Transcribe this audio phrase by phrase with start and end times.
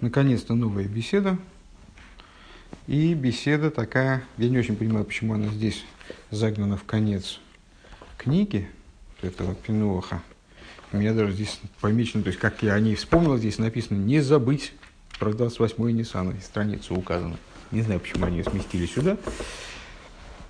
[0.00, 1.38] наконец-то новая беседа.
[2.86, 5.84] И беседа такая, я не очень понимаю, почему она здесь
[6.30, 7.40] загнана в конец
[8.16, 8.68] книги
[9.22, 10.22] этого Пинуаха.
[10.92, 14.20] У меня даже здесь помечено, то есть как я о ней вспомнил, здесь написано «Не
[14.20, 14.72] забыть
[15.18, 17.36] про 28-й Ниссана», страница указана.
[17.72, 19.16] Не знаю, почему они ее сместили сюда.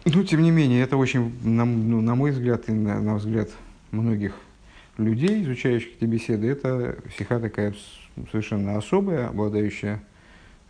[0.05, 3.51] Но, тем не менее, это очень, на, ну, на мой взгляд, и на, на взгляд
[3.91, 4.35] многих
[4.99, 7.75] людей, изучающих эти беседы, это стиха такая
[8.31, 10.03] совершенно особая, обладающая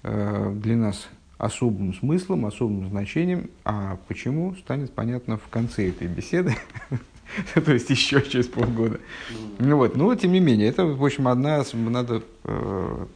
[0.03, 3.51] э, для нас особым смыслом, особым значением.
[3.65, 6.55] А почему, станет понятно в конце этой беседы,
[7.55, 9.01] то есть еще через полгода.
[9.59, 13.07] Ну вот, но тем не менее, это, в общем, одна, надо, э,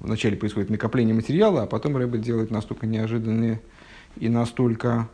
[0.00, 3.60] вначале происходит накопление материала, а потом Рэббит делает настолько неожиданные
[4.16, 5.08] и настолько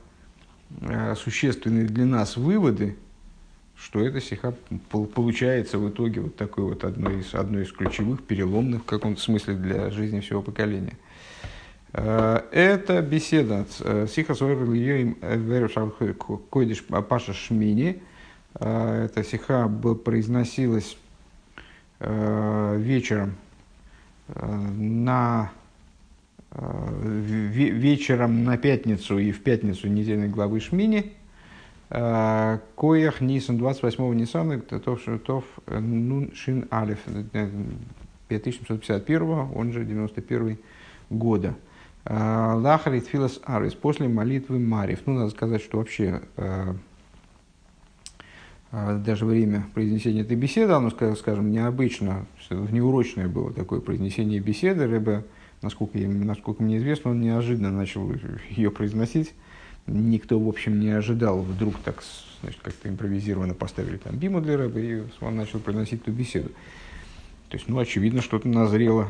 [0.80, 2.96] э, существенные для нас выводы,
[3.76, 4.54] что эта сиха
[4.90, 9.54] получается в итоге вот такой вот одной из, одной из ключевых, переломных в каком-то смысле
[9.54, 10.96] для жизни всего поколения.
[11.92, 14.34] Э, это беседа э, Сиха
[16.50, 18.02] Койдиш Паша Шмини.
[18.54, 20.96] Э, эта сиха произносилась
[22.00, 23.36] вечером
[24.28, 25.52] на
[26.60, 31.12] вечером на пятницу и в пятницу недельной главы Шмини–
[31.94, 36.98] Коях Нисан 28-го Нисана, Тов Тов Нун Шин Алиф
[38.26, 39.22] 5751,
[39.54, 40.58] он же 91
[41.10, 41.54] года.
[42.04, 45.02] Лахарит Филос Арис, после молитвы Марив.
[45.06, 46.22] Ну, надо сказать, что вообще
[48.72, 54.88] даже время произнесения этой беседы, оно, скажем, необычно, внеурочное было такое произнесение беседы.
[54.88, 55.24] Рэбе,
[55.62, 58.12] насколько, насколько мне известно, он неожиданно начал
[58.50, 59.32] ее произносить
[59.86, 61.40] никто, в общем, не ожидал.
[61.42, 62.02] Вдруг так,
[62.42, 66.48] значит, как-то импровизированно поставили там биму для рэба, и он начал приносить эту беседу.
[67.48, 69.08] То есть, ну, очевидно, что-то назрело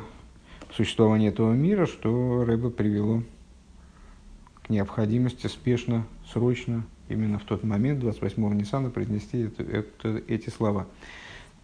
[0.71, 3.23] в существовании этого мира, что рэба привело
[4.65, 10.87] к необходимости спешно, срочно, именно в тот момент, 28-го Ниссана, произнести это, это, эти слова.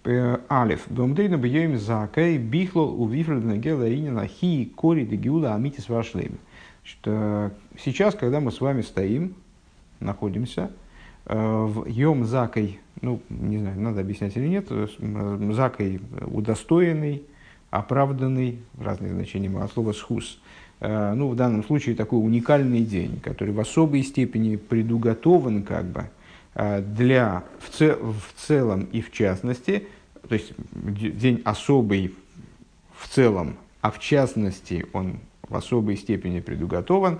[0.05, 0.85] Алиф.
[0.89, 6.39] Домдрина бьем закай бихло у вифрдна гела инина хи кори дегиула амитис вашлеми
[6.85, 7.53] что
[7.83, 9.35] сейчас, когда мы с вами стоим,
[10.01, 10.71] находимся
[11.27, 14.87] э, в Йом Закой, ну, не знаю, надо объяснять или нет, э,
[15.53, 17.23] Закой удостоенный,
[17.71, 20.41] оправданный, разные значения от слова «схус»,
[20.81, 26.11] э, ну, в данном случае такой уникальный день, который в особой степени предуготован как бы
[26.53, 29.87] для, в, цел, в целом и в частности,
[30.29, 32.13] то есть день особый
[32.97, 35.21] в целом, а в частности он
[35.51, 37.19] в особой степени предуготован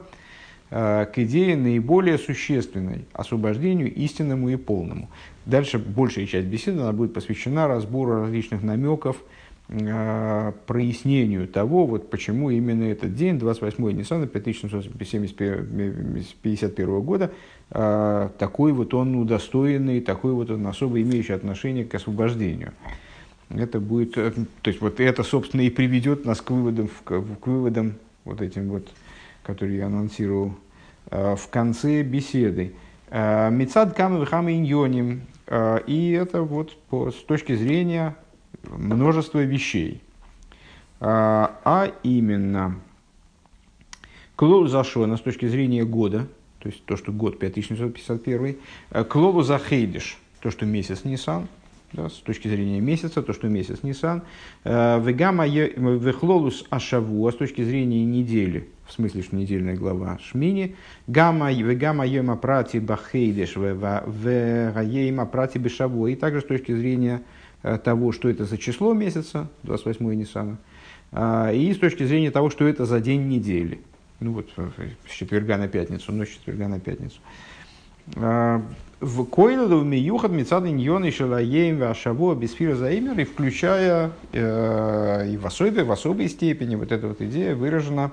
[0.71, 5.11] э, к идее наиболее существенной освобождению истинному и полному.
[5.45, 9.17] Дальше большая часть беседы она будет посвящена разбору различных намеков,
[9.69, 17.33] э, прояснению того, вот почему именно этот день, 28 Ниссана 5751 года,
[17.71, 22.73] э, такой вот он удостоенный, такой вот он особо имеющий отношение к освобождению.
[23.49, 24.33] Это будет, то
[24.65, 28.89] есть вот это, собственно, и приведет нас к выводам, к выводам вот этим вот,
[29.43, 30.55] который я анонсировал
[31.11, 32.75] э, в конце беседы.
[33.11, 35.23] Э, Мецад камы иньоним.
[35.47, 38.17] Э, и это вот по, с точки зрения
[38.65, 40.03] множества вещей.
[41.03, 42.79] А именно,
[44.37, 48.59] Клолу Зашона с точки зрения года, то есть то, что год 5751,
[49.09, 51.49] Клолу Захейдиш, то, что месяц Нисан–
[51.93, 54.23] да, с точки зрения месяца, то, что месяц Нисан.
[54.65, 60.77] Э, Вегама вехлолус ашаву, а с точки зрения недели, в смысле, что недельная глава Шмини.
[61.07, 66.07] Гамма вегама йома прати бахейдеш вегаейма прати бешаву.
[66.07, 67.23] И также с точки зрения
[67.63, 70.59] э, того, что это за число месяца, 28 Нисана,
[71.13, 73.81] э, и с точки зрения того, что это за день недели.
[74.21, 74.51] Ну вот,
[75.09, 77.21] с четверга на пятницу, ночь четверга на пятницу
[79.01, 85.85] в Койнаду Миюхат Мицадын Йоны Шалаеем Вашаво Бесфира Заимер, и включая э, и в особой,
[85.85, 88.13] в особой степени вот эта вот идея выражена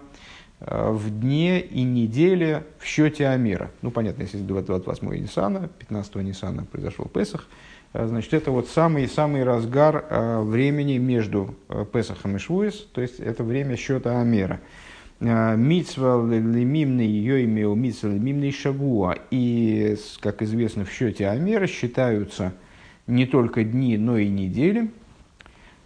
[0.61, 3.69] э, в дне и неделе в счете Амира.
[3.81, 7.47] Ну, понятно, если 28 Ниссана, 15 Ниссана произошел Песах,
[7.91, 10.05] э, значит, это вот самый, самый разгар
[10.43, 14.61] времени между э, Песахом и Швуис, то есть это время счета Амира.
[15.19, 19.15] Мицва лемимный йоймео мицва лемимный шагуа.
[19.31, 22.53] И, как известно, в счете Амера считаются
[23.07, 24.91] не только дни, но и недели.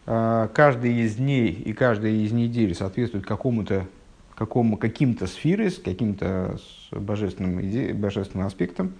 [0.06, 3.88] Э, каждый из дней и каждая из недель соответствует какому-то
[4.42, 6.58] какому, каким-то сферой, с каким-то
[6.90, 8.94] божественным, иде, божественным аспектом,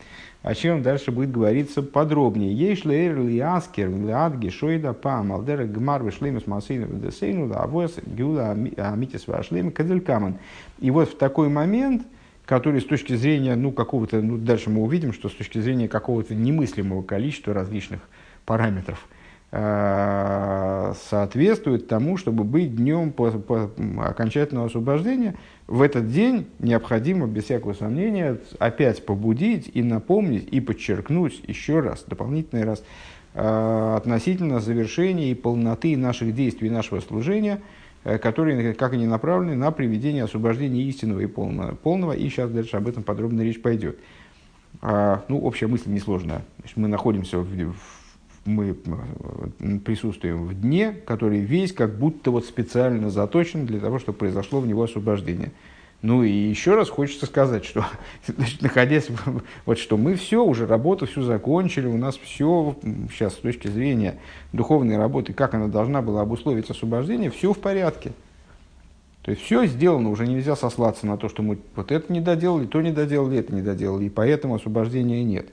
[0.44, 2.54] о чем дальше будет говориться подробнее.
[2.54, 7.96] Ли эр ли аскер, ли адги, шойда, па, малдера, гмар, вишлемис, масейну, десейну, да, авос,
[8.06, 10.38] гюла, амитис, вашлем, кадзелькаман.
[10.80, 12.04] И вот в такой момент,
[12.46, 16.36] который с точки зрения, ну, какого-то, ну, дальше мы увидим, что с точки зрения какого-то
[16.36, 18.02] немыслимого количества различных
[18.46, 19.08] параметров,
[19.52, 25.36] соответствует тому, чтобы быть днем по, по окончательного освобождения,
[25.68, 32.04] в этот день необходимо, без всякого сомнения, опять побудить и напомнить, и подчеркнуть еще раз,
[32.06, 32.84] дополнительный раз,
[33.36, 37.62] э, относительно завершения и полноты наших действий, нашего служения,
[38.04, 41.76] э, которые, как они направлены, на приведение освобождения истинного и полного.
[41.76, 43.98] полного и сейчас дальше об этом подробно речь пойдет.
[44.82, 46.42] А, ну, общая мысль несложная.
[46.76, 48.01] Мы находимся в
[48.46, 54.18] мы э, присутствуем в дне, который весь как будто вот специально заточен для того, чтобы
[54.18, 55.52] произошло в него освобождение.
[56.02, 57.86] Ну и еще раз хочется сказать, что
[58.28, 59.08] значит, находясь,
[59.66, 62.76] вот что мы все, уже работу всю закончили, у нас все
[63.12, 64.20] сейчас с точки зрения
[64.54, 68.12] духовной работы, как она должна была обусловить освобождение, все в порядке.
[69.22, 72.66] То есть все сделано, уже нельзя сослаться на то, что мы вот это не доделали,
[72.66, 75.48] то не доделали, это не доделали, и поэтому освобождения нет.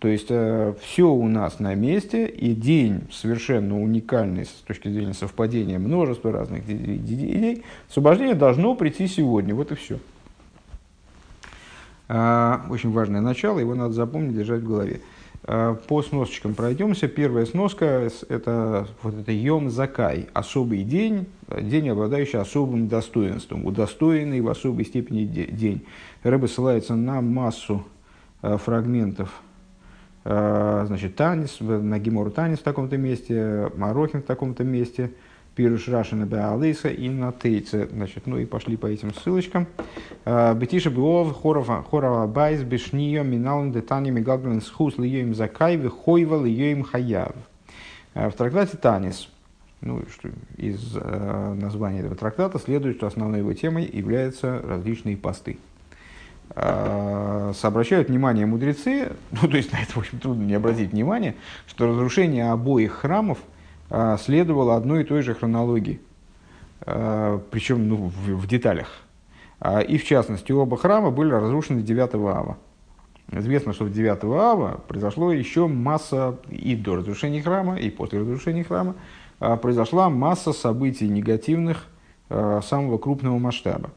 [0.00, 5.12] То есть э, все у нас на месте, и день совершенно уникальный с точки зрения
[5.12, 7.64] совпадения множества разных идей.
[7.90, 9.98] Освобождение должно прийти сегодня, вот и все.
[12.08, 15.02] А, очень важное начало, его надо запомнить, держать в голове.
[15.44, 17.06] А, по сносочкам пройдемся.
[17.06, 21.26] Первая сноска– это вот это Йом Закай, особый день,
[21.60, 25.84] день, обладающий особым достоинством, удостоенный в особой степени день.
[26.22, 27.84] Рэбе ссылается на массу
[28.40, 29.49] э, фрагментов Э,
[30.86, 35.10] значит, Танис, на Гимору Танис в таком-то месте, Марохин в таком-то месте,
[35.54, 37.88] Пируш Рашина Беалиса и на Тейце.
[37.92, 39.66] Значит, ну и пошли по этим ссылочкам.
[40.24, 47.34] Э, Бетиша Буов, Хорова Байс, Бешнио, Миналн, Детани, Мигалглен, Схус, Лиоим Закай, Вихойва, Лиоим Хаяв.
[48.14, 49.28] Э, в трактате Танис,
[49.80, 55.58] ну, что из э, названия этого трактата следует, что основной его темой являются различные посты.
[56.56, 61.36] Э, обращают внимание мудрецы, ну то есть на это, общем, трудно не обратить внимание,
[61.66, 63.38] что разрушение обоих храмов
[63.90, 66.00] э, следовало одной и той же хронологии,
[66.86, 68.88] э, причем ну, в, в деталях.
[69.88, 72.56] И в частности, оба храма были разрушены 9 ава.
[73.30, 78.64] Известно, что в 9 ава произошло еще масса, и до разрушения храма, и после разрушения
[78.64, 78.94] храма,
[79.38, 81.88] произошла масса событий негативных
[82.30, 83.90] самого крупного масштаба.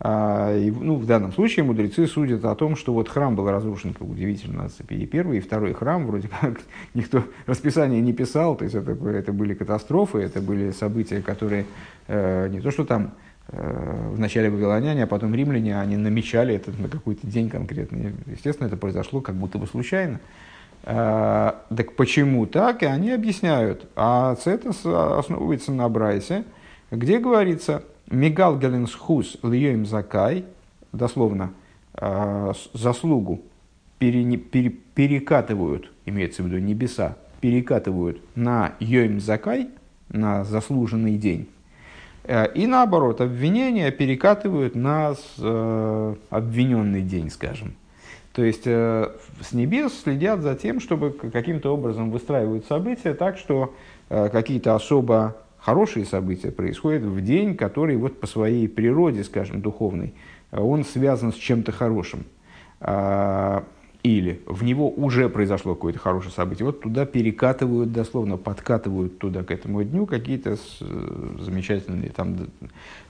[0.00, 4.68] А, ну, в данном случае мудрецы судят о том, что вот храм был разрушен, удивительно,
[4.88, 6.60] и первый, и второй храм, вроде как
[6.94, 11.66] никто расписание не писал, то есть это, это были катастрофы, это были события, которые
[12.08, 13.14] э, не то что там
[13.48, 18.14] э, в начале вавилоняне, а потом римляне, они намечали это на какой-то день конкретный.
[18.26, 20.18] Естественно, это произошло как будто бы случайно.
[20.82, 22.82] Э, так почему так?
[22.82, 23.88] И они объясняют.
[23.94, 24.70] А это
[25.18, 26.44] основывается на Брайсе,
[26.90, 30.44] где говорится– Мигал Геленсхус Льем Закай,
[30.92, 31.52] дословно,
[31.94, 33.42] э, заслугу
[33.98, 39.68] пере, пере, перекатывают, имеется в виду небеса, перекатывают на Йоим Закай,
[40.08, 41.48] на заслуженный день.
[42.24, 47.74] Э, и наоборот, обвинения перекатывают на э, обвиненный день, скажем.
[48.32, 49.10] То есть э,
[49.40, 53.74] с небес следят за тем, чтобы каким-то образом выстраивают события так, что
[54.08, 60.12] какие-то особо хорошие события происходят в день, который вот по своей природе, скажем, духовной,
[60.52, 62.24] он связан с чем-то хорошим.
[62.80, 63.64] А,
[64.02, 66.66] или в него уже произошло какое-то хорошее событие.
[66.66, 70.58] Вот туда перекатывают, дословно подкатывают туда, к этому дню, какие-то
[71.40, 72.36] замечательные там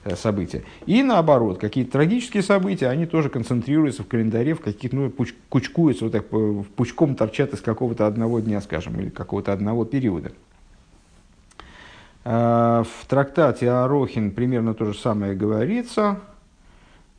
[0.05, 0.63] э, события.
[0.85, 5.13] И наоборот, какие-то трагические события, они тоже концентрируются в календаре, в каких-то, ну,
[5.49, 6.25] кучкуются, вот так,
[6.77, 10.31] пучком торчат из какого-то одного дня, скажем, или какого-то одного периода.
[12.25, 16.19] Э, в трактате Арохин примерно то же самое говорится,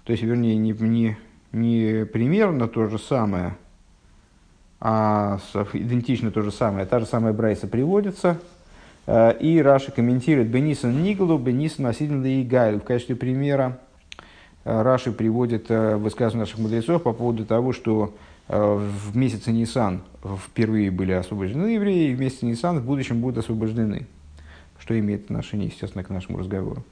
[0.04, 1.16] то есть, вернее, не, не,
[1.52, 3.56] не примерно то же самое,
[4.80, 5.38] а
[5.72, 8.40] идентично то же самое, та же самая Брайса приводится,
[9.06, 12.80] э, и Раша комментирует Бенисон Ниглу, Бенисон Асидин и Гайл.
[12.80, 13.78] В качестве примера
[14.64, 18.12] э, Раши приводит высказывания наших мудрецов по поводу того, что
[18.48, 24.06] в месяце Нисан впервые были освобождены евреи, и в месяце Нисан в будущем будут освобождены
[24.86, 26.84] что имеет отношение, естественно, к нашему разговору.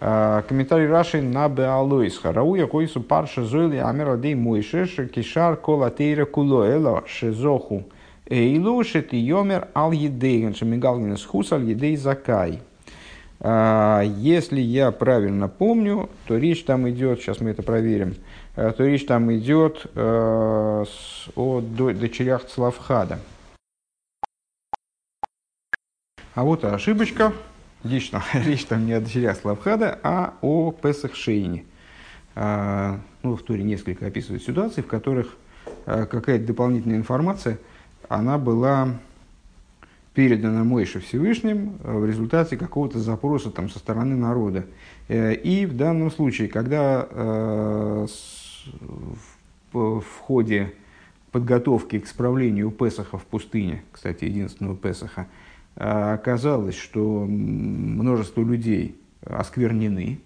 [0.00, 2.18] А, комментарий Раши на Беалойс.
[2.18, 7.84] Харауя койсу парша зойли амера дей мойшеш кишар кола тейра куло эло шезоху
[8.26, 12.60] эйлу шети йомер ал едейген шемигалгин схус ал едей закай.
[13.38, 18.16] А, если я правильно помню, то речь там идет, сейчас мы это проверим,
[18.56, 20.84] то речь там идет о
[21.60, 23.20] дочерях Цлавхада.
[26.34, 27.32] А вот ошибочка.
[27.82, 31.64] Речь там, речь там не о дочерях Славхада, а о Песах Шейне.
[32.36, 35.36] А, ну, в туре несколько описывает ситуаций, в которых
[35.86, 37.58] а, какая-то дополнительная информация,
[38.08, 39.00] она была
[40.14, 44.66] передана Мойше Всевышним в результате какого-то запроса там, со стороны народа.
[45.08, 48.06] Э, и в данном случае, когда э,
[49.72, 50.74] в, в ходе
[51.30, 55.26] подготовки к справлению Песаха в пустыне, кстати, единственного Песаха, а,
[55.76, 60.20] оказалось, что множество людей осквернены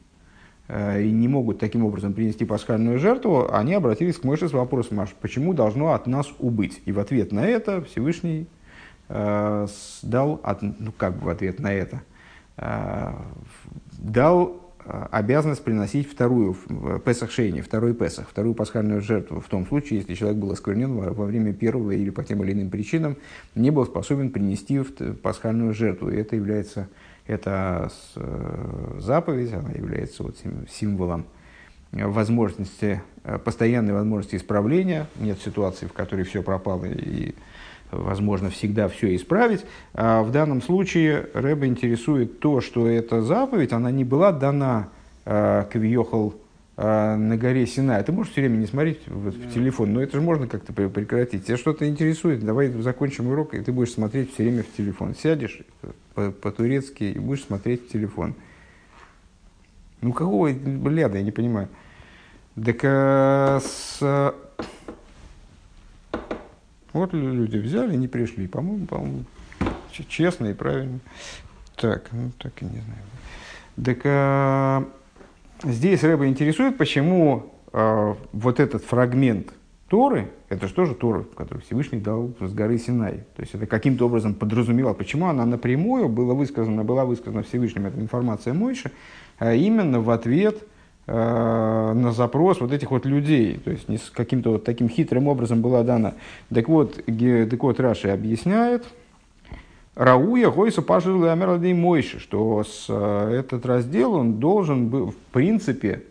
[0.69, 5.01] а, и не могут таким образом принести пасхальную жертву, они обратились к Моше с вопросом,
[5.01, 6.81] а почему должно от нас убыть?
[6.87, 8.47] И в ответ на это Всевышний
[9.09, 9.67] э,
[10.03, 12.03] дал, ну как бы в ответ на это,
[13.93, 16.57] дал обязанность приносить вторую
[17.05, 21.25] Песах Шейни, второй Песах, вторую пасхальную жертву, в том случае, если человек был осквернен во
[21.25, 23.17] время первого или по тем или иным причинам,
[23.55, 24.81] не был способен принести
[25.23, 26.11] пасхальную жертву.
[26.11, 26.89] И это является,
[27.27, 30.37] это э, заповедь, она является вот
[30.71, 31.27] символом
[31.93, 35.07] возможности, э, постоянной возможности исправления.
[35.17, 37.35] Нет ситуации, в которой все пропало и
[37.91, 39.65] возможно всегда все исправить.
[39.95, 44.89] А в данном случае Рэба интересует то, что эта заповедь, она не была дана
[45.25, 46.35] э, Кавиохал
[46.77, 48.03] э, на горе Сина.
[48.03, 51.47] Ты можешь все время не смотреть в, в телефон, но это же можно как-то прекратить.
[51.47, 55.15] Тебя что-то интересует, давай закончим урок, и ты будешь смотреть все время в телефон.
[55.15, 55.61] Сядешь
[56.15, 58.35] по-турецки и будешь смотреть в телефон.
[60.01, 61.69] Ну, какого бляда, я не понимаю.
[62.63, 64.35] Так а, с,
[66.95, 68.47] вот люди взяли, не пришли.
[68.47, 69.25] По-моему, по-моему,
[70.09, 71.01] честно и правильно.
[71.77, 73.85] Так, ну так и не знаю.
[73.85, 74.85] Так а,
[75.65, 79.53] здесь Рэба интересует, почему а, вот этот фрагмент
[79.89, 83.25] Торы, это же тоже Тора, который Всевышний дал с горы Синай.
[83.37, 88.01] То есть это каким-то образом подразумевал, почему она напрямую была высказана, была высказана Всевышним, эта
[88.01, 88.93] информация Мойши,
[89.39, 90.67] а именно в ответ
[91.07, 93.61] на запрос вот этих вот людей.
[93.63, 96.15] То есть не с каким-то вот таким хитрым образом была дана.
[96.53, 98.85] Так вот, так вот Раши объясняет,
[99.95, 106.03] Рауя Гойса пожил и Мойши, что с, э, этот раздел он должен был, в принципе,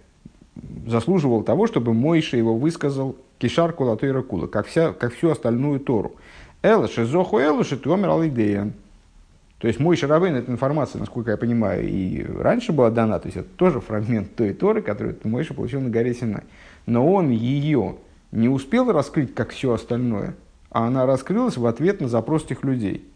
[0.88, 6.14] заслуживал того, чтобы Мойша его высказал кишар кулатойра кула, как, вся, как всю остальную Тору.
[6.62, 8.72] Элыши зоху элыши туомер алидея.
[9.63, 13.38] То есть мой Шарабейн, эта информация, насколько я понимаю, и раньше была дана, то есть
[13.38, 16.43] это тоже фрагмент той Торы, которую Мойша получил на горе Синай.
[16.86, 17.96] Но он ее
[18.34, 20.36] не успел раскрыть, как все остальное,
[20.70, 23.08] а она раскрылась в ответ на запрос этих людей.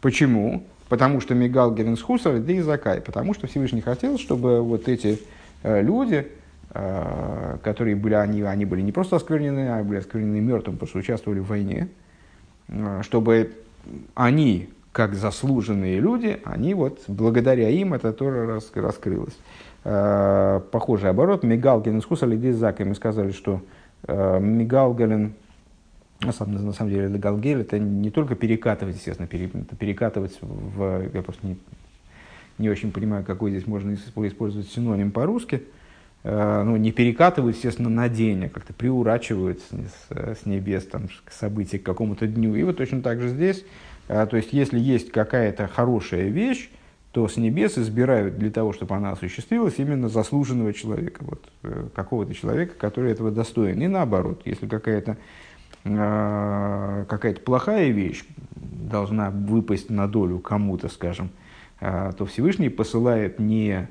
[0.00, 0.64] Почему?
[0.88, 3.00] Потому что Мигал Геренсхусар, да и Закай.
[3.00, 5.20] Потому что Всевышний хотел, чтобы вот эти
[5.62, 6.26] э, люди,
[6.74, 10.98] э, которые были, они, они были не просто осквернены, а были осквернены мертвым, потому что
[10.98, 11.90] участвовали в войне,
[12.66, 13.52] э, чтобы
[14.16, 19.36] они как заслуженные люди, они вот, благодаря им это тоже раскрылось.
[19.84, 21.44] Э, похожий оборот.
[21.44, 22.84] Мигалгелен скуса лидей зака.
[22.84, 23.62] Мы сказали, что
[24.06, 31.08] э, на самом, на самом деле, Галгель, это не только перекатывать, естественно, это перекатывать в...
[31.14, 31.56] Я просто не,
[32.58, 35.62] не очень понимаю, какой здесь можно использовать синоним по-русски.
[36.24, 41.30] Э, ну, не перекатывают, естественно, на день, а как-то приурачивают с, с небес там, к
[41.30, 42.56] событию, к какому-то дню.
[42.56, 43.64] И вот точно так же здесь
[44.08, 46.70] то есть, если есть какая-то хорошая вещь,
[47.12, 52.34] то с небес избирают для того, чтобы она осуществилась, именно заслуженного человека, вот, э, какого-то
[52.34, 53.80] человека, который этого достоин.
[53.80, 55.16] И наоборот, если какая-то
[55.84, 58.24] а, какая-то плохая вещь
[58.56, 61.30] должна выпасть на долю кому-то, скажем,
[61.80, 63.88] а, то Всевышний посылает не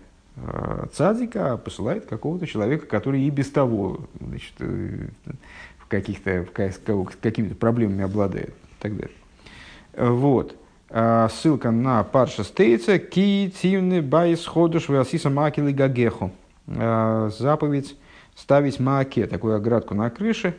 [0.93, 5.07] цадика, а посылает какого-то человека, который и без того значит, э,
[5.79, 9.16] в каких-то, в какими-то проблемами обладает и так далее.
[9.97, 10.55] Вот.
[10.89, 12.99] А, ссылка на Паршас Тейцей.
[12.99, 16.31] כי תבנה בית חדש ועשית מעקה לגגך.
[16.67, 17.95] А, заповедь
[18.35, 20.55] ставить מעקה, такую оградку на крыше,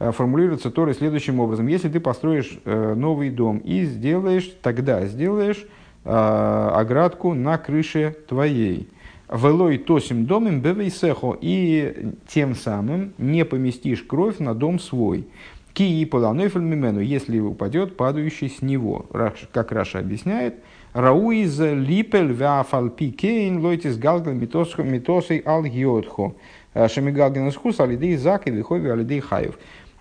[0.00, 1.68] а, формулируется Торой следующим образом.
[1.68, 5.64] Если ты построишь э, новый дом и сделаешь, тогда сделаешь
[6.02, 8.88] оградку на крыше твоей.
[9.30, 15.28] ולא תשים דמים בביתך, и тем самым не поместишь кровь на дом свой.
[15.72, 19.06] Ки и поланойфель мимену, если упадет падающий с него.
[19.52, 20.56] Как Раша объясняет,
[20.92, 26.34] Рауиз липель вафальпи кейн лойтис галгал митосой ал гиотхо.
[26.74, 29.58] Шамигалген схус алидей зак и вихови алидей хаев.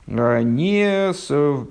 [0.08, 1.14] А, не,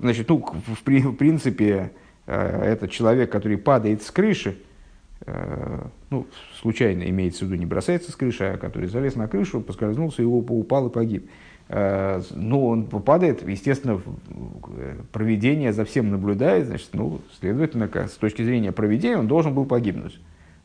[0.01, 1.91] значит, ну, в, в принципе,
[2.25, 4.57] э, этот человек, который падает с крыши,
[6.09, 6.25] ну,
[6.59, 10.39] случайно имеется в виду, не бросается с крыши, а который залез на крышу, поскользнулся, его
[10.39, 11.29] упал и погиб.
[11.69, 14.01] Ну, он попадает, естественно,
[15.11, 20.19] проведение за всем наблюдает, значит, ну, следовательно, с точки зрения проведения он должен был погибнуть.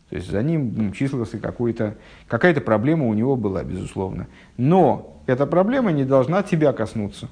[0.09, 1.97] То есть за ним числился какой-то,
[2.29, 4.29] какая-то проблема у него была, безусловно.
[4.57, 7.29] Но эта проблема не должна тебя коснуться.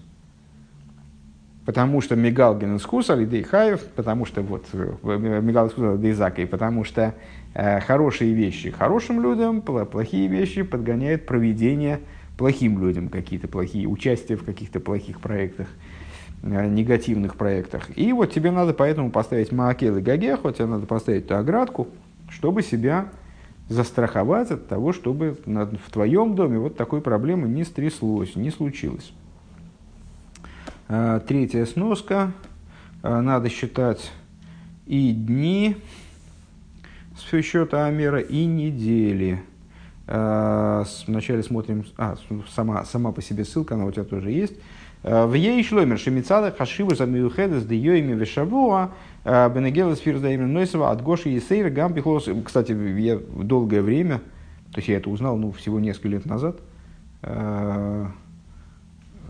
[1.64, 4.96] Потому что Мигал Генескус Алидей Хаев, потому что вот э,
[5.40, 7.14] Мигал Генескус и потому что
[7.54, 12.00] э, хорошие вещи хорошим людям, плохие вещи подгоняет проведение
[12.36, 15.68] плохим людям, какие-то плохие, участие в каких-то плохих проектах,
[16.42, 17.96] э, негативных проектах.
[17.96, 21.88] И вот тебе надо поэтому поставить Маакел и Гагеху, тебе надо поставить ту оградку,
[22.28, 23.08] чтобы себя
[23.68, 29.12] застраховать от того, чтобы в твоем доме вот такой проблемы не стряслось, не случилось.
[30.88, 32.32] А, третья сноска.
[33.02, 34.12] А, надо считать
[34.86, 35.76] и дни
[37.16, 39.42] с счета Амера, и недели.
[40.06, 42.16] А, вначале смотрим, а,
[42.54, 44.54] сама, сама по себе ссылка, она у тебя тоже есть.
[45.02, 48.92] В ей шломер шемицада хашиву за миухедес де йоими вешавуа
[49.24, 52.28] бенегелес фирздаимер нойсова от Гоши и Сейра гампихлос.
[52.44, 54.18] Кстати, я долгое время,
[54.70, 56.60] то есть я это узнал ну, всего несколько лет назад,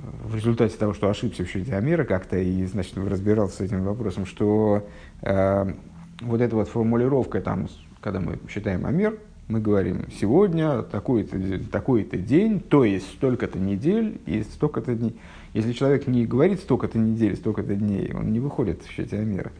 [0.02, 4.26] в результате того, что ошибся в счете Амера как-то и, значит, разбирался с этим вопросом,
[4.26, 4.88] что
[5.23, 5.73] э,
[6.21, 7.69] вот эта вот формулировка, там,
[8.00, 11.38] когда мы считаем Амер, мы говорим, сегодня такой-то,
[11.70, 15.16] такой-то день, то есть столько-то недель и столько-то дней.
[15.52, 19.52] Если человек не говорит столько-то недель, столько-то дней, он не выходит в счете Амера.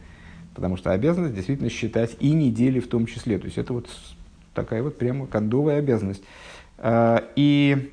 [0.55, 3.37] Потому что обязанность действительно считать и недели в том числе.
[3.37, 3.87] То есть это вот
[4.53, 6.23] такая вот прямо кондовая обязанность.
[6.77, 7.91] Э, и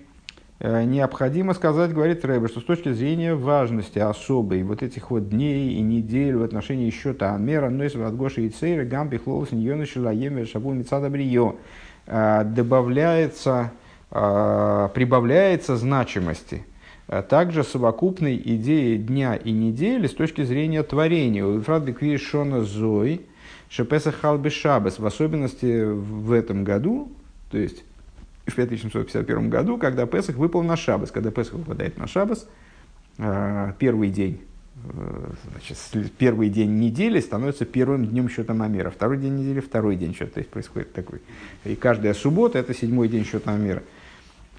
[0.61, 5.81] необходимо сказать, говорит Рэбе, что с точки зрения важности особой вот этих вот дней и
[5.81, 10.47] недель в отношении счета Амера, но если от Гоши и Цейра, Гамби, Хлоус, Ньона, Шилаемер,
[10.47, 11.57] Шабу, Мицада, Брио,
[12.07, 13.73] э, добавляется,
[14.11, 16.65] э, прибавляется значимости
[17.29, 21.45] также совокупной идеи дня и недели с точки зрения творения.
[21.45, 23.23] Ефрат Беквир Шона Зой,
[23.69, 27.11] Шепеса Халби Шабес, в особенности в этом году,
[27.51, 27.83] то есть
[28.51, 31.11] в 5751 году, когда Песах выпал на Шабас.
[31.11, 32.47] Когда Песах выпадает на Шабас,
[33.19, 34.43] э, первый день,
[34.93, 38.91] э, значит, первый день недели становится первым днем счета Мамера.
[38.91, 40.33] Второй день недели– второй день счета.
[40.35, 41.21] То есть происходит такой.
[41.65, 43.83] И каждая суббота– это седьмой день счета Мамера.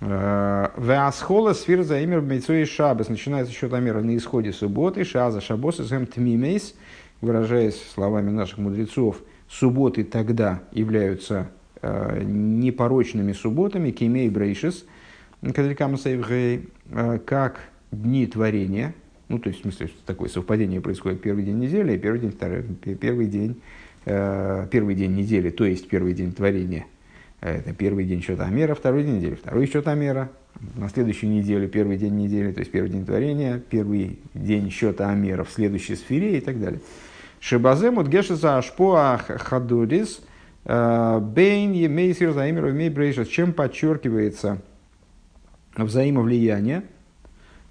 [0.02, 3.10] Э, Веасхола сфир за имер и шабас.
[3.10, 5.04] Начинается счет Амера на исходе субботы.
[5.04, 6.74] Шаза шабос и сэм тмимейс.
[7.22, 11.52] Выражаясь словами наших мудрецов, субботы тогда являются
[11.82, 14.86] непорочными субботами, кемей брейшис,
[15.42, 17.60] э, как
[17.92, 18.94] дни творения,
[19.30, 23.28] ну, то есть, в смысле, такое совпадение происходит первый день недели, первый день, второй, первый
[23.28, 23.62] день,
[24.06, 26.86] э, первый день недели, то есть первый день творения.
[27.40, 30.30] Это первый день счета Амера, второй день недели, второй счет Амера.
[30.76, 35.44] На следующую неделю, первый день недели, то есть первый день творения, первый день счета Амера
[35.44, 36.82] в следующей сфере и так далее.
[37.40, 40.22] Шибазем от гешеса ашпоа хадурис–
[40.64, 43.28] Бейн емейсир заимер имей брейшес.
[43.28, 44.62] Чем подчеркивается
[45.76, 46.84] взаимовлияние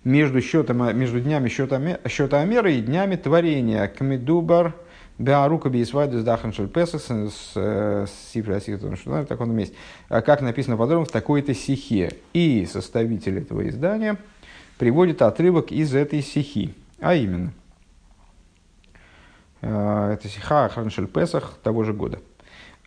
[0.04, 3.86] между, счетом, между днями счета, счета Амера и днями творения.
[3.86, 4.74] Кмедубар
[5.18, 9.76] Беарука Бейсвайду с Дахан Шельпесас с Сифра в таком месте.
[10.08, 12.12] Как написано подробно в такой-то стихе.
[12.32, 14.16] И составитель этого издания
[14.78, 16.74] приводит отрывок из этой стихи.
[17.00, 17.52] А именно.
[19.60, 22.18] Это стиха Ахраншель Песах того же года.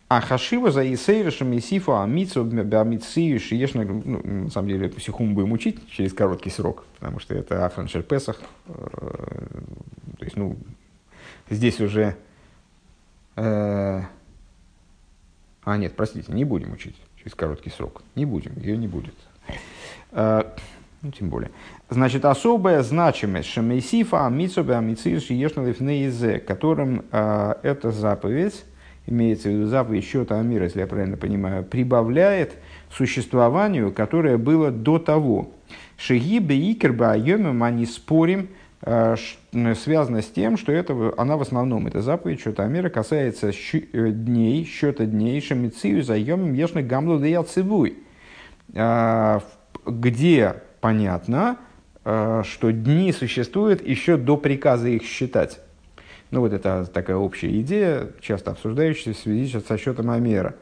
[0.08, 5.52] А хашива за Исейрашем Исифу Амицу Бамицию Шиешна, ну, на самом деле, эту сиху будем
[5.52, 8.40] учить через короткий срок, потому что это Афран Песах.
[8.66, 8.74] Э,
[10.18, 10.56] то есть, ну,
[11.48, 12.16] здесь уже...
[13.36, 14.02] Э,
[15.64, 18.02] а, нет, простите, не будем учить через короткий срок.
[18.14, 19.14] Не будем, ее не будет.
[20.12, 20.42] Э,
[21.00, 21.50] ну, тем более.
[21.88, 28.64] Значит, особая значимость Шамейсифа Амицу Бамицию Шиешна Лифнеизе, которым э, эта заповедь
[29.06, 32.54] имеется в виду заповедь счета Амира, если я правильно понимаю, прибавляет
[32.90, 35.50] существованию, которое было до того.
[35.96, 38.48] Шиги бейкер баайомим, мы не спорим,
[38.82, 39.16] э,
[39.74, 44.64] связано с тем, что это, она в основном, эта заповедь счета Амира касается э, дней,
[44.64, 47.44] счета дней, шамицию заемим ешны гамлу да
[48.74, 49.40] э,
[49.86, 51.58] где понятно,
[52.02, 55.60] что дни существуют еще до приказа их считать.
[56.34, 60.56] Ну, вот это такая общая идея, часто обсуждающаяся в связи со счетом Амера.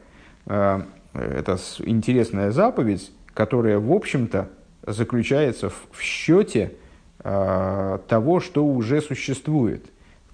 [0.45, 4.49] А, это интересная заповедь, которая, в общем-то,
[4.85, 6.73] заключается в, счете
[7.19, 9.85] а, того, что уже существует.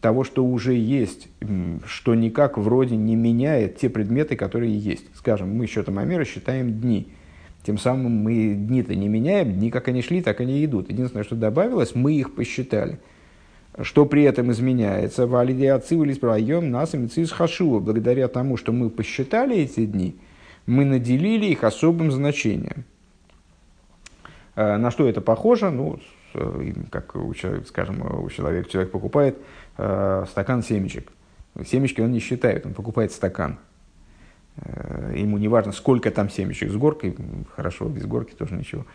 [0.02, 1.30] того, что уже есть,
[1.86, 5.06] что никак вроде не меняет те предметы, которые есть.
[5.15, 7.13] Скажем, мы счетом Амера считаем дни.
[7.63, 10.89] Тем самым мы дни-то не меняем, дни как они шли, так они идут.
[10.89, 12.99] Единственное, что добавилось, мы их посчитали.
[13.82, 15.26] Что при этом изменяется?
[15.26, 17.80] Валидия отцивались проем нас и хашува.
[17.80, 20.20] Благодаря тому, что мы посчитали эти дни,
[20.65, 22.84] мы наделили их особым значением.
[24.56, 25.70] А, на что это похоже?
[25.70, 26.00] Ну,
[26.92, 29.38] как у человека, скажем, у человека, человек покупает
[29.78, 31.12] э, стакан семечек.
[31.65, 33.58] Семечки он не считает, он покупает стакан.
[34.58, 37.15] Э, ему не важно, сколько там семечек с горкой,
[37.56, 38.86] хорошо, без горки тоже ничего.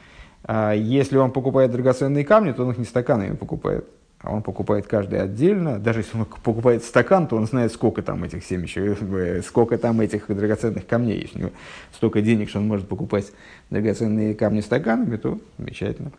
[0.45, 3.89] А если он покупает драгоценные камни, то он их не стаканами покупает,
[4.25, 5.79] а он покупает каждый отдельно.
[5.79, 10.01] Даже если он покупает стакан, то он знает, сколько там этих семечек, э, сколько там
[10.01, 11.21] этих драгоценных камней.
[11.21, 11.51] Если у него
[11.93, 13.33] столько денег, что он может покупать
[13.69, 16.11] драгоценные камни стаканами, то замечательно.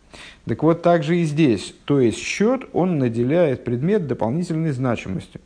[0.46, 1.74] Так вот, так же и здесь.
[1.84, 5.40] То есть, счет, он наделяет предмет дополнительной значимостью.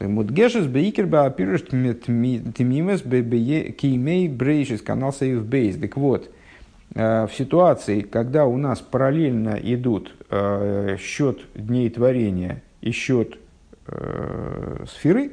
[0.00, 5.76] Мудгешес бейкерба апируш тмимес кеймей брейшис канал сейв бейс.
[5.76, 6.30] Так вот,
[6.96, 13.38] в ситуации, когда у нас параллельно идут э, счет дней творения и счет
[13.86, 15.32] э, сферы,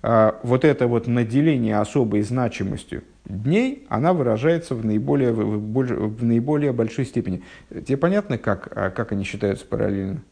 [0.00, 7.42] вот это вот наделение особой значимостью дней, она выражается в наиболее, в, наиболее большой степени.
[7.68, 10.22] Тебе понятно, как, а как они считаются параллельно?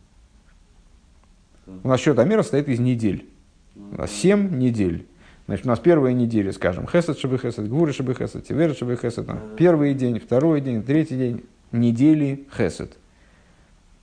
[1.66, 3.28] У нас счет Амера состоит из недель.
[3.74, 5.06] У нас семь недель.
[5.46, 9.26] Значит, у нас первая неделя, скажем, хесед шабы хесед, гвуры шабы хесед, тивер шабы хесед,
[9.26, 12.96] там, первый день, второй день, третий день, недели хесед.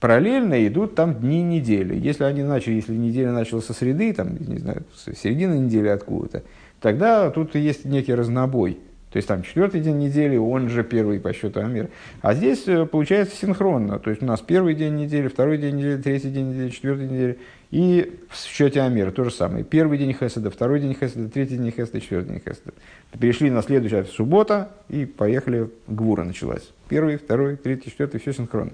[0.00, 1.94] Параллельно идут там дни недели.
[1.96, 6.42] Если они начали, если неделя началась со среды, там, не знаю, с середины недели откуда-то,
[6.80, 8.78] тогда тут есть некий разнобой.
[9.14, 11.88] То есть там четвертый день недели, он же первый по счету Амир.
[12.20, 14.00] А здесь э, получается синхронно.
[14.00, 17.16] То есть у нас первый день недели, второй день недели, третий день недели, четвертый день
[17.16, 17.38] недели.
[17.74, 19.64] И в счете Амира то же самое.
[19.64, 22.72] Первый день Хеседа, второй день Хеседа, третий день Хеседа, четвертый день Хеседа.
[23.18, 26.70] Перешли на следующую суббота и поехали, Гвура началась.
[26.88, 28.70] Первый, второй, третий, четвертый, все синхронно.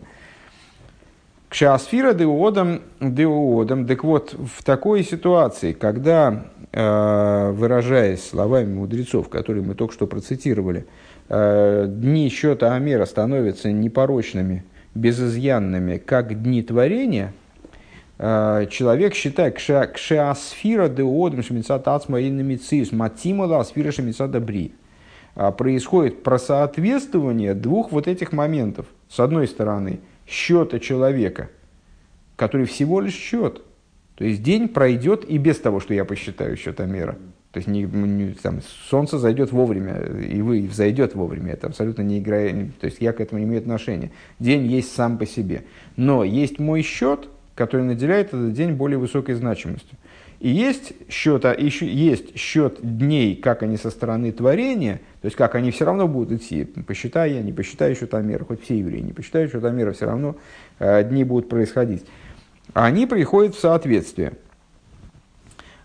[1.48, 3.86] Кшасфира деодам, деодам.
[3.86, 10.84] Так вот, в такой ситуации, когда, э, выражаясь словами мудрецов, которые мы только что процитировали,
[11.30, 14.62] э, дни счета Амера становятся непорочными,
[14.94, 17.32] безызъянными, как дни творения–
[18.20, 24.74] человек считает кшеасфира деодм шмицат ацма и намицис матимала асфира шмицат добри.
[25.34, 28.86] А происходит просоответствование двух вот этих моментов.
[29.08, 31.48] С одной стороны, счета человека,
[32.36, 33.62] который всего лишь счет.
[34.16, 37.16] То есть день пройдет и без того, что я посчитаю счетомера.
[37.52, 41.54] То есть не, не, там, солнце зайдет вовремя, и вы взойдет вовремя.
[41.54, 42.78] Это абсолютно не играет.
[42.80, 44.10] То есть я к этому не имею отношения.
[44.38, 45.64] День есть сам по себе.
[45.96, 47.30] Но есть мой счет–
[47.60, 49.98] который наделяет этот день более высокой значимостью.
[50.38, 55.36] И есть счет, а еще есть счет дней, как они со стороны творения, то есть
[55.36, 59.00] как они все равно будут идти, посчитай я, не посчитаю счет Амера, хоть все евреи
[59.00, 60.36] не посчитаю счет Амера, все равно
[60.78, 62.06] э, дни будут происходить.
[62.72, 64.32] Они приходят в соответствие.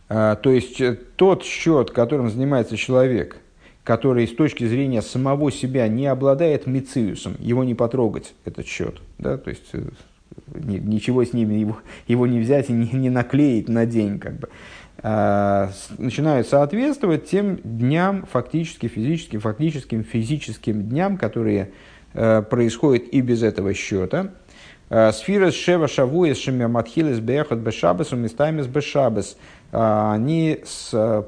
[0.08, 3.36] Э, то есть э, тот счет, которым занимается человек,
[3.84, 9.02] который с точки зрения самого себя не обладает мициусом, его не потрогать, этот счет.
[9.18, 9.38] Да?
[9.38, 9.82] То есть э,
[10.53, 11.77] ничего с ними его,
[12.08, 14.49] его не взять и не, не наклеить на день, как бы,
[15.01, 21.71] а, начинают соответствовать тем дням, фактически физическим, фактическим физическим дням, которые
[22.13, 24.31] а, происходят и без этого счета.
[24.89, 29.38] А, Сфира шева шаву из шемя матхилес бехот бешабес умистаймес бешабес.
[29.71, 31.25] Они с,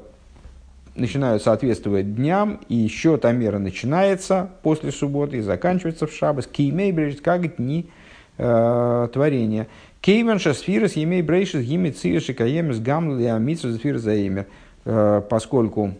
[0.94, 6.46] начинают соответствовать дням, и счет Амера начинается после субботы и заканчивается в шабас.
[6.46, 7.90] Кимей, как дни
[8.38, 9.66] э, творения.
[10.00, 14.46] Кейменша сфирос емей брейшис гими циеши каемес гамл амитсу сфир заимер.
[14.84, 15.94] Э, поскольку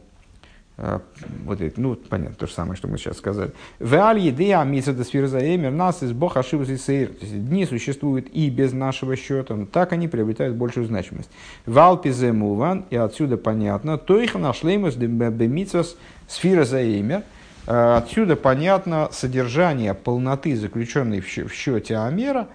[0.76, 1.00] э,
[1.44, 3.50] вот это, ну, понятно, то же самое, что мы сейчас сказали.
[3.80, 7.10] Веаль еды амитсу до сфир заимер нас из бог ошибус и сейр.
[7.20, 11.30] Дни существуют и без нашего счета, но так они приобретают большую значимость.
[11.66, 15.98] Вал пиземуван, и отсюда понятно, то их нашлеймус бемитсус
[16.28, 17.37] сфира заимер– Э,
[17.70, 22.48] отсюда понятно содержание полноты, заключенной в счете Амера,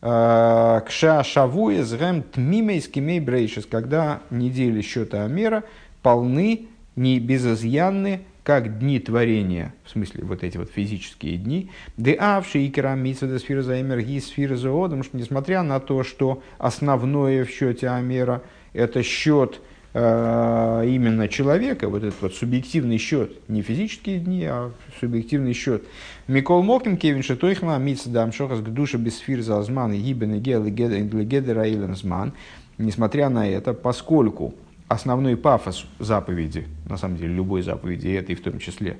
[0.00, 5.64] э, кша шавуе зрэм тмимей скимей брейшис, когда недели счета Амера
[6.02, 12.60] полны, не безызъянны, как дни творения, в смысле вот эти вот физические дни, де авши
[12.60, 17.50] и керамица де сфира заэмер ги сфира заодом, что несмотря на то, что основное в
[17.50, 18.40] счете Амера
[18.72, 25.52] это счет Э, именно человека, вот этот вот субъективный счет, не физические дни, а субъективный
[25.52, 25.84] счет.
[26.26, 32.32] Микол Моким Кевин Шатойхма Митс Дам Шохас Гдуша Бесфир Залзман и Гибен и Гедера Илензман.
[32.76, 34.54] несмотря на это, поскольку
[34.88, 38.98] основной пафос заповеди, на самом деле любой заповеди, и этой в том числе,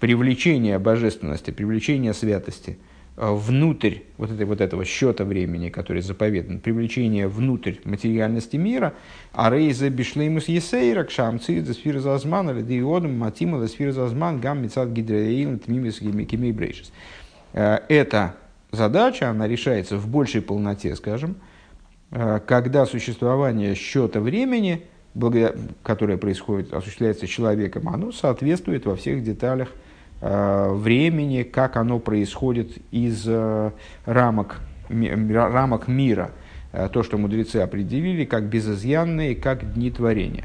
[0.00, 7.28] привлечение божественности, привлечение святости э, внутрь вот, этой, вот этого счета времени, который заповедан, привлечение
[7.28, 8.94] внутрь материальности мира,
[9.32, 14.90] а рейза бишлеймус есейра кшам цид сфира зазман или диодом матима сфира зазман гам мецад
[14.90, 16.92] гидреил тмимис кимей брейшис.
[17.54, 18.36] Э, эта
[18.70, 21.36] задача, она решается в большей полноте, скажем,
[22.10, 24.82] э, когда существование счета времени–
[25.82, 29.85] которое происходит, осуществляется человеком, оно соответствует во всех деталях э,
[30.20, 33.70] времени, как оно происходит из э,
[34.06, 36.30] рамок, рамок мира.
[36.72, 40.44] Э, то, что мудрецы определили как безызъянные, как дни творения.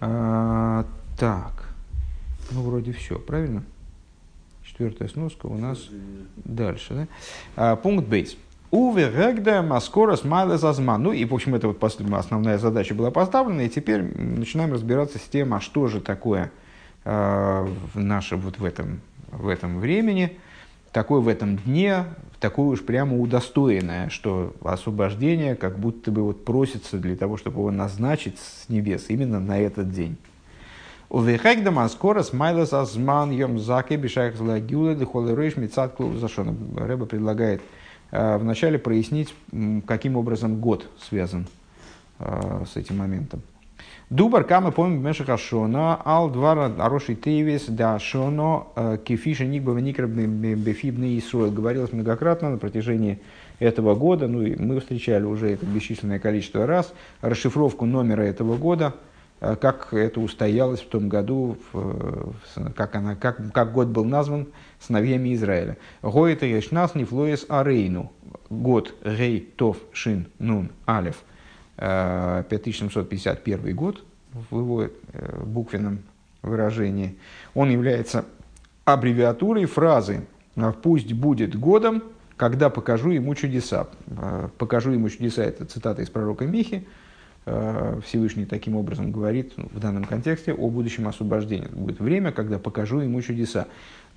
[0.00, 1.68] Так,
[2.52, 3.64] ну вроде все, правильно?
[4.62, 5.88] Четвертая сноска у нас
[6.36, 7.08] дальше.
[7.56, 7.74] Да?
[7.74, 8.36] Пункт бейс.
[8.70, 11.02] Уве регда маскора смайла зазман.
[11.02, 13.62] Ну и, в общем, это вот основная задача была поставлена.
[13.62, 16.67] И теперь начинаем разбираться с тем, а что же такое э,
[17.10, 20.36] в нашем вот в этом, в этом времени,
[20.92, 22.04] такое в этом дне,
[22.40, 27.70] такое уж прямо удостоенное, что освобождение как будто бы вот просится для того, чтобы его
[27.70, 30.16] назначить с небес именно на этот день.
[31.08, 36.54] Увехэгда маскора смайла зазман йом заке бишайх злагюла дыхолы мецат клуб зашона.
[36.76, 37.62] Рэба предлагает
[38.10, 39.34] Э, вначале прояснить,
[39.86, 41.46] каким образом год связан
[42.18, 43.42] э, с этим моментом.
[44.10, 50.10] Дубар кама помним Мешаха Шона, ал двара ароши тейвис да шоно э, кефиша никбава никраб
[50.10, 51.50] бефибный Исруэл.
[51.50, 53.20] Говорилось многократно на протяжении
[53.58, 58.94] этого года, ну и мы встречали уже это бесчисленное количество раз, расшифровку номера этого года–
[59.40, 61.56] Э, как это устоялось в том году,
[62.76, 64.48] как, она, как, как год был назван
[64.80, 65.76] сыновьями Израиля.
[66.02, 68.12] Гоэта Ешнас Нифлоес Арейну.
[68.50, 71.22] Год Рей Тов Шин Нун Алев.
[71.78, 74.04] 5751 э, год
[74.50, 74.90] в его э,
[75.44, 76.00] буквенном
[76.42, 77.16] выражении.
[77.54, 78.24] Он является
[78.84, 80.26] аббревиатурой фразы
[80.82, 82.02] «Пусть будет годом,
[82.36, 83.88] когда покажу ему чудеса».
[84.58, 86.86] «Покажу ему чудеса»– это цитата из пророка Михи–
[87.50, 91.68] Э, Всевышний таким образом говорит в данном контексте о будущем освобождении.
[91.68, 93.66] Будет время, когда покажу ему чудеса.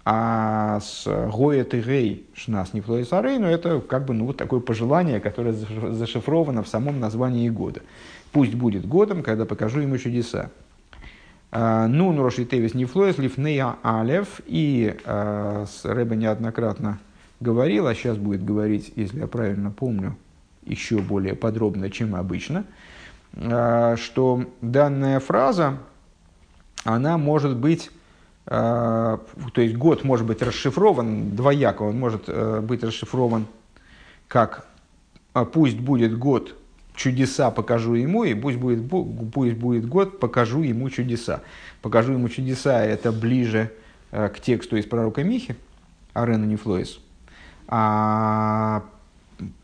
[0.03, 5.19] А с Гоя Тегей Шнас Нефлоис Арей, ну это как бы ну, вот такое пожелание,
[5.19, 7.81] которое зашифровано в самом названии года.
[8.31, 10.49] Пусть будет годом, когда покажу ему чудеса.
[11.51, 14.41] А, ну, Роши Тевис Нефлоис Лифнея Алев.
[14.47, 16.99] И э, с Рэба неоднократно
[17.39, 20.17] говорил, а сейчас будет говорить, если я правильно помню,
[20.63, 22.65] еще более подробно, чем обычно–
[23.33, 25.77] что данная фраза,
[26.83, 27.91] она может быть,
[28.45, 29.21] то
[29.55, 33.45] есть год может быть расшифрован двояко, он может э, быть расшифрован
[34.27, 34.65] как
[35.53, 36.55] «пусть будет год,
[36.95, 41.41] чудеса покажу ему, и пусть будет, пусть будет год, покажу ему чудеса».
[41.81, 43.71] Покажу ему чудеса– это ближе
[44.11, 45.55] к тексту из пророка Михи,
[46.13, 46.99] Арена Нефлоис.
[47.67, 48.83] А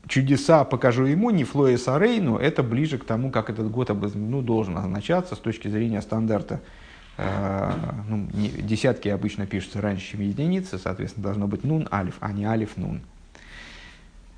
[0.07, 4.77] чудеса покажу ему, не Флоес Арейну, это ближе к тому, как этот год ну, должен
[4.77, 6.61] означаться с точки зрения стандарта.
[7.17, 7.73] Э,
[8.07, 12.45] ну, не, десятки обычно пишутся раньше, чем единицы, соответственно, должно быть нун алиф, а не
[12.45, 13.01] алиф нун.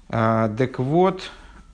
[0.10, 1.30] Э, так вот,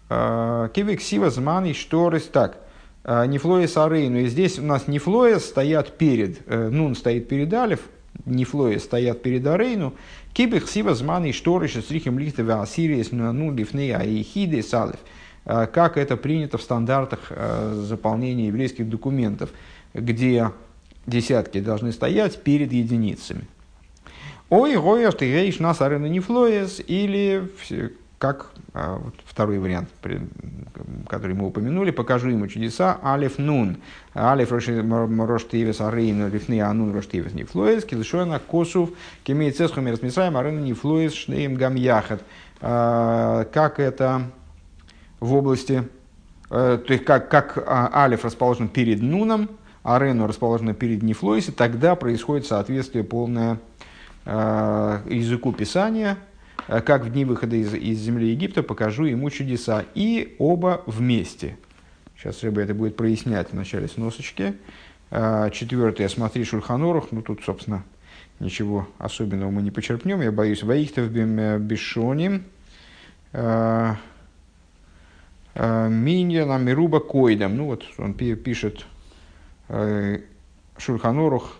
[0.10, 2.58] э, кивик сива зман и шторис так.
[3.04, 4.20] Э, не Флоес Арейну.
[4.20, 7.82] И здесь у нас не Флоес стоят перед, нун стоит перед алиф,
[8.26, 9.94] не Флоес стоят перед Арейну,
[10.34, 14.98] Кибих сива зманы шторыша срихим лихтове асириес ну лифнея и хиды салев.
[15.46, 17.32] А, как это принято в стандартах
[17.72, 19.52] заполнения еврейских документов,
[19.94, 20.52] где
[21.08, 23.48] десятки должны стоять перед единицами.
[24.50, 27.50] Ой, гоя, ты гейш нас арена не флоес, или
[28.20, 29.90] как а, вот второй вариант,
[31.08, 33.78] который мы упомянули, покажу ему чудеса, алиф нун,
[34.16, 38.92] алиф роштивес арейну, лифны анун роштивес не флоес, килшона косув,
[39.24, 42.24] кемей цесху размесаем арена не флоес, шнеем гам яхат.
[42.62, 44.24] А, как это
[45.20, 45.88] в области,
[46.50, 49.50] э, то есть как, как а, алиф расположен перед нуном,
[49.86, 53.60] арену расположена перед нефлоисе, тогда происходит соответствие полное
[54.26, 56.18] языку Писания,
[56.68, 59.86] Э, как в дни выхода из, из земли Египта покажу ему чудеса.
[59.94, 61.58] И оба вместе.
[62.18, 64.56] Сейчас Рэбе это будет прояснять в начале сносочки.
[65.12, 67.12] Э, четвертое, смотри Шульханорух.
[67.12, 67.84] Ну, тут, собственно,
[68.40, 70.22] ничего особенного мы не почерпнем.
[70.22, 70.64] Я боюсь.
[70.64, 72.44] Ваихтов бешоним.
[73.34, 73.96] Э,
[75.58, 77.56] Минья на Мируба Койдам.
[77.56, 78.86] Ну, вот он пишет
[80.78, 81.58] Шульханорух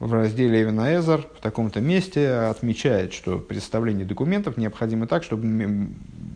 [0.00, 5.88] в разделе Эвенаэзер в таком-то месте отмечает, что представление документов необходимо так, чтобы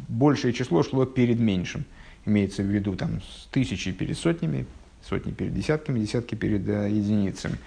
[0.09, 1.85] большее число шло перед меньшим.
[2.25, 4.67] Имеется в виду там тысячи перед сотнями,
[5.03, 7.59] сотни перед десятками, десятки перед э, единицами.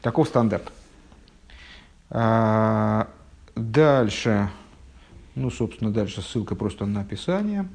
[0.00, 0.72] Таков стандарт.
[2.08, 3.08] А,
[3.54, 4.50] дальше,
[5.34, 7.68] ну, собственно, дальше ссылка просто на описание.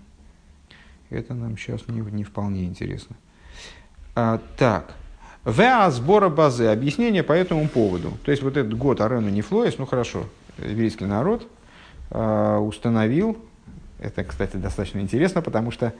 [1.09, 3.15] Это нам сейчас не, не вполне интересно.
[4.15, 4.95] А, так,
[5.45, 6.65] Веа сбора базы.
[6.65, 8.13] Объяснение по этому поводу.
[8.23, 10.25] То есть, вот этот год Арену Нефлоис, ну хорошо,
[10.57, 11.47] еврейский народ
[12.09, 13.37] э, установил,
[13.99, 15.93] это, кстати, достаточно интересно, потому что,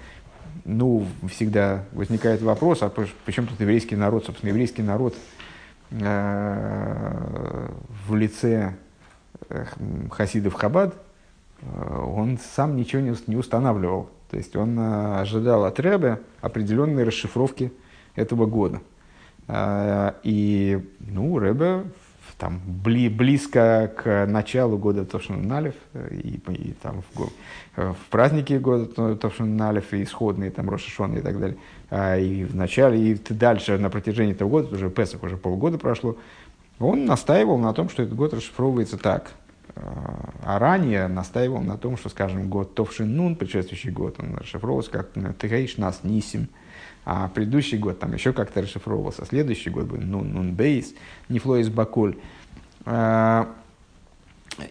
[0.66, 4.26] ну, всегда возникает вопрос, а почему тут еврейский народ?
[4.26, 5.16] Собственно, еврейский народ
[5.92, 7.70] э,
[8.08, 8.76] в лице
[9.50, 9.66] э,
[10.12, 10.96] хасидов Хабад,
[11.62, 14.10] э, он сам ничего не, не устанавливал.
[14.36, 17.72] То есть, он э, ожидал от Ребе определенной расшифровки
[18.16, 18.82] этого года–
[19.48, 21.84] а, и, ну, Рэбе
[22.38, 25.76] там бли, близко к началу года Тошин Налев,
[26.12, 27.30] и, и там в,
[27.78, 31.58] в праздники года Тошин Налев, и исходные, там Рошашон и так далее,
[32.22, 36.18] и в начале, и дальше на протяжении этого года, уже Песах, уже полгода прошло,
[36.78, 39.32] он настаивал на том, что этот год расшифровывается так.
[39.76, 45.12] А, ранее настаивал на том, что, скажем, год Товшин Нун, предшествующий год, он расшифровывался как
[45.38, 46.48] Тегейш Нас Нисим,
[47.04, 49.26] а предыдущий год там еще как-то расшифровывался.
[49.26, 50.94] Следующий год был Нун, Нун Бейс,
[51.28, 52.18] Нефлоис Баколь.
[52.86, 53.54] А,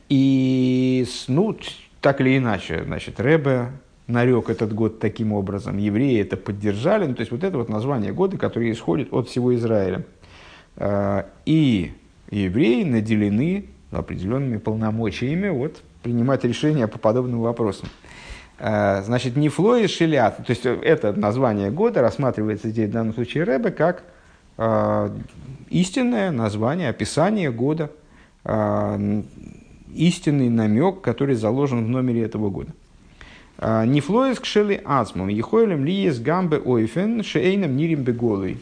[0.09, 1.57] и, ну,
[2.01, 3.73] так или иначе, значит, Ребе
[4.07, 5.77] нарек этот год таким образом.
[5.77, 7.07] Евреи это поддержали.
[7.07, 10.05] Ну, то есть, вот это вот название года, которое исходит от всего Израиля.
[10.77, 11.93] А, и
[12.31, 17.89] евреи наделены определенными полномочиями вот, принимать решения по подобным вопросам.
[18.59, 23.45] Э, значит, не Флоис Шелят, то есть это название года рассматривается здесь в данном случае
[23.45, 24.05] Рэбе как
[24.59, 25.11] э,
[25.71, 27.91] истинное название, описание года,
[28.45, 29.23] э,
[29.95, 32.73] истинный намек, который заложен в номере этого года.
[33.59, 38.59] Э, не Флоис Кшели Ацмом, Ехойлем Лиес Гамбе Ойфен Шейном Нирим Беголой.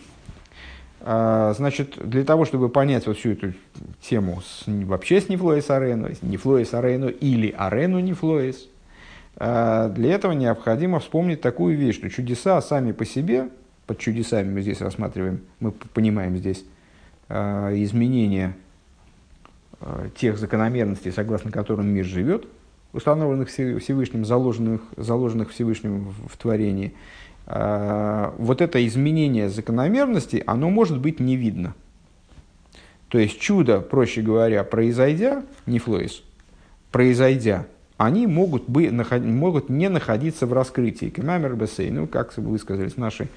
[1.05, 3.53] Э, значит, для того, чтобы понять вот всю эту
[4.01, 8.69] тему с, вообще с Нефлоис Арену, Нефлоис Арену или Арену Нефлоис,
[9.37, 13.49] а, для этого необходимо вспомнить такую вещь, что чудеса сами по себе,
[13.87, 16.65] под чудесами мы здесь рассматриваем, мы понимаем здесь
[17.29, 18.55] а, изменения
[19.81, 22.47] а, тех закономерностей, согласно которым мир живет,
[22.93, 26.95] установленных Всевышним, заложенных, заложенных Всевышним в творении,
[27.47, 31.75] вот это изменение закономерностей, оно может быть не видно.
[33.09, 36.23] То есть чудо, проще говоря, произойдя, не флоис,
[36.91, 37.67] произойдя,
[37.99, 41.11] они могут, бы, могут не находиться в раскрытии.
[41.11, 41.57] Кемамер
[41.91, 43.29] ну, как высказались наши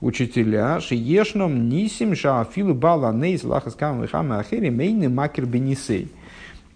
[0.00, 6.10] учителя, шиешном нисим шаафилу бала нейс лахас камлыхам ахери мейны макер бенисей.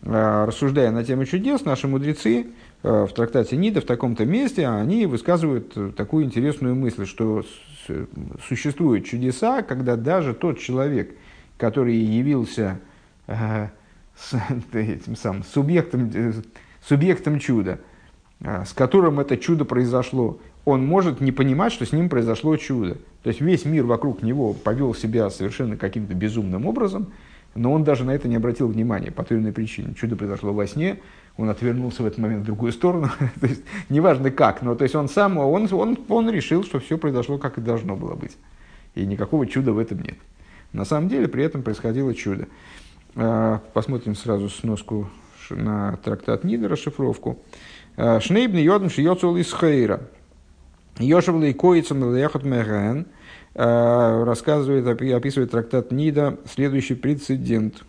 [0.02, 2.46] А, рассуждая на тему чудес, наши мудрецы
[2.84, 7.42] в трактате Нида в таком-то месте, они высказывают такую интересную мысль, что
[8.46, 11.16] существуют чудеса, когда даже тот человек,
[11.56, 12.78] который явился
[13.26, 13.68] э,
[14.16, 14.34] с,
[14.72, 16.32] этим самым субъектом э,
[16.86, 17.80] субъектом чуда,
[18.40, 22.98] с которым это чудо произошло, он может не понимать, что с ним произошло чудо.
[23.22, 27.12] То есть весь мир вокруг него повел себя совершенно каким-то безумным образом,
[27.54, 29.94] но он даже на это не обратил внимания по той или иной причине.
[29.94, 30.98] Чудо произошло во сне,
[31.36, 34.94] он отвернулся в этот момент в другую сторону, то есть неважно как, но то есть
[34.94, 38.36] он сам, он, он, он решил, что все произошло как и должно было быть.
[38.94, 40.16] И никакого чуда в этом нет.
[40.72, 42.46] На самом деле при этом происходило чудо.
[43.16, 45.08] А, посмотрим сразу сноску
[45.50, 47.38] на трактат Нида расшифровку.
[47.96, 50.00] Э, Шнейбный йодом шиёцул из хейра.
[50.98, 53.06] Йошев лейкоицам лейхот меген
[53.54, 57.84] э, рассказывает, описывает трактат Нида следующий прецедент.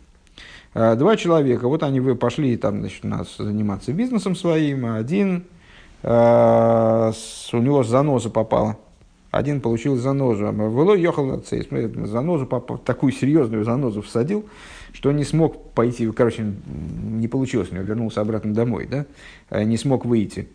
[0.75, 5.45] Э, два человека, вот они вы пошли там, значит, нас заниматься бизнесом своим, а один,
[6.03, 6.07] у
[7.57, 8.77] него заноза попала.
[9.31, 10.51] Один получил занозу.
[10.51, 11.41] Вело ехал
[12.05, 12.45] занозу,
[12.85, 14.45] такую серьезную занозу всадил,
[14.93, 19.05] что не смог пойти, короче, не получилось у него, вернулся обратно домой, да,
[19.49, 20.47] э, не смог выйти.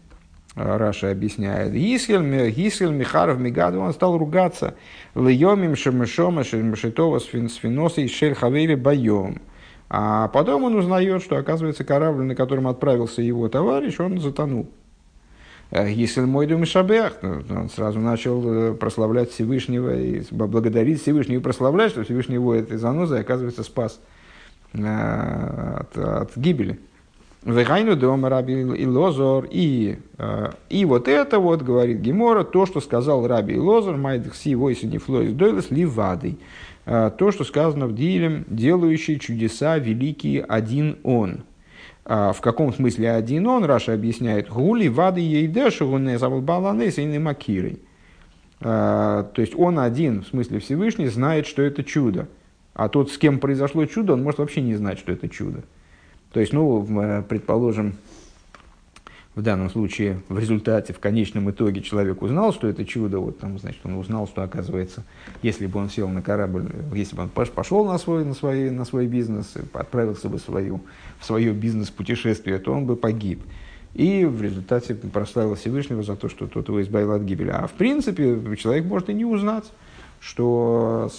[0.55, 1.73] А Раша объясняет.
[1.73, 4.75] Гисхель Михаров Мигаду, он стал ругаться.
[5.15, 9.41] Льемим Шемешома Шемешитова Сфиносой Шель Хавели Байом.
[9.91, 14.71] А потом он узнает, что, оказывается, корабль, на котором отправился его товарищ, он затонул.
[15.73, 21.93] Гисель мой дом Шабех, он сразу начал э, прославлять Всевышнего и благодарить Всевышнего и прославлять,
[21.93, 24.01] что Всевышний этой занозой, оказывается, спас.
[24.73, 26.79] Э, от, от гибели.
[27.45, 29.49] Вегайну дома раби и лозор.
[29.51, 34.55] И, э, и вот это вот, говорит Гемора, то, что сказал раби и лозор, майдхси
[34.55, 36.39] войси не флоис дойлес ливадой.
[36.85, 41.45] То, что сказано в Дилем, делающий чудеса великие один он.
[42.05, 43.65] В каком смысле один он?
[43.65, 44.49] Раша объясняет.
[44.49, 47.79] Гули вады ейдешу гуне завалбаланес и макирой.
[48.61, 52.29] То есть он один, в смысле Всевышний, знает, что это чудо.
[52.75, 55.63] А тот, с кем произошло чудо, он может вообще не знать, что это чудо.
[56.33, 57.95] То есть, ну, предположим,
[59.37, 63.59] в данном случае в результате, в конечном итоге человек узнал, что это чудо, вот там,
[63.59, 65.05] значит, он узнал, что оказывается,
[65.43, 68.85] если бы он сел на корабль, если бы он пошел на свой, на свой, на
[68.85, 70.81] свой бизнес, отправился бы в, свою,
[71.21, 73.41] в свое бизнес-путешествие, то он бы погиб.
[73.95, 77.51] И в результате прославил Всевышнего за то, что тот его избавил от гибели.
[77.51, 79.71] А в принципе, человек может и не узнать,
[80.21, 81.11] что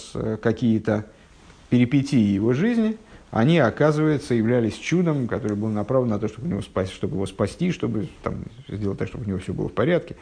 [0.42, 1.06] какие-то
[1.70, 2.98] перипетии его жизни–
[3.32, 7.72] они, оказывается, являлись чудом, который был направлен на то, чтобы, него спасти, чтобы его спасти,
[7.72, 10.16] чтобы там, сделать так, чтобы у него все было в порядке.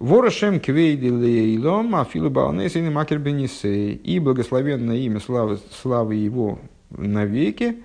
[0.00, 3.20] Ворошем квейдилейлом афилу балнесин макер.
[3.24, 6.58] И благословенное имя славы, славы его
[6.90, 7.76] навеки.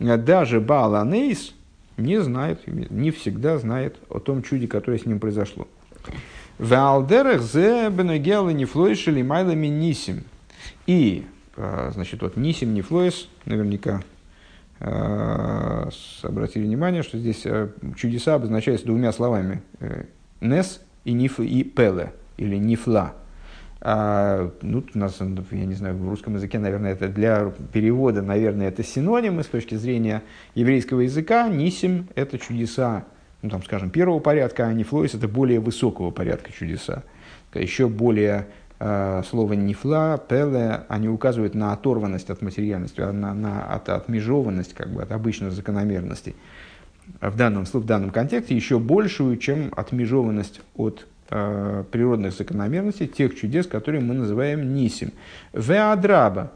[0.00, 1.54] Даже Баланейс
[1.96, 5.68] не знает, не всегда знает о том чуде, которое с ним произошло.
[6.58, 10.24] Валдерах зе бенегелы не флойшили майлами нисим.
[10.88, 11.24] И
[11.92, 14.02] значит, вот Нисим Нефлоис, наверняка
[14.80, 15.88] а,
[16.22, 19.62] обратили внимание, что здесь а, чудеса обозначаются двумя словами.
[19.80, 20.04] Э,
[20.40, 23.14] Нес и, ниф, и Пеле, или Нифла.
[23.80, 28.68] А, ну, у нас, я не знаю, в русском языке, наверное, это для перевода, наверное,
[28.68, 30.22] это синонимы с точки зрения
[30.54, 31.48] еврейского языка.
[31.48, 33.04] Нисим– это чудеса,
[33.42, 37.02] ну, там, скажем, первого порядка, а Нифлоис– это более высокого порядка чудеса.
[37.52, 38.46] Еще более
[38.78, 45.02] слово «нифла», «пеле», они указывают на оторванность от материальности, на, на от, отмежованность, как бы,
[45.02, 46.36] от обычных закономерностей.
[47.20, 53.66] В данном, в данном контексте еще большую, чем отмежованность от э, природных закономерностей, тех чудес,
[53.66, 55.12] которые мы называем нисим.
[55.52, 56.52] Веадраба.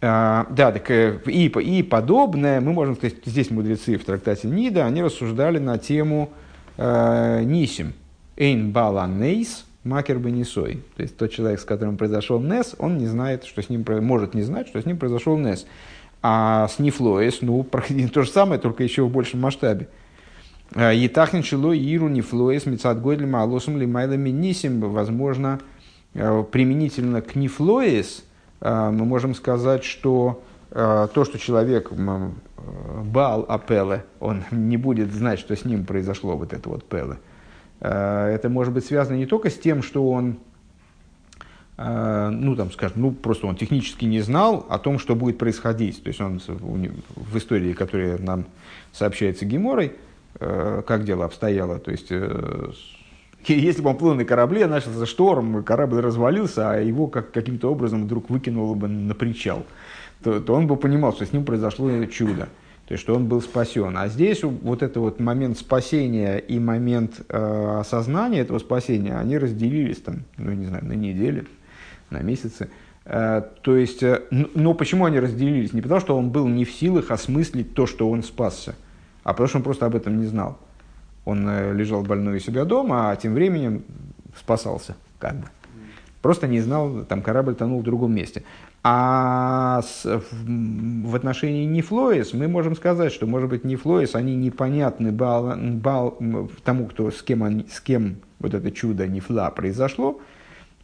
[0.00, 4.84] Э, да, так э, и, и подобное, мы можем сказать, здесь мудрецы в трактате Нида,
[4.84, 6.30] они рассуждали на тему
[6.76, 7.94] э, нисим.
[8.36, 10.82] Эйн бала нейс– Макер бы не сой.
[10.96, 14.34] То есть тот человек, с которым произошел Нес, он не знает, что с ним может
[14.34, 15.66] не знать, что с ним произошел Нес.
[16.22, 17.64] А с Нифлоес, ну,
[18.12, 19.88] то же самое, только еще в большем масштабе.
[20.74, 24.80] Етахнин шило иру нифлоес мецад годлим алосом лимайлами нисим.
[24.80, 25.60] Возможно,
[26.14, 28.24] э, применительно к нифлоес
[28.60, 35.40] э, мы можем сказать, что э, то, что человек бал апеле, он не будет знать,
[35.40, 37.18] что с ним произошло вот это вот пеле.
[37.82, 40.38] Э, это может быть связано не только с тем, что он,
[41.76, 46.02] э, ну, там, скажем, ну, просто он технически не знал о том, что будет происходить.
[46.02, 46.40] То есть он
[47.16, 48.46] в истории, которая нам
[48.92, 49.92] сообщается Геморой,
[50.38, 51.80] э, как дело обстояло.
[51.80, 52.10] То есть,
[53.48, 58.04] если бы он плыл на корабле, начался шторм, корабль развалился, а его как, каким-то образом
[58.04, 59.66] вдруг выкинуло бы на причал,
[60.22, 62.48] то, то он бы понимал, что с ним произошло чудо
[62.86, 63.96] то есть что он был спасен.
[63.96, 69.98] А здесь вот этот вот момент спасения и момент э, осознания этого спасения, они разделились
[69.98, 71.46] там, ну не знаю, на недели,
[72.10, 72.68] на месяцы.
[73.04, 75.72] Э, то есть, э, но почему они разделились?
[75.72, 78.74] Не потому, что он был не в силах осмыслить то, что он спасся,
[79.22, 80.58] а потому, что он просто об этом не знал.
[81.24, 83.84] Он э, лежал больной у себя дома, а тем временем
[84.36, 85.46] спасался, как бы.
[86.20, 88.44] Просто не знал, там корабль тонул в другом месте.
[88.84, 95.12] А с, в, в отношении Нефлоис мы можем сказать, что, может быть, Нефлоис, они непонятны
[95.12, 96.18] бал, бал,
[96.64, 100.20] тому, кто, с, кем они, с кем вот это чудо Нефла произошло,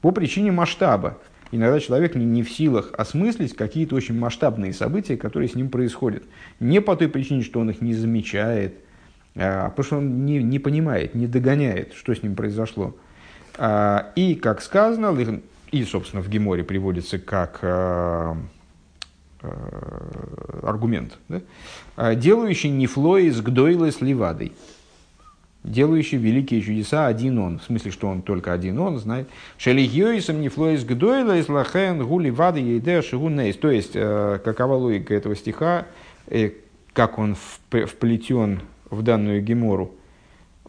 [0.00, 1.18] по причине масштаба.
[1.50, 6.22] Иногда человек не, не в силах осмыслить какие-то очень масштабные события, которые с ним происходят.
[6.60, 8.76] Не по той причине, что он их не замечает,
[9.34, 12.94] а потому что он не, не понимает, не догоняет, что с ним произошло.
[13.56, 15.10] А, и, как сказано,
[15.70, 18.34] и, собственно, в Геморе приводится как э,
[19.42, 21.42] э, аргумент, да?
[21.96, 24.52] А, делающий нефлоис гдойлес ливадой,
[25.64, 29.28] делающий великие чудеса один он, в смысле, что он только один он знает.
[29.58, 33.56] Шелигиоисом нефлоис гдойлес лахен гули вады ейдеа шигунейс.
[33.56, 35.86] То есть, э, какова логика этого стиха,
[36.92, 39.94] как он вплетен в данную Гемору.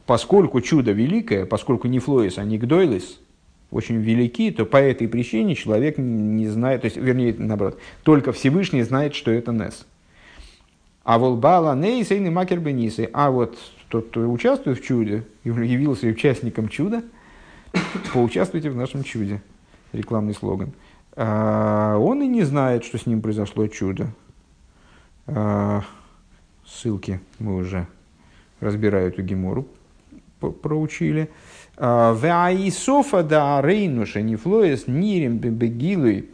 [0.05, 3.19] Поскольку чудо великое, поскольку не флоис, а не гдойлес,
[3.71, 8.83] очень велики, то по этой причине человек не знает, то есть, вернее, наоборот, только Всевышний
[8.83, 9.85] знает, что это Нес.
[11.03, 13.09] А волбала нейсейны макер бенисы.
[13.13, 13.57] А вот
[13.87, 17.03] тот, кто участвует в чуде, явился участником чуда,
[18.13, 19.41] поучаствуйте в нашем чуде.
[19.91, 20.71] Рекламный слоган.
[21.15, 24.13] А, он и не знает, что с ним произошло чудо.
[25.25, 25.83] А,
[26.63, 27.87] ссылки мы уже
[28.59, 29.67] разбирая эту гемору
[30.39, 31.29] проучили.
[31.79, 36.29] Ваисофа да рейнуша нефлоес нирим бегилуй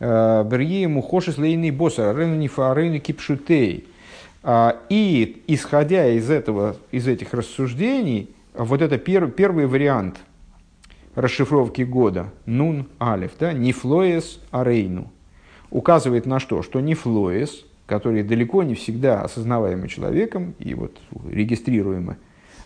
[0.00, 3.86] Берье мухошис лейный босса, рейну нифа, рейну кипшутей.
[4.88, 10.16] И исходя из, этого, из этих рассуждений, вот это пер, первый вариант
[11.14, 15.12] расшифровки года, нун алиф, да, нифлоес арейну,
[15.70, 16.62] указывает на что?
[16.62, 20.96] Что нифлоес, которые далеко не всегда осознаваемы человеком и вот
[21.28, 22.16] регистрируемы,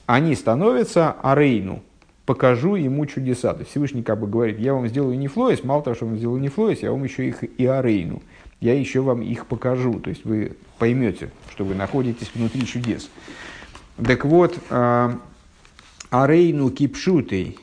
[0.06, 1.82] они становятся арейну,
[2.26, 3.52] покажу ему чудеса.
[3.52, 6.16] То есть Всевышний как бы говорит, я вам сделаю не флоис, мало того, что вам
[6.16, 8.22] сделаю не флоис, я вам еще их и арейну.
[8.60, 10.00] Я еще вам их покажу.
[10.00, 13.10] То есть вы поймете, что вы находитесь внутри чудес.
[14.02, 15.18] Так вот, а,
[16.10, 17.58] арейну кипшутей,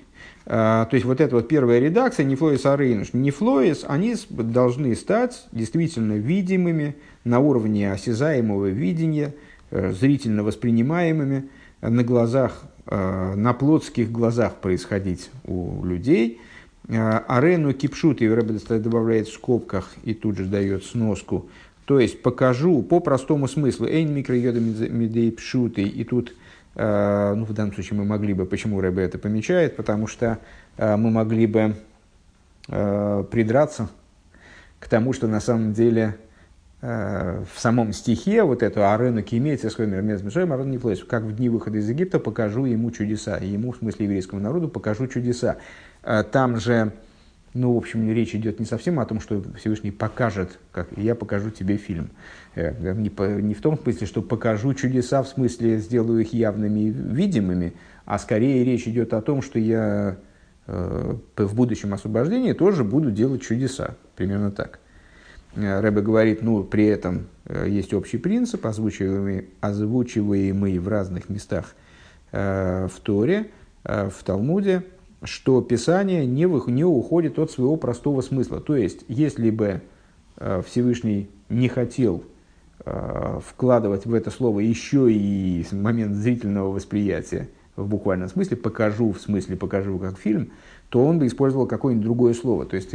[0.45, 4.95] а, то есть вот эта вот первая редакция, не флоис арейну, не флоис, они должны
[4.95, 9.34] стать действительно видимыми на уровне осязаемого видения,
[9.72, 11.49] э, зрительно воспринимаемыми
[11.82, 16.41] на глазах Э, на плотских глазах происходить у людей.
[16.88, 21.47] Э, арену кипшут, и Рэбе добавляет в скобках и тут же дает сноску.
[21.86, 23.88] То есть покажу по простому смыслу.
[23.88, 25.84] Эйн микроёда медей пшуты.
[25.84, 26.34] И тут,
[26.75, 30.39] э, ну, в данном случае мы могли бы, почему Рэбе это помечает, потому что
[30.77, 31.75] мы могли бы
[32.67, 33.89] придраться
[34.79, 36.30] к тому, что на самом деле Э,
[36.82, 41.77] в самом стихе вот эту арену кимеется с арену не платит, как в дни выхода
[41.77, 45.57] из Египта покажу ему чудеса, ему, в смысле еврейскому народу, покажу чудеса.
[46.01, 46.91] Э, там же,
[47.53, 51.51] ну, в общем, речь идет не совсем о том, что Всевышний покажет, как я покажу
[51.51, 52.09] тебе фильм.
[52.55, 53.11] Э, не,
[53.41, 57.73] не в том смысле, что покажу чудеса, в смысле сделаю их явными видимыми,
[58.05, 60.17] а скорее речь идет о том, что я
[60.67, 63.95] в будущем освобождении тоже буду делать чудеса.
[64.15, 64.79] Примерно так.
[65.55, 71.75] Э, Рэбе говорит, ну, при этом э, есть общий принцип, озвучиваемый, озвучиваемый в разных местах
[72.31, 73.51] э, в Торе,
[73.83, 74.83] в Талмуде,
[75.23, 78.59] что Писание не, не уходит от своего простого смысла.
[78.59, 79.81] То есть, если бы
[80.67, 82.23] Всевышний не хотел
[82.85, 89.57] вкладывать в это слово еще и момент зрительного восприятия, в буквальном смысле, покажу, в смысле
[89.57, 90.51] покажу как фильм,
[90.89, 92.67] то он бы использовал какое-нибудь другое слово.
[92.67, 92.93] То есть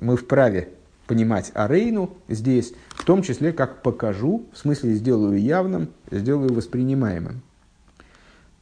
[0.00, 0.70] мы вправе
[1.06, 7.42] понимать арейну здесь, в том числе как покажу, в смысле сделаю явным, сделаю воспринимаемым.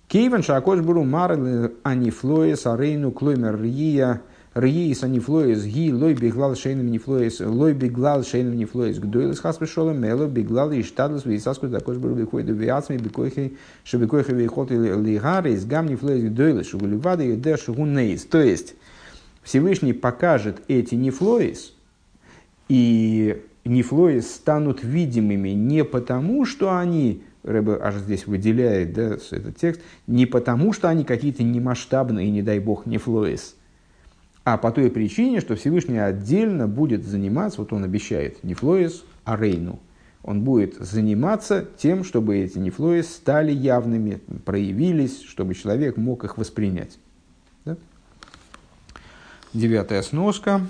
[0.09, 4.21] Кейвен шакош буру марлы анифлоес арейну клоймер рия
[4.55, 10.73] Риис анифлоес ги лой биглал шейным нефлоес лой биглал шейным нефлоес гдойлес хас мело биглал
[10.73, 16.25] и штадлус висаску також буру бихой до виацми бикойхи шебикойхи вихот лигары из гам нефлоес
[16.25, 17.37] гдойлес шугуливада и
[17.69, 18.25] гунейс.
[18.25, 18.75] То есть
[19.45, 21.73] Всевышний покажет эти нефлоес,
[22.71, 29.81] и нефлоис станут видимыми не потому, что они, Рэбе аж здесь выделяет да, этот текст,
[30.07, 33.57] не потому, что они какие-то немасштабные, не дай бог, нефлоис,
[34.45, 39.81] а по той причине, что Всевышний отдельно будет заниматься, вот он обещает, нефлоис, рейну.
[40.23, 46.99] Он будет заниматься тем, чтобы эти нефлоис стали явными, проявились, чтобы человек мог их воспринять.
[47.65, 47.77] Да?
[49.55, 50.61] Девятая сноска.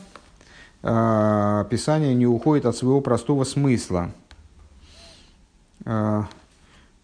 [0.82, 4.10] А, Писание не уходит от своего простого смысла.
[5.84, 6.26] А,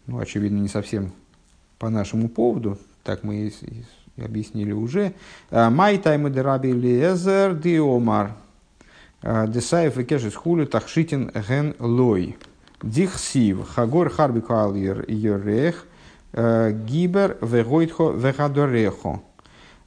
[0.06, 1.12] ну, очевидно, не совсем
[1.78, 3.52] по нашему поводу, так мы
[4.16, 5.12] и объяснили уже.
[5.50, 8.32] А, Май таймы дераби лезер диомар.
[9.22, 12.36] Десаев и кешес хулю тахшитин ген лой.
[12.82, 15.86] Дихсив хагор харби кал йорех
[16.32, 19.22] гибер вегойтхо вегадорехо.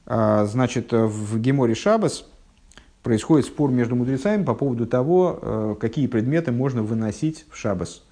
[0.06, 2.26] Значит, в Геморе Шабас–
[3.02, 8.02] происходит спор между мудрецами по поводу того, э, какие предметы можно выносить в шабас.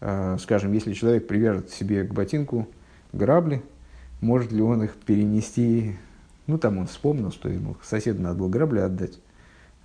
[0.00, 2.68] Э, скажем, если человек привяжет себе к ботинку
[3.12, 3.62] грабли,
[4.20, 5.96] может ли он их перенести,
[6.46, 9.18] ну там он вспомнил, что ему соседу надо было грабли отдать.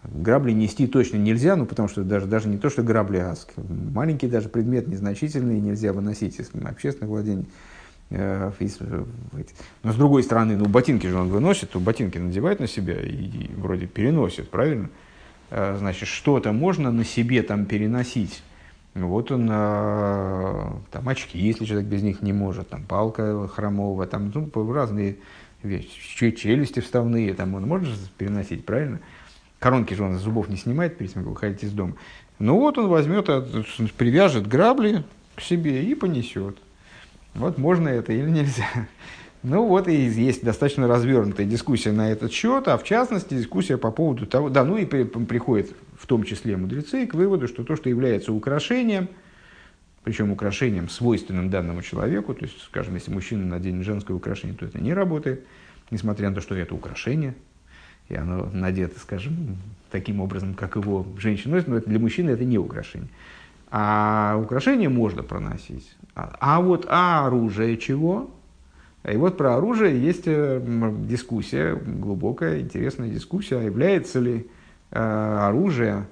[0.04, 4.28] Грабли нести точно нельзя, ну потому что даже, даже не то, что грабли, а маленький
[4.28, 7.48] даже предмет, незначительный, нельзя выносить из общественных владений.
[8.10, 8.52] Э,
[9.84, 13.50] Но с другой стороны, ну ботинки же он выносит, то ботинки надевает на себя и
[13.56, 14.90] вроде переносит, правильно?
[15.50, 18.44] Э, значит, что-то можно на себе там переносить.
[18.94, 24.32] Вот он, э, там очки, если человек без них не может, там палка хромовая, там
[24.34, 25.18] ну, разные
[25.64, 29.00] вещи, челюсти вставные, там он может переносить, правильно?
[29.60, 31.96] Коронки же он зубов не снимает перед тем, как выходить из дома.
[32.40, 33.26] Ну вот он возьмет,
[33.98, 35.04] привяжет грабли
[35.36, 36.58] к себе и понесет.
[37.36, 38.68] Вот можно это или нельзя.
[39.44, 43.92] Ну вот и есть достаточно развернутая дискуссия на этот счет, а в частности дискуссия по
[43.92, 47.76] поводу того, да, ну и при, приходит в том числе мудрецы к выводу, что то,
[47.76, 49.08] что является украшением,
[50.04, 54.80] причем украшением, свойственным данному человеку, то есть, скажем, если мужчина наденет женское украшение, то это
[54.80, 55.46] не работает,
[55.92, 57.36] несмотря на то, что это украшение.
[58.10, 59.58] и оно надето, скажем,
[59.92, 63.10] таким образом, как его женщина носит, но для мужчины это не украшение.
[63.78, 65.98] А украшение можно проносить.
[66.16, 68.32] А, а вот а оружие чего?
[69.04, 70.62] И вот про оружие есть э,
[71.06, 74.48] дискуссия, глубокая, интересная дискуссия, является ли
[74.92, 76.08] э, оружие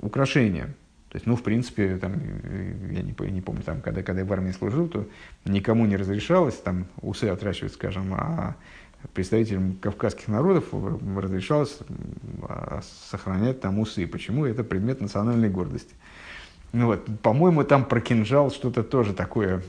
[0.00, 0.68] украшением.
[1.10, 2.14] То есть, ну, в принципе, там,
[2.90, 5.06] я не, не помню, там, когда, когда я в армии служил, то
[5.44, 8.56] никому не разрешалось там усы отращивать, скажем, а
[9.12, 11.78] представителям кавказских народов разрешалось
[12.48, 12.80] а,
[13.10, 14.06] сохранять там усы.
[14.06, 14.46] Почему?
[14.46, 15.94] Это предмет национальной гордости.
[16.76, 19.62] Ну вот, по-моему, там про кинжал что-то тоже такое.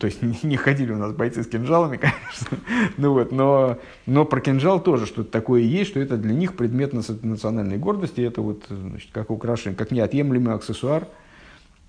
[0.00, 2.56] То есть не, не ходили у нас бойцы с кинжалами, конечно.
[2.96, 6.94] Ну вот, но, но про кинжал тоже что-то такое есть, что это для них предмет
[6.94, 8.22] национальной гордости.
[8.22, 11.06] Это вот, значит, как украшение, как неотъемлемый аксессуар.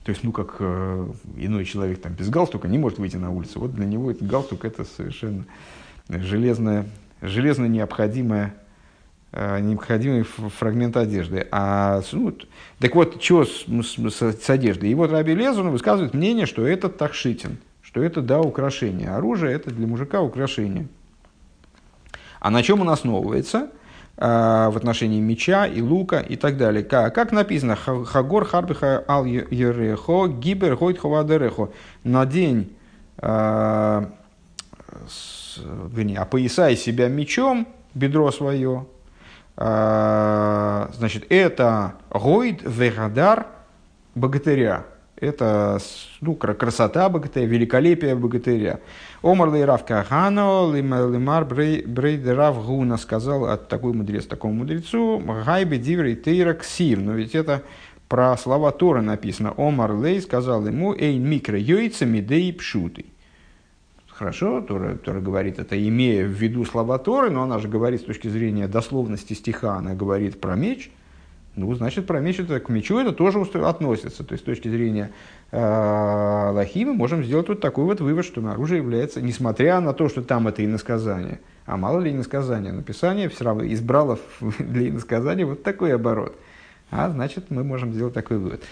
[0.04, 1.08] То есть, ну, как э,
[1.38, 3.62] иной человек там без галстука не может выйти на улицу.
[3.62, 5.46] Вот для него этот галстук это совершенно
[6.10, 6.86] железная,
[7.22, 8.54] железно необходимая
[9.36, 11.48] необходимый фрагмент одежды.
[11.52, 12.34] А, ну,
[12.80, 14.90] так вот, что с, с, с одеждой?
[14.90, 19.10] И вот Раби Лезун высказывает мнение, что это тахшитин, что это, да, украшение.
[19.10, 20.88] Оружие– это для мужика украшение.
[22.40, 23.70] А на чем он основывается?
[24.18, 26.84] А, в отношении меча и лука и так далее.
[26.84, 31.72] Как, как написано, Хагор Харбиха Ал Ерехо Гибер Хойт Ховадерехо.
[32.06, 32.74] На день,
[33.18, 34.10] а,
[35.10, 35.60] с,
[35.92, 38.96] вернее, опоясай себя мечом, бедро свое, а,
[39.58, 43.48] значит, это гойд вегадар
[44.14, 44.86] богатыря.
[45.18, 45.80] Это
[46.20, 48.82] ну, красота богатыря, великолепие богатыря.
[49.22, 56.54] Омар лейрав кахано лимар брейдерав гуна сказал от такой мудрец такому мудрецу гайбе диврей тейра
[56.54, 57.00] ксив.
[57.00, 57.64] Но ведь это
[58.10, 59.54] про слова Тора написано.
[59.56, 63.15] Омар лей сказал ему эйн микро йойца мидей пшутый.
[64.18, 68.06] Хорошо, Тора, Тора говорит это, имея в виду слова Торы, но она же говорит с
[68.06, 70.90] точки зрения дословности стиха, она говорит про меч.
[71.58, 74.24] Ну, значит, про меч это к мечу это тоже относится.
[74.24, 75.12] То есть, с точки зрения
[75.52, 80.08] э, Лахи мы можем сделать вот такой вот вывод, что оружие является, несмотря на то,
[80.08, 84.18] что там это иносказание, а мало ли иносказание, написание все равно избрало
[84.60, 86.38] для иносказания вот такой оборот.
[86.90, 88.64] А значит, мы можем сделать такой вывод.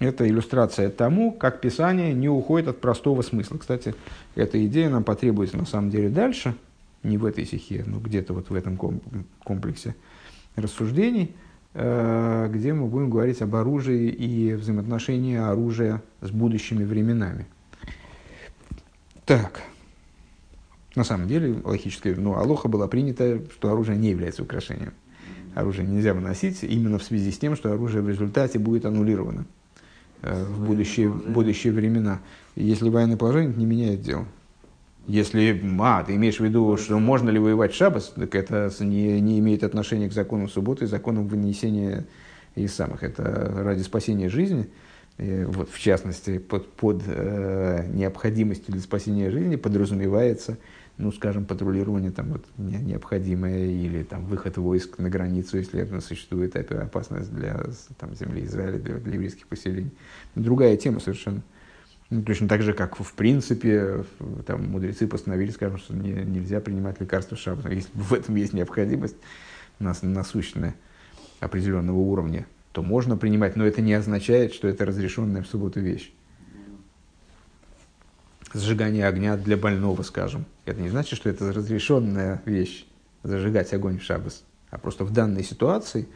[0.00, 3.58] Это иллюстрация тому, как Писание не уходит от простого смысла.
[3.58, 3.94] Кстати,
[4.36, 6.54] эта идея нам потребуется на самом деле дальше,
[7.02, 8.76] не в этой стихе, но где-то вот в этом
[9.42, 9.96] комплексе
[10.54, 11.34] рассуждений,
[11.74, 17.46] э, где мы будем говорить об оружии и взаимоотношении оружия с будущими временами.
[19.24, 19.62] Так,
[20.94, 24.94] на самом деле, логически, ну, алоха была принята, что оружие не является украшением.
[25.54, 29.44] Оружие нельзя выносить именно в связи с тем, что оружие в результате будет аннулировано.
[30.22, 32.20] Э, в будущие, будущие времена.
[32.56, 34.26] Если военное положение, это не меняет дело.
[35.06, 39.20] Если, а, ты имеешь в виду, что можно ли воевать в шабас, так это не,
[39.20, 42.04] не имеет отношения к закону субботы, законам вынесения
[42.56, 43.04] из самых.
[43.04, 44.68] Это ради спасения жизни.
[45.16, 50.58] Вот, в частности, под, под э, необходимостью для спасения жизни подразумевается
[50.98, 56.56] ну, скажем, патрулирование там вот необходимое или там выход войск на границу, если это существует
[56.56, 57.60] опасность для
[57.98, 59.92] там, земли Израиля, для, для еврейских поселений.
[60.34, 61.42] Другая тема совершенно.
[62.10, 64.04] Ну, точно так же, как в принципе
[64.46, 67.72] там, мудрецы постановили, скажем, что не, нельзя принимать лекарства шаббата.
[67.72, 69.16] Если в этом есть необходимость
[69.78, 70.74] нас, насущная
[71.38, 76.12] определенного уровня, то можно принимать, но это не означает, что это разрешенная в субботу вещь
[78.54, 80.44] сжигание огня для больного, скажем.
[80.68, 82.86] Это не значит, что это разрешенная вещь,
[83.22, 84.44] зажигать огонь в шаббас.
[84.70, 86.06] А просто в данной ситуации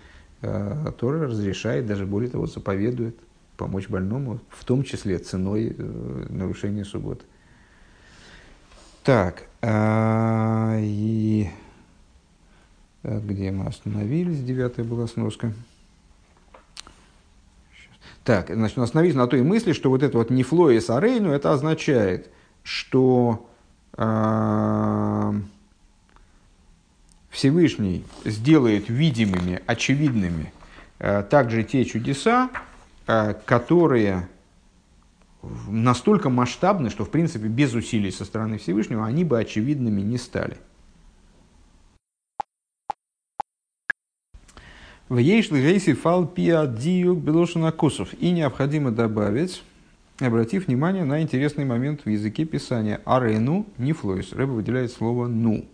[0.42, 3.16] э, Тора разрешает, даже более того, заповедует
[3.56, 7.24] помочь больному, в том числе ценой э, нарушения субботы.
[9.04, 11.48] Так, э, и
[13.04, 14.42] э, где мы остановились?
[14.42, 15.54] Девятая была сноска.
[18.22, 22.30] Так, значит, остановились на той мысли, что вот это вот нефлоис арейну, это означает,
[22.62, 23.48] что
[27.30, 30.52] Всевышний сделает видимыми, очевидными
[30.98, 32.50] э, также те чудеса,
[33.06, 34.28] э, которые
[35.68, 40.56] настолько масштабны, что, в принципе, без усилий со стороны Всевышнего они бы очевидными не стали–
[45.12, 48.14] В ейшли гейси фал пиа диюк белошина кусов.
[48.18, 49.62] И необходимо добавить,
[50.26, 53.00] обратив внимание на интересный момент в языке писания.
[53.04, 54.32] Арену не флоис.
[54.32, 55.68] Рэба выделяет слово ну.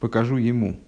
[0.00, 0.80] Покажу ему.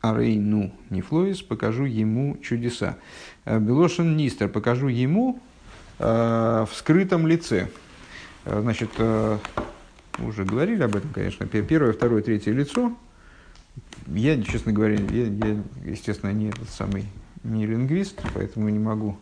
[0.00, 1.42] Арейну не флоис.
[1.42, 2.96] Покажу ему чудеса.
[3.44, 4.48] Э, Белошин нистер.
[4.48, 5.40] Покажу ему
[5.98, 7.68] э, в скрытом лице.
[8.44, 9.38] Э, значит, э,
[10.18, 11.46] уже говорили об этом, конечно.
[11.46, 12.96] Первое, второе, третье лицо
[14.06, 17.06] Я, честно говоря, я, я естественно, не этот самый
[17.42, 19.18] не лингвист, поэтому не могу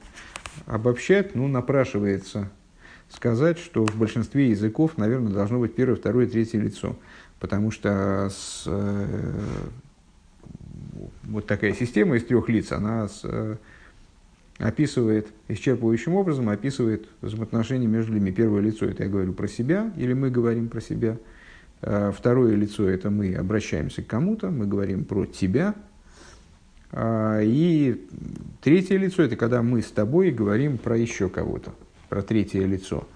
[0.66, 2.50] обобщать, но напрашивается
[3.08, 6.96] сказать, что в большинстве языков, наверное, должно быть первое, второе, третье лицо.
[7.40, 9.06] Потому что с, э,
[11.24, 13.56] вот такая система из трех лиц, она с, э,
[14.58, 18.32] описывает, исчерпывающим образом описывает взаимоотношения между людьми.
[18.32, 21.16] Первое лицо– это я говорю про себя, или мы говорим про себя.
[21.80, 25.74] Э, второе лицо– это мы обращаемся к кому-то, мы говорим про тебя.
[26.90, 28.06] А, и
[28.62, 31.74] третье лицо– это когда мы с тобой говорим про еще кого-то,
[32.08, 33.06] про третье лицо.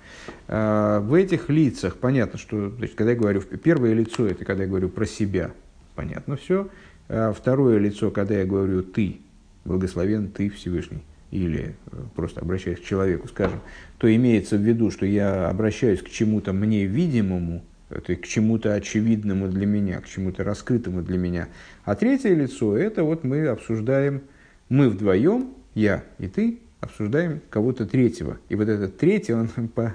[0.48, 4.68] А, в этих лицах понятно, что, значит, когда я говорю, первое лицо– это когда я
[4.68, 5.52] говорю про себя,
[5.94, 6.68] понятно все.
[7.08, 9.20] А второе лицо, когда я говорю «ты»,
[9.64, 13.60] благословен ты Всевышний или э, просто обращаюсь к человеку, скажем,
[13.98, 18.74] то имеется в виду, что я обращаюсь к чему-то мне видимому, то есть к чему-то
[18.74, 21.48] очевидному для меня, к чему-то раскрытому для меня.
[21.84, 24.22] А третье лицо– это вот мы обсуждаем,
[24.68, 28.38] мы вдвоем, я и ты, обсуждаем кого-то третьего.
[28.48, 29.94] И вот этот третий, он по,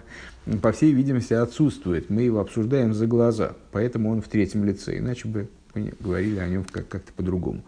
[0.62, 2.10] по всей видимости отсутствует.
[2.10, 4.98] Мы его обсуждаем за глаза, поэтому он в третьем лице.
[4.98, 7.62] Иначе бы мы говорили о нем как- как-то по-другому.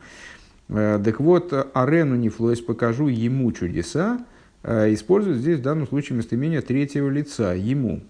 [0.70, 4.26] Э, так вот, Арену Нефлойс покажу ему чудеса,
[4.64, 8.02] э, использует здесь в данном случае местоимение третьего лица, ему.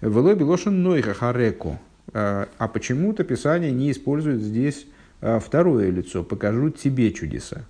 [0.00, 1.78] Велой Белошин Нойха Хареко.
[2.12, 4.86] Э, а почему-то Писание не использует здесь
[5.40, 7.64] второе лицо, покажу тебе чудеса.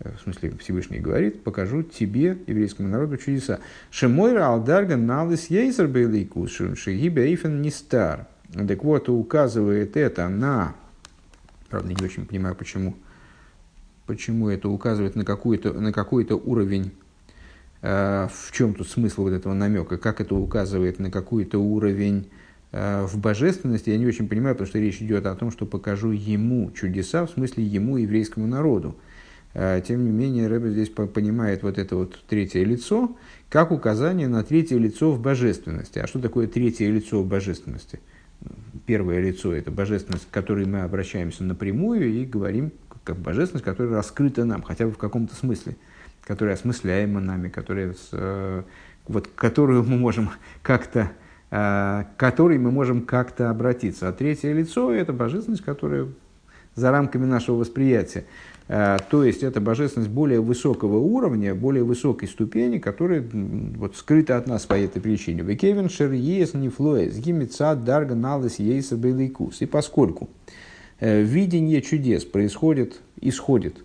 [0.00, 3.60] В смысле, Всевышний говорит, покажу тебе, еврейскому народу, чудеса.
[3.90, 8.26] Шемойра алдарга налис ейзер бейликус, шигибе эйфен нистар.
[8.52, 10.74] Так вот, указывает это на...
[11.68, 12.96] Правда, не очень понимаю, почему
[14.10, 16.90] почему это указывает на, какой-то, на какой-то уровень,
[17.80, 22.28] э, в чем тут смысл вот этого намека, как это указывает на какой-то уровень
[22.72, 26.10] э, в божественности, я не очень понимаю, потому что речь идет о том, что покажу
[26.10, 28.96] ему чудеса, в смысле ему, еврейскому народу.
[29.54, 33.16] Э, тем не менее, Рэбе здесь понимает вот это вот третье лицо,
[33.48, 35.98] как указание на третье лицо в божественности.
[35.98, 38.00] А что такое третье лицо в божественности?
[38.86, 42.72] Первое лицо– это божественность, к которой мы обращаемся напрямую и говорим
[43.04, 45.76] как божественность, которая раскрыта нам, хотя бы в каком-то смысле,
[46.22, 48.62] которая осмысляема нами, которая, э,
[49.08, 50.30] вот, которую мы можем
[50.62, 51.10] как-то
[51.50, 54.08] э, к которой мы можем как-то обратиться.
[54.08, 56.08] А третье лицо– это божественность, которая
[56.74, 58.24] за рамками нашего восприятия.
[58.72, 64.46] Э, то есть, это божественность более высокого уровня, более высокой ступени, которая вот, скрыта от
[64.46, 65.42] нас по этой причине.
[65.42, 69.60] Векевин шер ес нефлоес, гимица дарга налес ейса бейлейкус.
[69.60, 70.28] И поскольку
[71.00, 73.78] Э, видение чудес происходит, исходит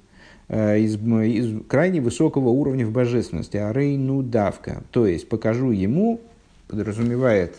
[0.50, 6.20] э, из, из крайне высокого уровня в божественности, арейну давка, то есть покажу ему,
[6.68, 7.56] подразумевает,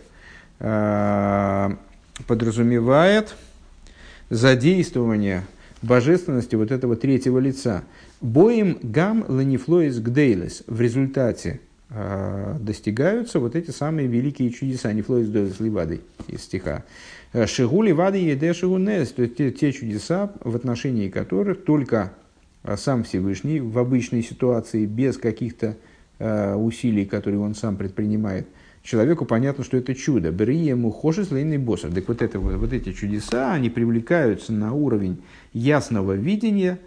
[2.27, 3.35] подразумевает
[4.29, 5.45] задействование
[5.83, 7.85] божественности вот этого третьего лица.
[8.20, 10.64] Боим гам ленифлоис гдейлес.
[10.66, 16.85] В результате достигаются вот эти самые великие чудеса, нефлоис дойлес ливадой из стиха.
[17.37, 22.12] Э, Шигули вады едешигу нес, то есть те, те чудеса, в отношении которых только
[22.62, 25.77] э, сам Всевышний в обычной ситуации, без каких-то
[26.18, 28.47] э, усилий, которые он сам предпринимает,
[28.87, 30.30] человеку понятно, что это чудо.
[30.30, 31.93] Бериему хошес лейный боссер.
[31.93, 35.22] Так вот, это, вот, вот эти чудеса, они привлекаются на уровень
[35.53, 36.78] ясного видения,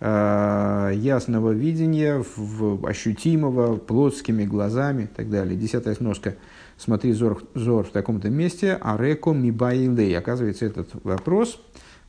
[0.00, 5.56] э, ясного видения, в, ощутимого, плотскими глазами и так далее.
[5.56, 6.34] Десятая сноска–
[6.78, 10.16] смотри зор, зор в таком-то месте, ареко мибайлей.
[10.16, 11.60] Оказывается, этот вопрос,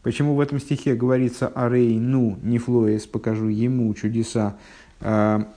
[0.03, 4.57] почему в этом стихе говорится арей ну нефлоес, покажу ему чудеса.
[5.01, 5.47] А,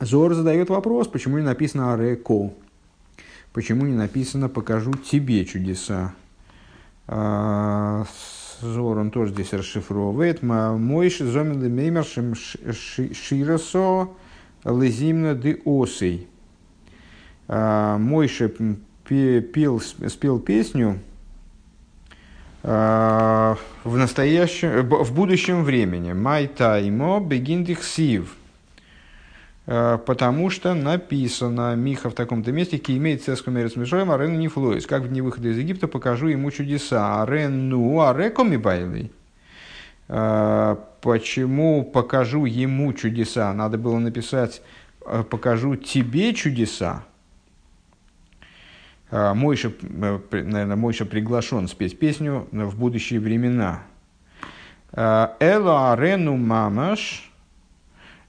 [0.00, 2.52] зор задает вопрос, почему не написано ареко,
[3.56, 6.12] почему не написано покажу тебе чудеса.
[7.08, 8.04] А,
[8.60, 10.42] зор он тоже здесь расшифровывает.
[10.42, 14.10] Мой зомин меймер широсо
[14.62, 16.28] лезимна де осей.
[17.48, 18.54] А, Мойше
[19.04, 20.98] пел, спел песню
[22.62, 26.12] а, в настоящем, в будущем времени.
[26.12, 28.36] Май таймо бегиндих сив.
[29.66, 34.48] А, потому что написано, Миха в таком-то месте, ки имеет цеску мерец мишоем, арен не
[34.48, 34.86] флоис.
[34.86, 37.22] Как в дни выхода из Египта покажу ему чудеса.
[37.22, 39.10] Арен ну, арекоми байлей.
[40.06, 43.52] Почему покажу ему чудеса?
[43.52, 44.62] Надо было написать,
[45.30, 47.04] покажу тебе чудеса.
[49.10, 53.82] Мойша, э, наверное, Мойша приглашен спеть песню в будущие времена.
[54.92, 57.30] А, Эло арену мамаш,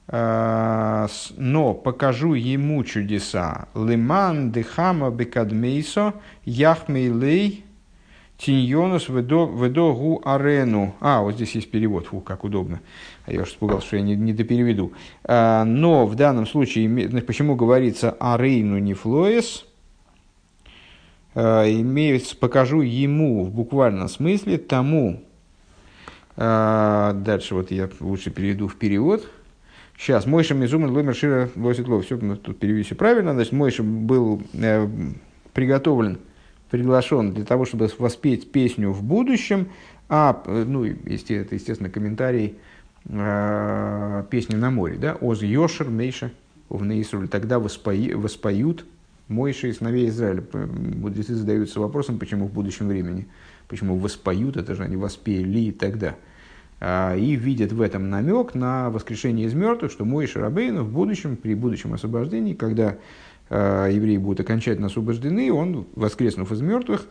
[0.10, 3.68] но покажу ему чудеса.
[3.76, 6.14] Лиман дехама бекадмейсо
[6.46, 7.66] яхмейлей
[8.38, 10.96] Тиньонус ведо гу арену.
[11.00, 12.82] А, вот здесь есть перевод, фу, как удобно.
[13.26, 14.94] А я уж испугался, что я не, не допереведу.
[15.24, 19.66] А, но в данном случае, почему говорится арейну не флоес,
[21.34, 25.24] а, имеется, покажу ему в буквальном смысле тому,
[26.36, 29.28] дальше вот я лучше перейду в перевод.
[29.98, 32.06] Сейчас, Мойша Мизуман Ломер Шира Лоситлов.
[32.06, 33.34] Все, тут переведу все правильно.
[33.34, 34.88] Значит, Мойша был э,
[35.54, 36.20] приготовлен
[36.70, 39.70] приглашен для того, чтобы воспеть песню в будущем,
[40.10, 42.56] а, ну, естественно, это, естественно, комментарий
[43.06, 46.32] э, песни на море, да, «Оз Йошер Мейша
[46.70, 48.86] в Нейсруль», тогда воспои, воспоют
[49.28, 50.42] Мойши и сыновей Израиля.
[50.54, 53.28] Мудрецы задаются вопросом, почему в будущем времени,
[53.68, 56.16] почему воспоют, это же они воспели тогда.
[56.80, 61.36] А, и видят в этом намек на воскрешение из мертвых, что Мойши Рабейну в будущем,
[61.36, 62.98] при будущем освобождении, когда
[63.50, 67.06] Э, евреи будут окончательно освобождены, он, воскреснув из мертвых,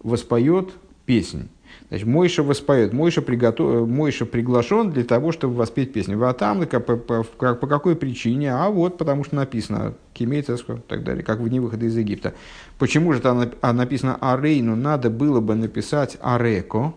[0.00, 0.70] воспоет
[1.04, 1.48] песнь.
[1.88, 3.88] Значит, Мойша воспоет, Мойша, приготов...
[3.88, 6.20] Мойша приглашен для того, чтобы воспеть песню.
[6.26, 8.52] А там по, по, по, какой причине?
[8.52, 12.34] А вот потому что написано Кимейцеско и так далее, как в дни выхода из Египта.
[12.78, 14.74] Почему же там а написано Арейну?
[14.74, 16.94] Надо было бы написать Ареко.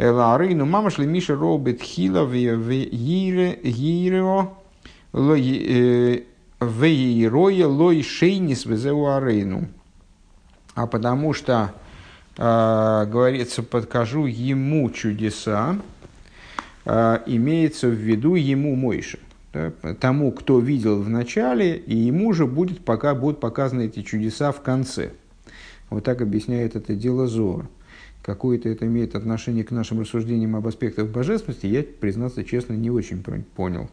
[0.00, 2.96] Арейну мама шли Миша робит хила в Ирео
[6.60, 9.68] Вейроя лой шейнис везеуарейну.
[10.74, 11.74] А потому что,
[12.36, 15.76] говорится, подкажу ему чудеса,
[16.86, 19.18] имеется в виду ему Мойша.
[19.52, 24.52] Да, тому, кто видел в начале, и ему же будет, пока будут показаны эти чудеса
[24.52, 25.10] в конце.
[25.90, 27.66] Вот так объясняет это дело Зора.
[28.30, 33.24] Какое-то это имеет отношение к нашим рассуждениям об аспектах божественности, я, признаться честно, не очень
[33.56, 33.90] понял.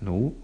[0.00, 0.34] Ну,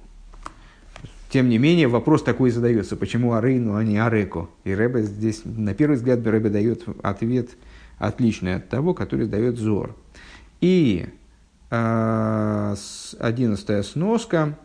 [1.31, 4.51] тем не менее, вопрос такой задается, почему Арейну, а не Ареко?
[4.64, 7.49] И Рэбе здесь, на первый взгляд, Рэбе дает ответ
[7.97, 9.97] отличный от того, который дает Зор.
[10.61, 11.07] И
[11.70, 12.74] э,
[13.18, 14.59] одиннадцатая сноска,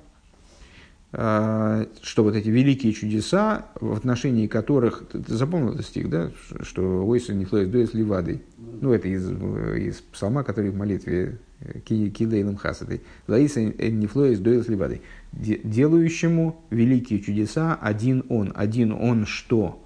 [1.14, 1.88] что
[2.18, 6.32] вот эти великие чудеса, в отношении которых, ты, запомнил этот стих, да,
[6.62, 8.42] что «Ойса не флоис дуэс ливадой».
[8.80, 11.40] Ну, это из, из псалма, который в молитве
[11.86, 13.02] Килейлом Хасадой.
[13.28, 15.02] «Лаиса не флоис дуэс ливадой»
[15.32, 18.52] делающему великие чудеса один он.
[18.56, 19.82] Один он что?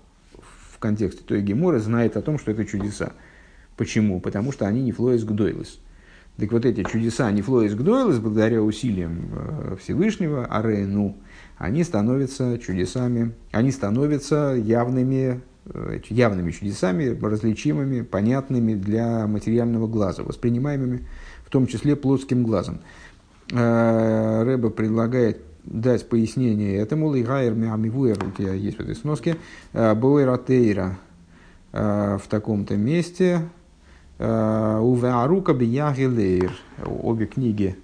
[0.71, 3.13] В контексте той геморы знает о том, что это чудеса.
[3.78, 4.19] Почему?
[4.19, 5.80] Потому что они не флоис гдойлес.
[6.38, 11.15] Так вот эти чудеса не флоис гдойлес, благодаря усилиям э, Всевышнего, Арену,
[11.57, 21.07] они становятся чудесами, они становятся явными, э, явными чудесами, различимыми, понятными для материального глаза, воспринимаемыми
[21.45, 22.79] в том числе плотским глазом.
[23.51, 27.13] Э, Рэба предлагает дать пояснение этому.
[27.13, 29.38] Лигайр миамивуэр, у тебя есть в этой сноске.
[29.71, 30.97] Бойратейра
[31.71, 33.41] э, в таком-то месте.
[34.18, 36.51] Увеарука биягилейр.
[36.86, 37.76] Обе книги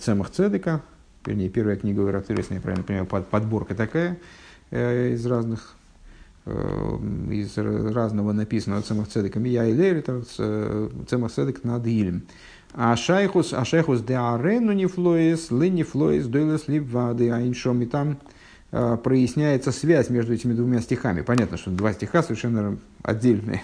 [0.00, 0.82] Цемах Цедека,
[1.26, 4.18] вернее, первая книга Уэратейра, если я правильно понимаю, подборка такая
[4.70, 5.74] из разных
[6.46, 9.38] из разного написанного Цемах Цедека.
[9.38, 10.22] Мия и Лейр, это
[11.06, 12.22] Цемах Цедек над Илем.
[12.72, 17.40] А шайхус, а шайхус де арену не флоис, лы не флоис, дойлес ли вады, а
[17.40, 17.80] иншом.
[17.82, 18.18] И там
[18.72, 21.22] э, проясняется связь между этими двумя стихами.
[21.22, 23.62] Понятно, что два стиха совершенно отдельные.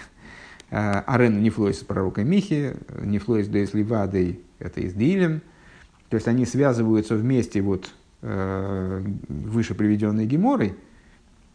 [0.71, 5.41] Э, арену не флоис пророка Михи, не флоис дойлес ли вады, это из Дилем.
[6.09, 7.91] То есть они связываются вместе вот
[8.21, 10.75] э, выше приведенной Геморой,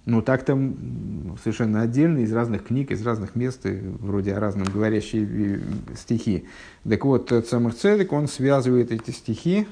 [0.06, 5.60] ну, так там совершенно отдельно, из разных книг, из разных мест, вроде о разном говорящие
[5.94, 6.46] стихи.
[6.88, 9.66] Так вот, Цамах Цедек, он связывает эти стихи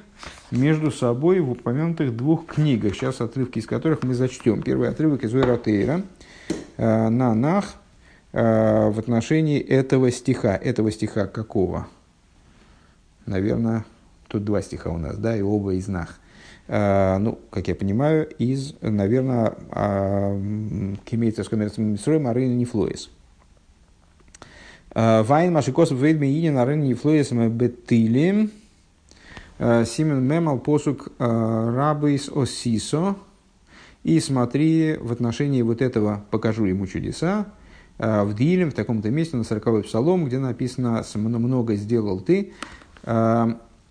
[0.51, 4.63] между собой в упомянутых двух книгах, сейчас отрывки из которых мы зачтем.
[4.63, 6.03] Первый отрывок из Уэратейра
[6.77, 7.75] э, на Нах
[8.33, 10.57] э, в отношении этого стиха.
[10.57, 11.87] Этого стиха какого?
[13.27, 13.85] Наверное,
[14.29, 16.19] тут два стиха у нас, да, и оба из Нах.
[16.67, 20.41] Э, ну, как я понимаю, из, наверное, а,
[21.05, 23.11] кемейца с коммерцией Мисроем Арейна Нефлоис.
[24.95, 28.51] Э, Вайн Машикос Вейд Миинин Арейна Нефлоис Бетилим.
[29.59, 33.17] Симен Мемал посук Рабейс Осисо.
[34.05, 37.47] И смотри, в отношении вот этого покажу ему чудеса,
[37.99, 42.53] в Дилем, в таком-то месте, на 40-й псалом, где написано «много сделал ты»,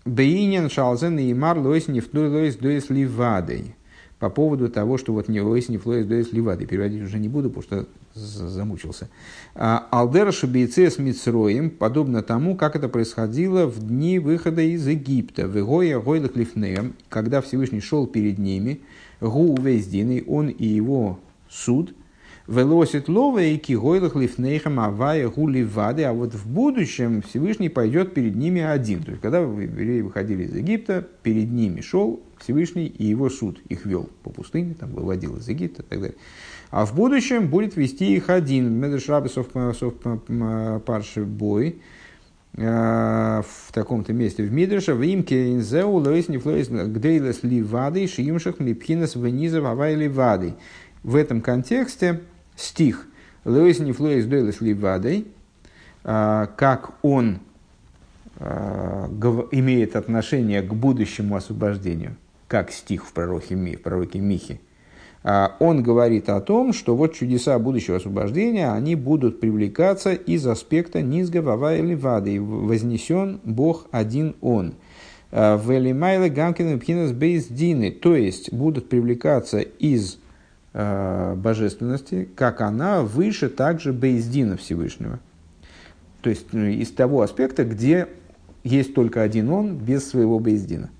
[0.08, 3.74] Бейнин шалзен и мар лоис нефтуй лоис доис ливадой.
[4.18, 6.66] По поводу того, что вот не лоис нефлоис доис ливадой.
[6.66, 9.08] Переводить уже не буду, потому что замучился.
[9.54, 15.46] А, Алдера шабейце с Мицроем, подобно тому, как это происходило в дни выхода из Египта.
[15.46, 18.80] В Игое Гойлах Лифнеем, когда Всевышний шел перед ними,
[19.20, 21.94] Гу Вездиной, он и его суд,
[22.48, 28.36] Велосит лова и кигойлах лифнейхам авая гули вады, а вот в будущем Всевышний пойдет перед
[28.36, 29.02] ними один.
[29.02, 33.84] То есть, когда евреи выходили из Египта, перед ними шел Всевышний и его суд их
[33.84, 36.16] вел по пустыне, там выводил из Египта и так далее.
[36.70, 38.72] А в будущем будет вести их один.
[38.72, 41.82] Медреш Рабисов Парши Бой
[42.56, 48.58] э, в таком-то месте в Мидрше, в имке инзеу лоис не флоис гдейлес ливады шиимшах
[48.58, 50.54] мипхинес венизов авай ливады.
[51.02, 52.22] В этом контексте
[52.58, 53.06] стих.
[53.44, 55.26] Лоис не флоис гдейлес ливадой,
[56.04, 57.38] э, как он
[58.38, 59.08] э,
[59.52, 64.60] имеет отношение к будущему освобождению, как стих в пророке, в пророке Михе,
[65.24, 71.02] а, он говорит о том, что вот чудеса будущего освобождения, они будут привлекаться из аспекта
[71.02, 74.74] низгавава или вады, вознесен Бог один Он.
[75.30, 80.18] А, Велимайла Гамкин Пхинас Бейздины, то есть будут привлекаться из
[80.78, 85.18] э, божественности, как она выше также Бейздина Всевышнего.
[86.22, 88.06] То есть ну, из того аспекта, где
[88.62, 90.90] есть только один Он без своего Бейздина.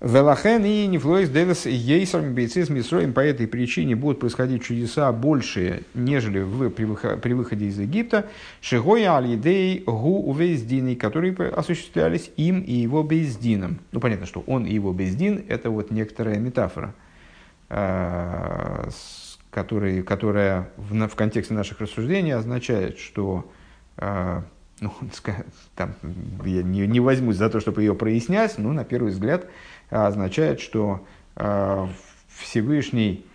[0.00, 6.40] Велахен и Нефлоис Девис Ейсом Бейцис Мисроим по этой причине будут происходить чудеса большие, нежели
[6.40, 8.24] в, при, выходе из Египта.
[8.62, 13.80] Шигоя Алидей Гу Увездиной, которые осуществлялись им и его Бездином.
[13.92, 16.94] Ну, понятно, что он и его Бездин– это вот некоторая метафора,
[19.50, 23.50] который, которая в, в контексте наших рассуждений означает, что
[23.96, 24.42] э,
[24.80, 24.92] ну,
[25.76, 25.94] там,
[26.44, 29.46] я не, не возьмусь за то, чтобы ее прояснять, но на первый взгляд
[29.90, 31.04] означает, что
[31.36, 31.86] э,
[32.38, 33.26] Всевышний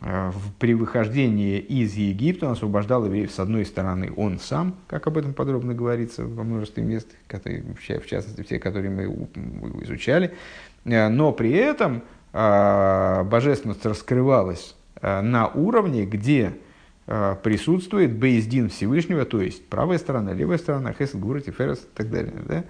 [0.00, 4.12] э, при выхождении из Египта он освобождал евреев с одной стороны.
[4.16, 8.90] Он сам, как об этом подробно говорится во множестве мест, которые, в частности те, которые
[8.90, 9.28] мы
[9.84, 10.34] изучали,
[10.84, 12.02] э, но при этом
[12.32, 16.54] божественность раскрывалась на уровне, где
[17.42, 22.32] присутствует Бейздин Всевышнего, то есть правая сторона, левая сторона, Хесед, Гура, Тиферес и так далее.
[22.46, 22.64] Да?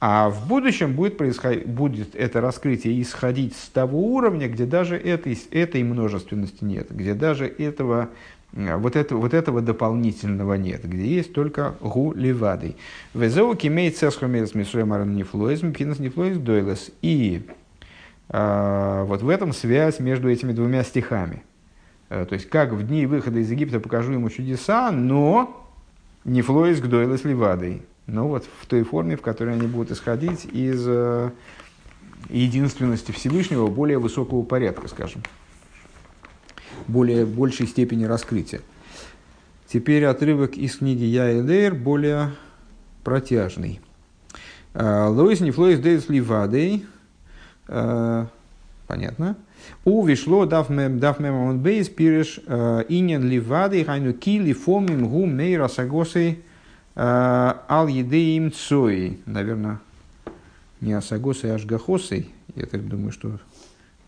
[0.00, 5.38] А в будущем будет, происходить, будет это раскрытие исходить с того уровня, где даже этой,
[5.50, 8.10] этой множественности нет, где даже этого,
[8.52, 12.76] вот, этого, вот этого дополнительного нет, где есть только гу левадой.
[13.14, 16.90] Везеу кимей цесхомес мисуем араннифлоизм пинас нефлоиз дойлес.
[17.00, 17.54] И а,
[18.28, 21.42] вот в этом связь между этими двумя стихами.
[22.08, 25.68] А, то есть, как в дни выхода из Египта покажу ему чудеса, но
[26.24, 30.84] нефлоиз к дойлес левадой но вот в той форме, в которой они будут исходить из
[30.86, 31.30] э,
[32.28, 35.22] единственности Всевышнего более высокого порядка, скажем,
[36.86, 38.60] более большей степени раскрытия.
[39.66, 42.32] Теперь отрывок из книги Я и Лейр более
[43.02, 43.80] протяжный.
[44.74, 46.86] Э, Лоис не флоис дейс ливадей.
[47.68, 48.26] Э,
[48.86, 49.36] понятно.
[49.84, 52.38] У вишло дав мем дав мем он бейс пириш
[52.88, 56.42] инен ливадей хайну ки лифомим гу мейра сагосей
[56.94, 59.18] Э, Ал едеим цои.
[59.26, 59.80] Наверное,
[60.80, 62.30] не асагосой, а ашгахосой.
[62.54, 63.38] Я так думаю, что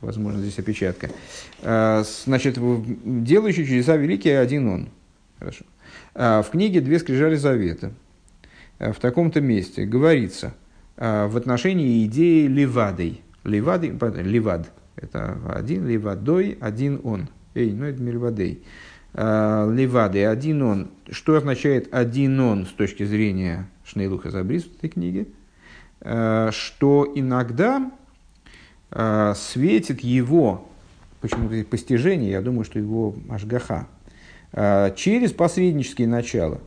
[0.00, 1.10] возможно здесь опечатка.
[1.62, 2.58] Э, значит,
[3.04, 4.88] делающий чудеса великие один он.
[5.38, 5.64] Хорошо.
[6.14, 7.92] Э, в книге «Две скрижали завета»
[8.78, 10.52] в таком-то месте говорится
[10.98, 13.22] в отношении идеи левадой.
[13.46, 17.28] Левады, левад– это один, левадой, один он.
[17.54, 18.64] Эй, ну это мельвадей.
[19.14, 20.90] Э, Левады, один он.
[21.10, 25.26] Что означает один он с точки зрения Шнейлуха Забрис в этой книге?
[26.00, 27.90] Э, что иногда
[28.90, 30.68] э, светит его,
[31.20, 33.86] почему-то постижение, я думаю, что его Ашгаха,
[34.96, 36.60] через посреднические начала.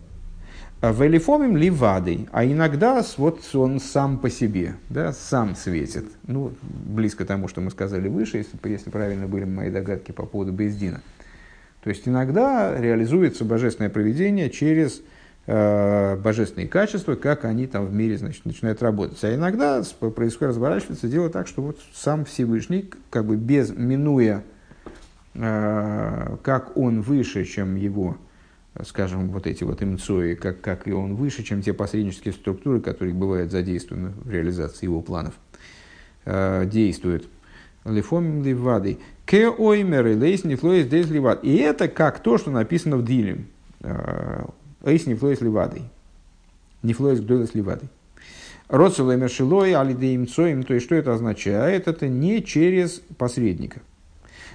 [0.81, 6.05] В Элифомим ливадой, а иногда вот он сам по себе, да, сам светит.
[6.25, 10.53] Ну, близко тому, что мы сказали выше, если, если правильно были мои догадки по поводу
[10.53, 11.01] Бездина.
[11.83, 15.01] То есть иногда реализуется божественное проведение через
[15.47, 19.21] э, божественные качества, как они там в мире значит, начинают работать.
[19.25, 19.83] А иногда
[20.15, 24.43] происходит, разворачивается дело так, что вот сам Всевышний, как бы без, минуя,
[25.33, 28.15] э, как он выше, чем его,
[28.83, 33.13] скажем, вот эти вот имцои, как, как и он выше, чем те посреднические структуры, которые
[33.13, 35.33] бывают задействованы в реализации его планов,
[36.25, 37.27] э, действует.
[37.85, 38.99] Лифом ливадой.
[39.25, 41.43] Ке оймеры лейс не флоис дейс ливад.
[41.43, 43.47] И это как то, что написано в Дилем.
[44.83, 45.83] Лейс не флоис ливадой.
[46.83, 47.89] Не флоис гдойлес ливадой.
[48.67, 50.63] Роцелой мершилой алидеим цоим.
[50.63, 51.87] То есть, что это означает?
[51.87, 53.81] Это не через посредника.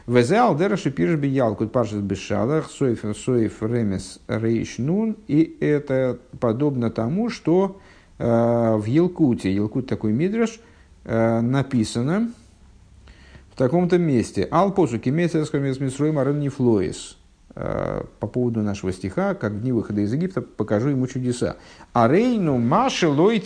[0.06, 5.16] Везеал дераши пирш ялкут паршис бешалах соев соев ремес рейшнун.
[5.28, 7.80] И это подобно тому, что
[8.18, 10.60] э, в Елкуте, Елкут такой мидраш,
[11.04, 12.30] э, написано,
[13.52, 14.48] в таком-то месте.
[14.50, 17.16] Ал посук имеется с Мисруем Арен Нефлоис.
[17.54, 21.56] по поводу нашего стиха, как дни выхода из Египта, покажу ему чудеса.
[21.92, 23.38] А рейну ма шелой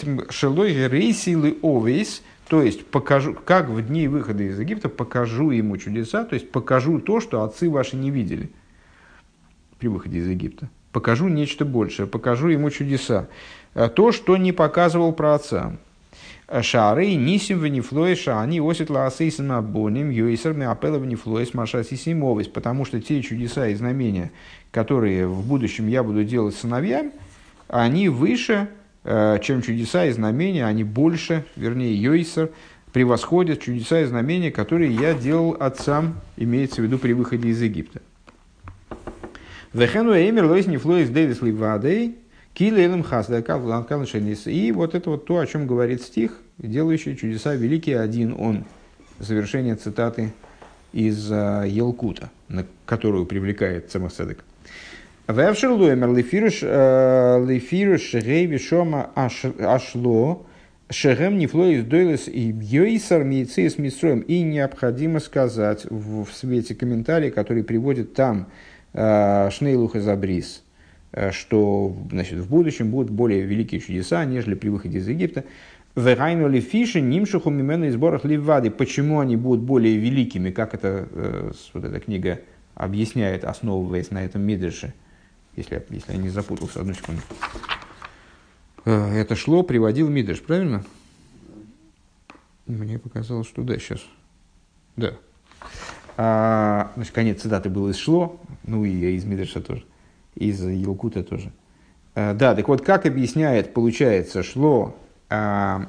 [0.89, 6.35] рейсилы овейс, то есть покажу, как в дни выхода из Египта покажу ему чудеса, то
[6.35, 8.51] есть покажу то, что отцы ваши не видели
[9.79, 10.71] при выходе из Египта.
[10.93, 13.29] Покажу нечто большее, покажу ему чудеса.
[13.95, 15.77] То, что не показывал про отца.
[16.63, 23.69] Шары нисим венифлоиша, они осит лаасейсим абоним, юисер меапела венифлоис машасисимовис, потому что те чудеса
[23.69, 24.33] и знамения,
[24.71, 27.13] которые в будущем я буду делать сыновьям,
[27.69, 28.69] они выше,
[29.41, 32.51] чем чудеса и знамения, они больше, вернее, юисер,
[32.93, 38.03] превосходят чудеса и знамения, которые я делал отцам, имеется в виду при выходе из Египта.
[39.73, 42.17] Вехену эмер лойс нефлоис дэвис ливадей,
[42.55, 43.05] Килейлем
[44.47, 48.65] И вот это вот то, о чем говорит стих, делающий чудеса великий один он.
[49.21, 50.33] Завершение цитаты
[50.93, 54.45] из uh, Елкута, на которую привлекает Цемахседек.
[55.29, 60.47] Вевшер луэмер лефируш лефируш гейви шома ашло
[60.91, 64.21] шехем нефло из дойлес и бьёйсар мейцы с митсроем.
[64.21, 68.49] И необходимо сказать в, в свете комментария, который приводит там
[68.95, 70.63] uh, Шнейлух из Абрис–
[71.13, 75.45] Э, что значит, в будущем будут более великие чудеса, нежели при выходе из Египта.
[75.97, 78.71] Вегайнули фиши, нимшуху мимена и сборах ливады.
[78.71, 82.41] Почему они будут более великими, как это э, вот эта книга
[82.75, 84.93] объясняет, основываясь на этом мидрше,
[85.59, 87.23] если, если я не запутался, одну секунду.
[88.85, 90.85] Э, это шло, приводил мидрш, правильно?
[92.67, 94.01] Мне показалось, что да, сейчас.
[94.97, 95.15] Да.
[96.17, 99.85] А, значит, конец цитаты был из шло, ну и из мидреша тоже
[100.39, 101.53] из Елкута тоже.
[102.15, 104.97] Э, да, так вот, как объясняет, получается, шло
[105.29, 105.89] а,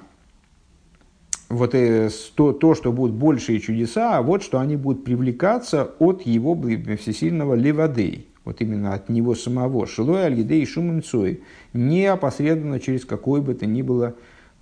[1.49, 6.23] вот э, то, то, что будут большие чудеса, а вот что они будут привлекаться от
[6.23, 6.59] его
[6.97, 13.53] всесильного левадей, вот именно от него самого, шилой альгидей шуманцой, не опосредованно через какое бы
[13.53, 14.15] то ни было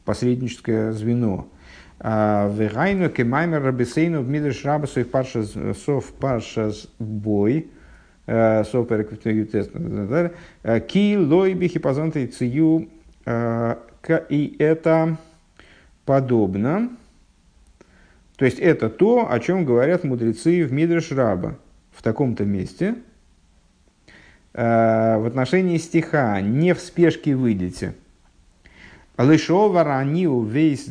[0.06, 1.48] посредническое звено.
[2.00, 5.54] А, Вегайну кемаймер рабисейну в мидрш рабасов паршас
[5.84, 7.70] сов паршас бой,
[8.26, 12.90] Сопер Ки лой бихипазанты цию
[14.30, 15.18] и это
[16.06, 16.90] подобно.
[18.38, 21.58] То есть это то, о чем говорят мудрецы в Мидреш Раба
[21.92, 22.96] в таком-то месте.
[24.58, 27.94] В отношении стиха «не в спешке выйдете»,
[29.18, 30.86] Лышова ранил вейс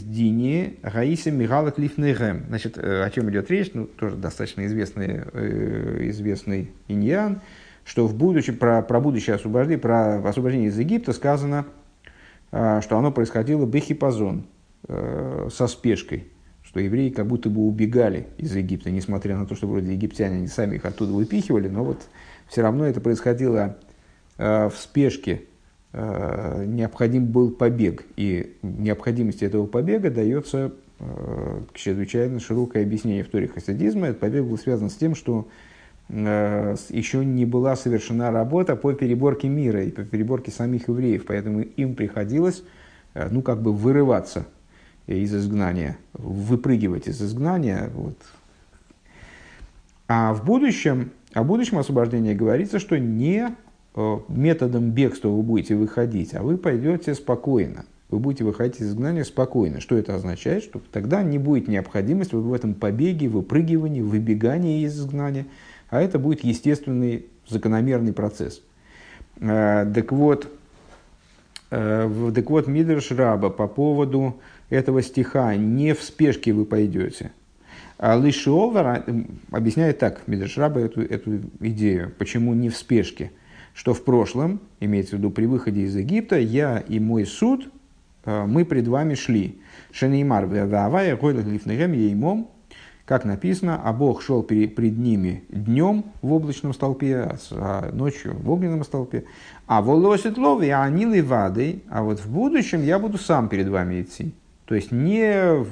[0.00, 2.44] дини гаиса мигалах лифнегем.
[2.48, 3.70] Значит, э, о чем идет речь?
[3.74, 7.42] Ну, тоже достаточно известный, э, известный иньян,
[7.84, 11.66] что в будущем, про, про будущее освобождение, про освобождение из Египта сказано,
[12.50, 14.46] э, что оно происходило бехипазон,
[14.88, 16.28] со спешкой,
[16.76, 20.46] что евреи как будто бы убегали из Египта, несмотря на то, что вроде египтяне они
[20.46, 22.02] сами их оттуда выпихивали, но вот
[22.48, 23.78] все равно это происходило
[24.36, 25.42] в спешке,
[25.98, 28.04] Э, необходим был побег.
[28.16, 34.08] И необходимость этого побега дается э, чрезвычайно широкое объяснение в Торе хасидизма.
[34.08, 35.48] Этот побег был связан с тем, что
[36.10, 41.62] э, еще не была совершена работа по переборке мира и по переборке самих евреев, поэтому
[41.62, 42.62] им приходилось
[43.30, 44.44] ну, как бы вырываться
[45.06, 47.90] из изгнания, выпрыгивать из изгнания.
[47.94, 48.16] Вот.
[50.08, 53.54] А в будущем, о будущем освобождении говорится, что не
[53.96, 57.86] Э, методом бегства вы будете выходить, а вы пойдете спокойно.
[58.10, 59.80] Вы будете выходить из изгнания спокойно.
[59.80, 60.62] Что это означает?
[60.62, 65.46] Что тогда не будет необходимости в этом побеге, выпрыгивании, выбегании из изгнания,
[65.88, 68.60] а это будет естественный, закономерный процесс.
[69.40, 70.46] Э, так вот,
[71.70, 74.36] э, так вот Мидрш Раба по поводу
[74.70, 77.32] этого стиха «не в спешке вы пойдете»,
[77.98, 79.04] а Лишиовар
[79.50, 83.32] объясняет так, Мидрш Раба, эту, эту идею, почему не в спешке–
[83.76, 87.68] что в прошлом, имеется в виду при выходе из Египта, я и мой суд,
[88.24, 89.60] э, мы пред вами шли.
[89.92, 92.48] Шенеймар вавая гойлах лифнегем еймом,
[93.04, 98.82] как написано, а Бог шел пред ними днем в облачном столпе, а ночью в огненном
[98.82, 99.24] столпе.
[99.66, 104.00] А волосит лови, а они ливады, а вот в будущем я буду сам перед вами
[104.00, 104.34] идти.
[104.66, 105.64] То есть не,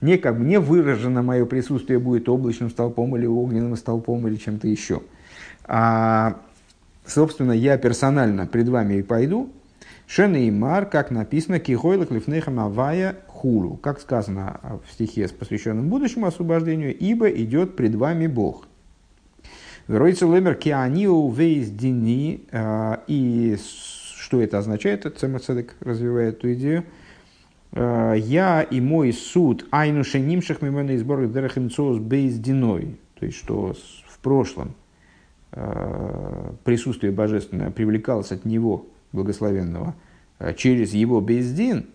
[0.00, 5.02] не, как не выражено мое присутствие будет облачным столпом или огненным столпом или чем-то еще.
[5.64, 6.40] А
[7.06, 9.50] собственно, я персонально пред вами и пойду,
[10.06, 16.96] Шенеймар, как написано, Кихойлах Лифнехам Авая Хулу, как сказано в стихе, с посвященным будущему освобождению,
[16.96, 18.66] ибо идет пред вами Бог.
[19.88, 23.56] Вероится лемер кианиу вейс дини, а, и
[24.18, 26.84] что это означает, Цемацедек развивает эту идею,
[27.74, 33.74] я и мой суд айну шенимших мимена избор дерахимцоус бейс то есть что
[34.06, 34.74] в прошлом–
[36.64, 39.94] присутствие божественное привлекалось от него, благословенного,
[40.56, 41.86] через его бездин,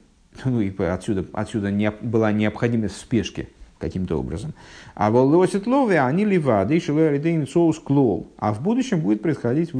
[0.45, 4.53] ну и отсюда, отсюда не, была необходимость в спешке каким-то образом.
[4.95, 8.31] А волосит лове они ливады, и шилуэридейн соус клол.
[8.38, 9.73] А в будущем будет происходить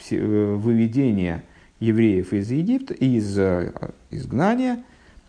[0.00, 1.44] выведение
[1.80, 3.38] евреев из Египта, из
[4.10, 4.82] изгнания,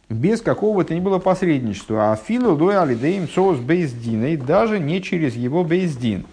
[0.09, 2.11] без какого-то ни было посредничества.
[2.11, 6.25] А филу луэ алидейм соус бейздин, даже не через его бейздин.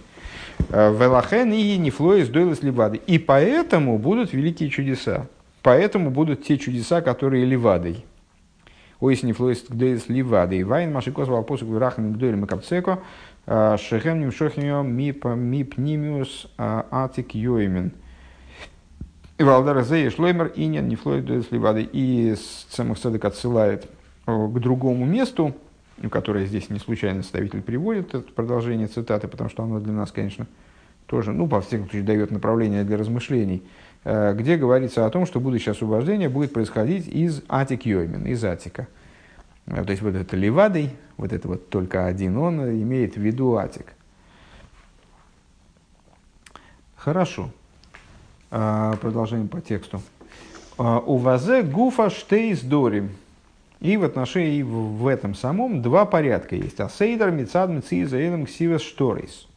[0.71, 3.01] Велахен и нефлоис дойлас ливады.
[3.07, 5.27] И поэтому будут великие чудеса.
[5.63, 8.05] Поэтому будут те чудеса, которые ливадой.
[9.01, 10.63] Ойсни флоис гдейлас ливадой.
[10.63, 13.01] Вайн машикос валпосук вирахам гдойлем макапцеко.
[13.47, 17.93] Шехем нимшохимио мипнимиус атик йоймен.
[19.37, 21.89] И Валдара Зея Шлоймер Инин Нефлоид Сливады.
[21.93, 22.37] И
[22.71, 23.89] самых Садок отсылает
[24.27, 25.55] к другому месту,
[26.11, 30.47] которое здесь не случайно составитель приводит, это продолжение цитаты, потому что оно для нас, конечно,
[31.07, 33.63] тоже, ну, по всяком случае, дает направление для размышлений,
[34.05, 38.89] э, где говорится о том, что будущее освобождение будет происходить из Атик Йоймен, из Атика.
[39.67, 43.57] Э, то есть вот это Левадой, вот это вот только один он имеет в виду
[43.57, 43.93] Атик.
[46.97, 47.51] Хорошо.
[48.57, 50.01] А, продолжение по тексту.
[50.79, 53.11] А, У вазе гуфа штейс дорим.
[53.81, 56.79] И в отношении в этом самом два порядка есть.
[56.79, 59.49] Асейдер, Мицад, Мциза, Элем, Ксивес, Шторис.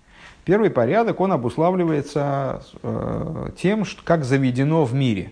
[0.45, 5.32] Первый порядок, он обуславливается э, тем, что, как заведено в мире.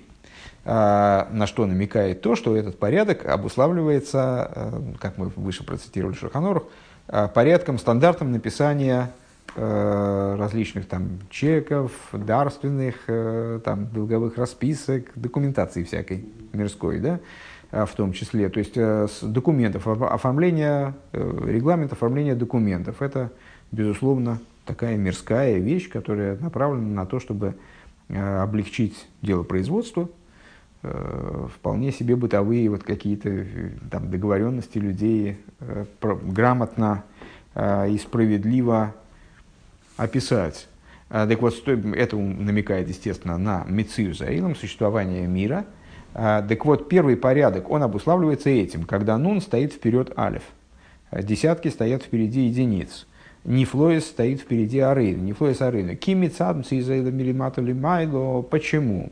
[0.64, 6.66] Э, на что намекает то, что этот порядок обуславливается, э, как мы выше процитировали Шаханорух,
[7.08, 9.10] э, порядком, стандартом написания
[9.56, 17.20] различных там чеков, дарственных, э, там, долговых расписок, документации всякой мирской, да,
[17.72, 18.50] а, в том числе.
[18.50, 23.02] То есть э, документов, оформление, регламент оформления документов.
[23.02, 23.32] Это,
[23.72, 27.56] безусловно, такая мирская вещь, которая направлена на то, чтобы
[28.10, 30.10] облегчить дело производства,
[30.84, 33.48] вполне себе бытовые вот какие-то
[33.90, 35.40] там договоренности людей
[36.00, 37.04] грамотно
[37.56, 38.94] и справедливо
[39.98, 40.68] описать.
[41.10, 45.66] А, так вот, это намекает, естественно, на Мецию Заилом, существование мира.
[46.14, 50.44] А, так вот, первый порядок, он обуславливается этим, когда нун стоит вперед алиф.
[51.12, 53.08] А, десятки стоят впереди единиц.
[53.44, 55.22] Нифлоис стоит впереди арейна.
[55.22, 55.96] Нифлоис арейна.
[55.96, 58.42] Кимицадм цизаида милимату лимайло.
[58.42, 59.12] Почему?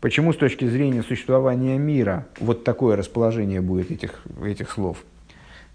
[0.00, 5.04] Почему с точки зрения существования мира вот такое расположение будет этих, этих слов,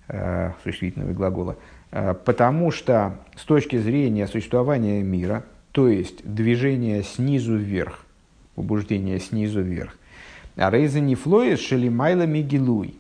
[0.10, 1.56] э, существительного глагола?
[1.92, 8.06] Э, потому что с точки зрения существования мира, то есть движение снизу вверх,
[8.56, 9.96] побуждение снизу вверх,
[10.56, 12.96] Рейза Нефлоис Шелимайла Мигилуй.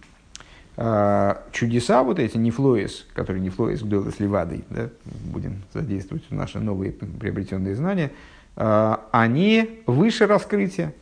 [0.77, 7.75] Э, чудеса вот эти Нефлоис, которые Нефлоис Гдолас Левадой, да, будем задействовать наши новые приобретенные
[7.75, 8.11] знания,
[8.55, 10.93] э, они выше раскрытия.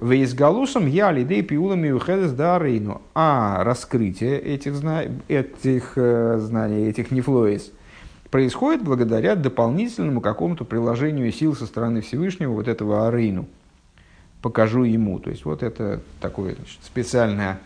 [0.00, 3.02] Вейсгалусом я лидей пиулами ухедес дарейну.
[3.14, 5.04] А раскрытие этих, зна...
[5.28, 7.70] этих э, знаний, этих нефлоис,
[8.30, 13.46] происходит благодаря дополнительному какому-то приложению сил со стороны Всевышнего, вот этого арейну.
[14.40, 15.18] Покажу ему.
[15.18, 17.60] То есть вот это такое значит, специальное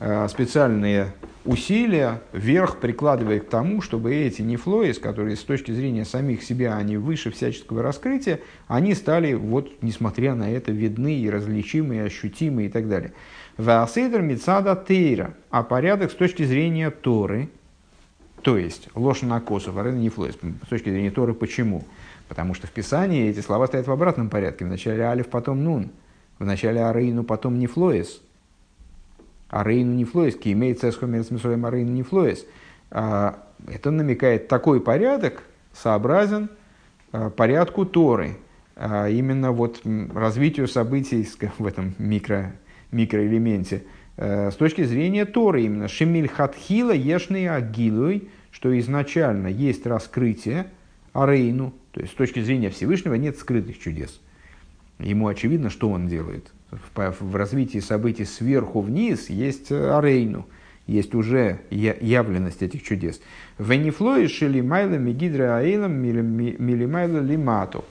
[0.00, 1.12] Э, специальные
[1.44, 6.96] усилия вверх прикладывая к тому, чтобы эти нефлоис, которые с точки зрения самих себя, они
[6.96, 12.68] выше всяческого раскрытия, они стали, вот, несмотря на это, видны и различимы, и ощутимы и
[12.68, 13.12] так далее.
[13.56, 17.48] Ваасейдер Мицада Тейра, а порядок с точки зрения Торы,
[18.42, 20.34] то есть Лошна Косов, Арена Нефлоис,
[20.64, 21.84] с точки зрения Торы, почему?
[22.28, 24.64] Потому что в Писании эти слова стоят в обратном порядке.
[24.64, 25.90] Вначале Алиф, потом Нун.
[26.38, 28.22] Вначале Арейну, потом Нефлоис.
[29.50, 32.46] А Рейну не флоис, имеется эсхомерс мисоем Рейну не флоис.
[32.90, 36.50] А, это намекает, такой порядок сообразен
[37.12, 38.36] а, порядку Торы,
[38.76, 39.82] а, именно вот
[40.14, 41.28] развитию событий
[41.58, 42.52] в этом микро,
[42.92, 43.84] микроэлементе.
[44.16, 50.66] С точки зрения Торы именно Шемиль Хатхила Ешный Агилуй, что изначально есть раскрытие
[51.14, 54.20] Арейну, то есть с точки зрения Всевышнего нет скрытых чудес.
[54.98, 60.46] Ему очевидно, что он делает– в, в развитии событий сверху вниз есть э, арейну,
[60.86, 63.20] есть уже явленность этих чудес.
[63.58, 67.84] Венифлои шили майла мигидра аилам милимайла лимату.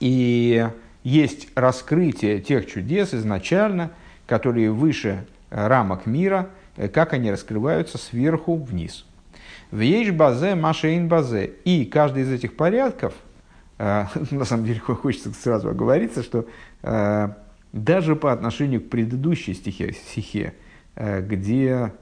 [0.00, 0.68] И
[1.02, 3.90] есть раскрытие тех чудес изначально,
[4.26, 9.06] которые выше рамок мира, э, как они раскрываются сверху вниз.
[9.70, 11.52] В базе, машейн базе.
[11.64, 13.14] И каждый из этих порядков,
[13.78, 16.46] э, на самом деле хочется сразу оговориться, что
[17.76, 20.54] даже по отношению к предыдущей стихе, стихе
[20.94, 21.92] э, где,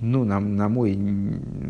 [0.00, 0.98] ну, на, на мой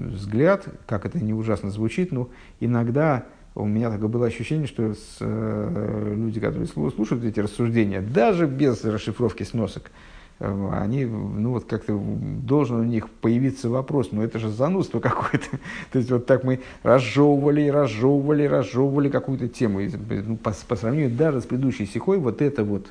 [0.09, 5.19] взгляд, как это не ужасно звучит, но иногда у меня такое было ощущение, что с,
[5.20, 9.91] э, люди, которые слушают эти рассуждения, даже без расшифровки сносок,
[10.39, 15.59] э, они, ну вот как-то должен у них появиться вопрос, ну это же занудство какое-то.
[15.93, 19.81] То есть вот так мы разжевывали, разжевывали, разжевывали какую-то тему.
[19.81, 22.91] И, ну, по, по сравнению даже с предыдущей стихой, вот это вот,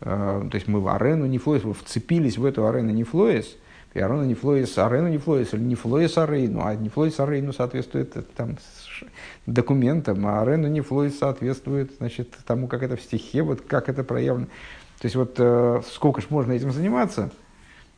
[0.00, 3.56] то есть мы в арену Нефлоис, вцепились в эту арену Нефлоис,
[3.94, 8.56] и арена Нефлоис, арену Нефлоис, или Нефлоис Арейну, а Нефлоис Арейну соответствует там
[9.46, 14.46] документам, а Арену Нефлоис соответствует значит, тому, как это в стихе, вот как это проявлено.
[15.00, 17.30] То есть вот э, сколько ж можно этим заниматься,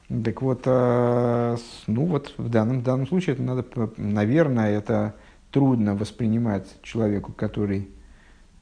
[0.08, 1.56] так вот, э,
[1.86, 3.64] ну вот в данном, в данном случае это надо,
[3.96, 5.14] наверное, это
[5.50, 7.88] трудно воспринимать человеку, который,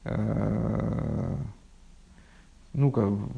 [0.03, 1.35] э,
[2.73, 2.91] ну,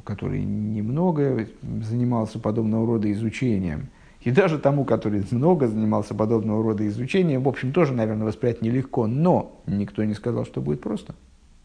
[0.03, 3.89] который немного занимался подобного рода изучением–
[4.21, 9.07] и даже тому, который много занимался подобного рода изучением, в общем, тоже, наверное, воспринять нелегко,
[9.07, 11.15] но никто не сказал, что будет просто.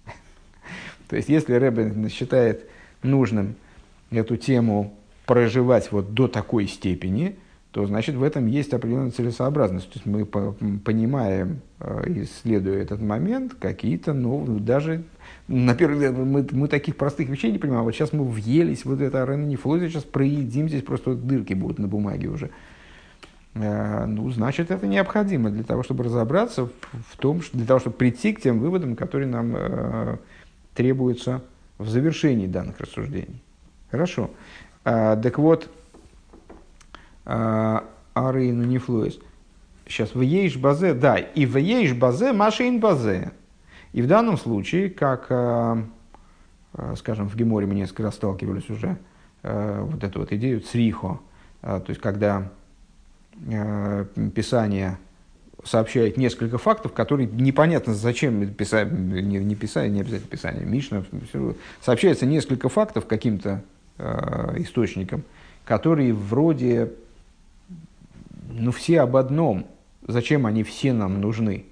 [1.08, 2.66] То есть, если Рэбе считает
[3.02, 3.56] нужным
[4.10, 4.94] эту тему
[5.26, 7.36] проживать вот до такой степени,
[7.76, 9.92] то значит в этом есть определенная целесообразность.
[9.92, 10.24] То есть мы
[10.78, 15.04] понимаем, э, исследуя этот момент, какие-то, ну, даже
[15.46, 17.84] на первый взгляд, мы, мы таких простых вещей не понимаем.
[17.84, 21.78] Вот сейчас мы въелись, вот это арена нефлозия, сейчас проедим, здесь просто вот дырки будут
[21.78, 22.48] на бумаге уже.
[23.52, 26.70] Э, ну, значит, это необходимо для того, чтобы разобраться
[27.10, 30.16] в том, для того, чтобы прийти к тем выводам, которые нам э,
[30.72, 31.42] требуются
[31.76, 33.42] в завершении данных рассуждений.
[33.90, 34.30] Хорошо.
[34.86, 35.68] Э, так вот,
[37.26, 39.18] арейну нефлоис.
[39.86, 43.32] Сейчас, в ейш базе, да, и в ейш базе, машин базе.
[43.92, 45.82] И в данном случае, как, э,
[46.74, 48.96] э, скажем, в Геморе мы несколько раз сталкивались уже,
[49.42, 51.20] вот эту вот идею црихо,
[51.60, 52.50] то есть когда
[54.34, 54.98] Писание
[55.62, 61.04] сообщает несколько фактов, которые непонятно зачем писать, не, не писать, не обязательно писание, Мишна,
[61.80, 63.62] сообщается несколько фактов каким-то
[64.56, 65.22] источникам,
[65.64, 66.90] которые вроде,
[68.58, 69.66] ну все об одном,
[70.06, 71.66] зачем они все нам нужны.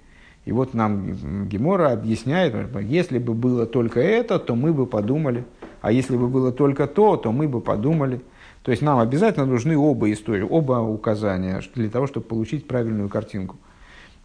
[0.45, 5.45] И вот нам Гемора объясняет, если бы было только это, то мы бы подумали,
[5.81, 8.21] а если бы было только то, то мы бы подумали.
[8.63, 13.57] То есть нам обязательно нужны оба истории, оба указания для того, чтобы получить правильную картинку.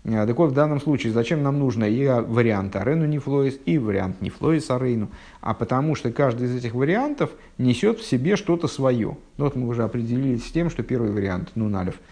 [0.06, 4.22] А, так вот, в данном случае, зачем нам нужно и вариант Арену Нефлоис, и вариант
[4.22, 5.10] Нефлоис Арейну?
[5.41, 9.18] А потому что каждый из этих вариантов несет в себе что-то свое.
[9.38, 11.95] Ну, вот мы уже определились с тем, что первый вариант, ну, Налев–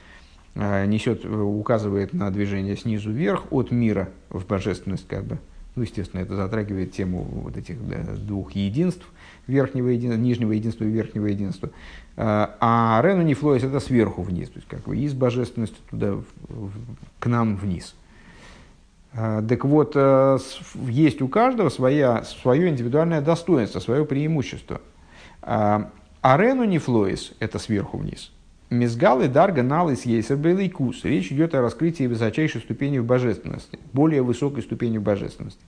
[0.58, 5.38] несет, э, указывает на движение снизу вверх от мира в божественность, как бы.
[5.76, 9.06] Ну, естественно, это затрагивает тему вот этих да, двух единств,
[9.46, 11.70] верхнего единства, нижнего единства и верхнего единства.
[12.16, 16.16] Э, а Рену Нефлоис это сверху вниз, то есть как бы из божественности туда,
[17.20, 17.96] к нам вниз.
[19.14, 24.80] Так вот, есть у каждого своя, свое индивидуальное достоинство, свое преимущество.
[25.42, 25.90] А
[26.24, 28.32] Рену Нефлоис– это сверху вниз–
[28.70, 30.38] Мизгалы дарга налыс ейсер
[30.70, 31.06] кус.
[31.06, 35.62] Речь идет о раскрытии высочайшей ступени в божественности, более высокой ступени в божественности.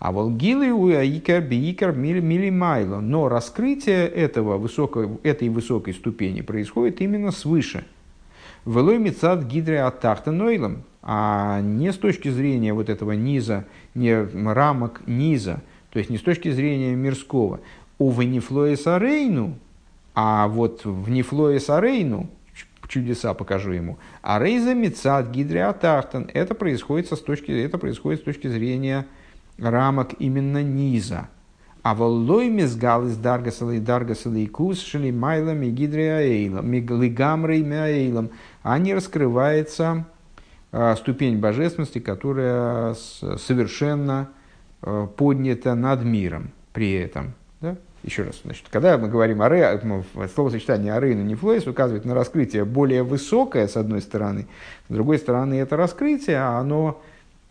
[0.00, 2.98] А волгилы у аикар биикар мили майло.
[2.98, 7.84] Но раскрытие этого высокой, этой высокой ступени происходит именно свыше.
[8.66, 10.82] Велой мецад гидре атахта нойлом.
[11.02, 13.64] А не с точки зрения вот этого низа,
[13.94, 15.62] не рамок низа,
[15.92, 17.60] то есть не с точки зрения мирского.
[17.98, 19.54] У венифлоеса рейну,
[20.14, 22.28] а вот в нефлоеса рейну,
[22.90, 23.98] чудеса покажу ему.
[24.22, 29.06] А рейза мецад гидриатахтан, это происходит, со точки, это происходит с точки зрения
[29.58, 31.28] рамок именно низа.
[31.82, 38.30] А воллой мезгал из даргасала и даргасала и кус шли майлами гидриаэйлом, лигамрой мяэйлом,
[38.62, 40.04] а не раскрывается
[40.72, 44.28] а, ступень божественности, которая совершенно
[44.82, 47.34] а, поднята над миром при этом.
[48.02, 49.78] Еще раз, значит, когда мы говорим о ре,
[50.34, 54.46] словосочетание арейну нефлоис указывает на раскрытие более высокое, с одной стороны,
[54.88, 57.02] с другой стороны, это раскрытие, а оно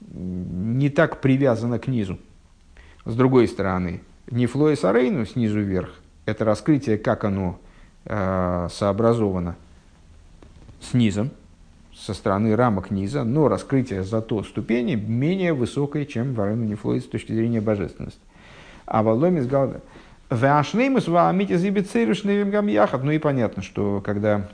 [0.02, 2.18] не так привязано к низу.
[3.06, 4.02] С другой стороны,
[4.32, 5.94] нефлоис арейну снизу вверх,
[6.26, 7.60] это раскрытие, как оно
[8.06, 9.56] э, сообразовано
[10.82, 11.30] с низом,
[11.96, 17.08] со стороны рамок низа, но раскрытие зато ступени менее высокое, чем в арейну нефлоис с
[17.08, 18.22] точки зрения божественности.
[18.88, 19.82] А Валомис Галда–
[20.30, 23.04] Вашлеймус ваамити зибицерюшневим гамьяхат.
[23.04, 24.48] Ну и понятно, что когда,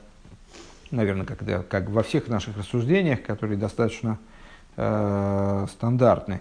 [0.90, 4.18] наверное, когда, как во всех наших рассуждениях, которые достаточно
[4.78, 6.40] э, стандартны,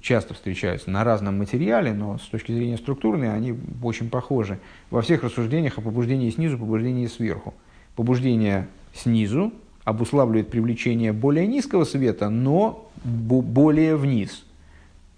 [0.00, 4.58] часто встречаются на разном материале, но с точки зрения структурной они очень похожи.
[4.90, 7.54] Во всех рассуждениях о побуждении снизу, побуждении сверху.
[7.94, 9.52] Побуждение снизу
[9.84, 14.44] обуславливает привлечение более низкого света, но более вниз–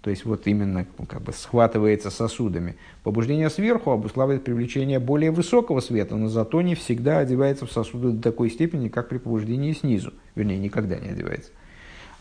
[0.05, 2.75] то есть вот именно ну, как бы схватывается сосудами.
[3.01, 8.21] Побуждение сверху обуславливает привлечение более высокого света, но зато не всегда одевается в сосуды до
[8.21, 10.13] такой степени, как при побуждении снизу.
[10.35, 11.49] Вернее, никогда не одевается.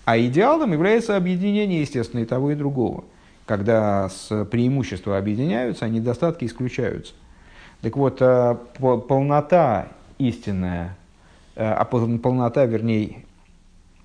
[0.06, 3.04] А идеалом является объединение, естественно, и того, и другого.
[3.44, 7.12] Когда с преимущества объединяются, а недостатки исключаются.
[7.82, 10.96] Так вот, э, полнота истинная,
[11.54, 13.26] э, а полнота, вернее,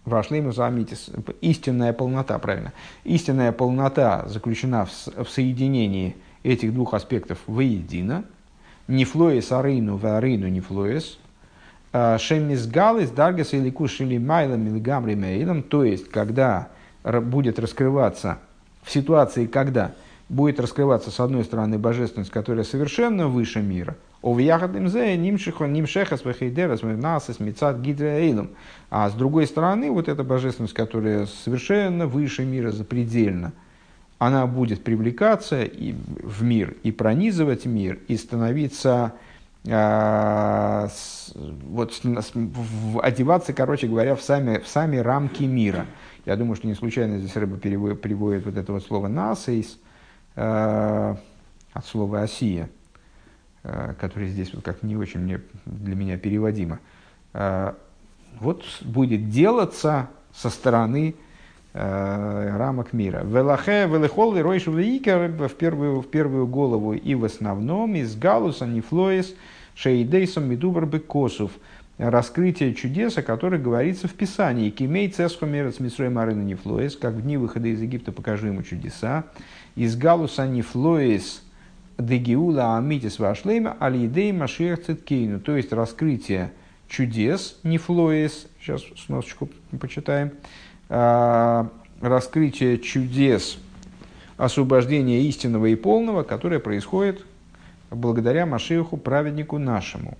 [0.10, 1.10] Вашлейму Заамитис,
[1.42, 2.74] истинная полнота, правильно.
[3.04, 8.26] Истинная полнота заключена в, в соединении этих двух аспектов воедино.
[8.88, 11.20] Нефлоес арейну в арейну нефлоес.
[11.94, 15.64] А, Шемис галис даргас или кушили майлом или гамри мейлом.
[15.64, 16.70] То есть, когда
[17.04, 18.40] будет раскрываться,
[18.84, 19.94] в ситуации, когда
[20.28, 23.96] будет раскрываться, с одной стороны, божественность, которая совершенно выше мира–
[28.90, 33.54] А с другой стороны, вот эта божественность, которая совершенно выше мира, запредельно,
[34.18, 39.14] она будет привлекаться и, в мир и пронизывать мир, и становиться
[39.68, 45.86] а, с, вот, с, в, одеваться, короче говоря, в сами, в сами рамки мира.
[46.26, 49.78] Я думаю, что не случайно здесь рыба переводит, приводит вот это вот слово «насейс»
[50.36, 51.16] э,
[51.74, 52.70] от слова «осия»,
[53.62, 56.80] Э, который здесь вот как не очень мне, для меня переводимо,
[57.34, 57.74] э,
[58.40, 61.16] вот будет делаться со стороны
[61.74, 63.22] э, рамок мира.
[63.26, 69.36] Велахе, велехол и ройш в первую, в первую голову и в основном из галуса нефлоис
[69.76, 71.52] шейдейсом медубар бекосов.
[71.98, 74.70] Раскрытие чудес, о которых говорится в Писании.
[74.70, 79.26] Кимей цесхо мерец мисрой марина нефлоис, как в дни выхода из Египта покажи ему чудеса.
[79.76, 81.44] Из галуса нефлоис–
[82.00, 85.40] Дегиула Амитис Вашлейма Алидей Машиах Циткейну.
[85.42, 86.52] То есть раскрытие
[86.88, 89.50] чудес, не флоис, сейчас сносочку
[89.80, 90.32] почитаем,
[90.88, 91.70] а,
[92.02, 93.58] раскрытие чудес
[94.38, 97.26] освобождения истинного и полного, которое происходит
[97.92, 100.18] благодаря Машиаху, праведнику нашему.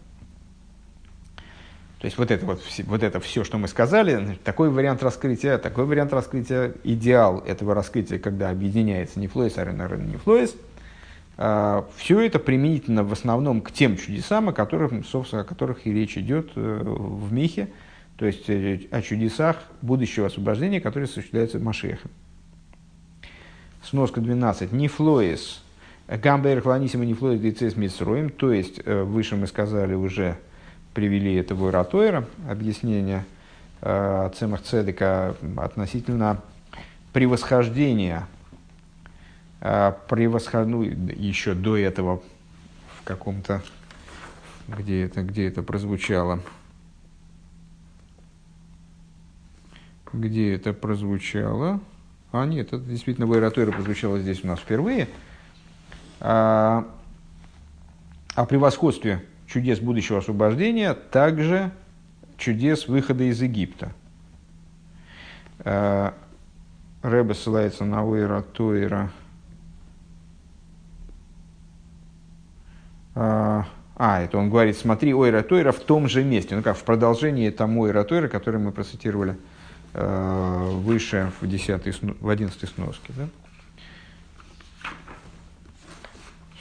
[2.00, 5.86] То есть вот это вот, вот это все, что мы сказали, такой вариант раскрытия, такой
[5.86, 10.69] вариант раскрытия, идеал этого раскрытия, когда объединяется не флоис, а не флоис– а,
[11.96, 16.52] Все это применительно в основном к тем чудесам, о которых, о которых и речь идет
[16.58, 17.70] э, в Михе,
[18.18, 22.10] то есть э, о чудесах будущего освобождения, которые осуществляются в Машехе.
[23.84, 24.74] Сноска 12.
[24.74, 25.64] Нефлоис.
[26.10, 28.32] Гамбер хланисима нефлоис децес митсроем.
[28.32, 30.36] То есть, э, выше мы сказали уже,
[30.94, 33.24] привели этого Ратойра, объяснение
[33.80, 36.42] Цемах Цедека относительно
[37.14, 38.28] превосхождения
[39.62, 42.22] а, превосходну еще до этого
[43.00, 43.62] в каком-то,
[44.68, 46.42] где это, где это прозвучало,
[50.14, 51.82] где это прозвучало,
[52.32, 55.08] а нет, это действительно в Иературе прозвучало здесь у нас впервые,
[56.20, 56.88] а,
[58.36, 61.72] о превосходстве чудес будущего освобождения, также
[62.38, 63.92] чудес выхода из Египта.
[65.60, 66.14] А,
[67.02, 69.12] Рэбе ссылается на Уэра Тойра
[74.02, 76.56] А, это он говорит, смотри, ойра тойра в том же месте.
[76.56, 79.36] Ну как, в продолжении тому ойра тойра, который мы процитировали
[79.94, 83.12] э, выше в, 10, в 11 сноске.
[83.18, 83.28] Да?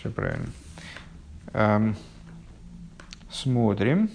[0.00, 0.46] Все правильно.
[1.52, 1.96] Эм,
[3.30, 4.10] смотрим.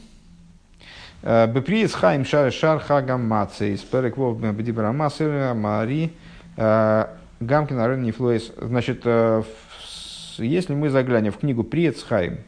[1.21, 3.77] Э, Беприес хайм шар шар хагам мацей.
[3.77, 6.11] Спереквов бдибра мари.
[6.57, 7.05] Э,
[7.39, 8.51] Гамкин арен нефлоис.
[8.57, 9.43] Значит, э,
[10.39, 12.39] если мы заглянем в книгу Приецхайм,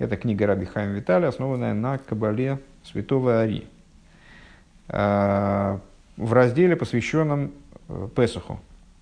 [0.00, 3.66] это книга Раби Хайм Витали, основанная на Кабале Святого Ари,
[4.88, 5.78] а,
[6.16, 7.52] в разделе, посвященном
[7.88, 8.60] э, Песуху,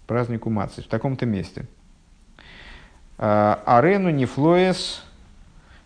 [0.09, 1.66] празднику Мацы, в таком-то месте.
[3.16, 5.05] А, Арену Нефлоес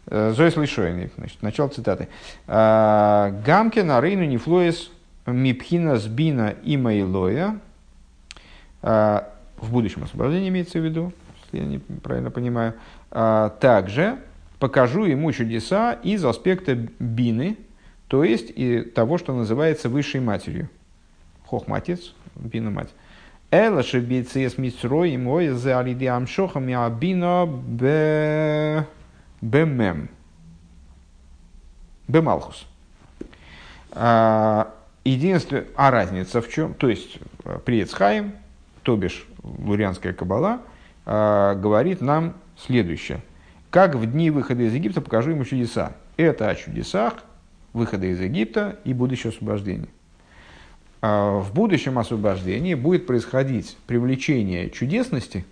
[0.06, 2.08] э, Зоис Лишойный, значит, начало цитаты.
[2.46, 4.90] А, Гамкин Арену Нефлоес
[5.26, 7.60] Мипхина Сбина Имайлоя
[8.80, 11.12] в будущем освобождении имеется в виду,
[11.44, 12.74] если я не правильно понимаю,
[13.10, 14.18] также
[14.62, 17.58] покажу ему чудеса из аспекта бины,
[18.06, 20.68] то есть и того, что называется высшей матерью.
[21.48, 22.90] Хохматец, бина мать.
[23.50, 28.86] Эла шебицес мицрой мой за алиди амшохам я бина б
[29.40, 30.08] бемем.
[32.06, 32.64] Бемалхус.
[33.90, 34.72] А,
[35.02, 36.74] единственное, а разница в чем?
[36.74, 37.18] То есть,
[37.64, 38.34] при Эцхаим,
[38.84, 40.60] то бишь, лурианская кабала–
[41.04, 43.22] а, говорит нам следующее.
[43.72, 45.94] Как в дни выхода из Египта покажу ему чудеса.
[46.18, 47.24] Это о чудесах
[47.72, 49.88] выхода из Египта и будущего освобождения.
[51.00, 55.46] А в будущем освобождении будет происходить привлечение чудесности,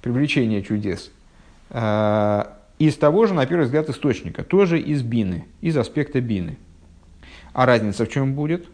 [0.00, 1.10] привлечение чудес
[1.68, 6.56] а, из того же, на первый взгляд, источника, тоже из бины, из аспекта бины.
[7.52, 8.66] А разница в чем будет?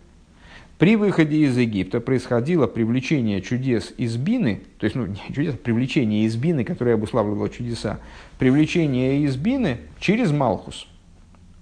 [0.79, 5.57] При выходе из Египта происходило привлечение чудес из бины, то есть, ну, не чудес, а
[5.57, 7.99] привлечение из бины, которое обуславливало чудеса,
[8.39, 10.87] привлечение из бины через Малхус.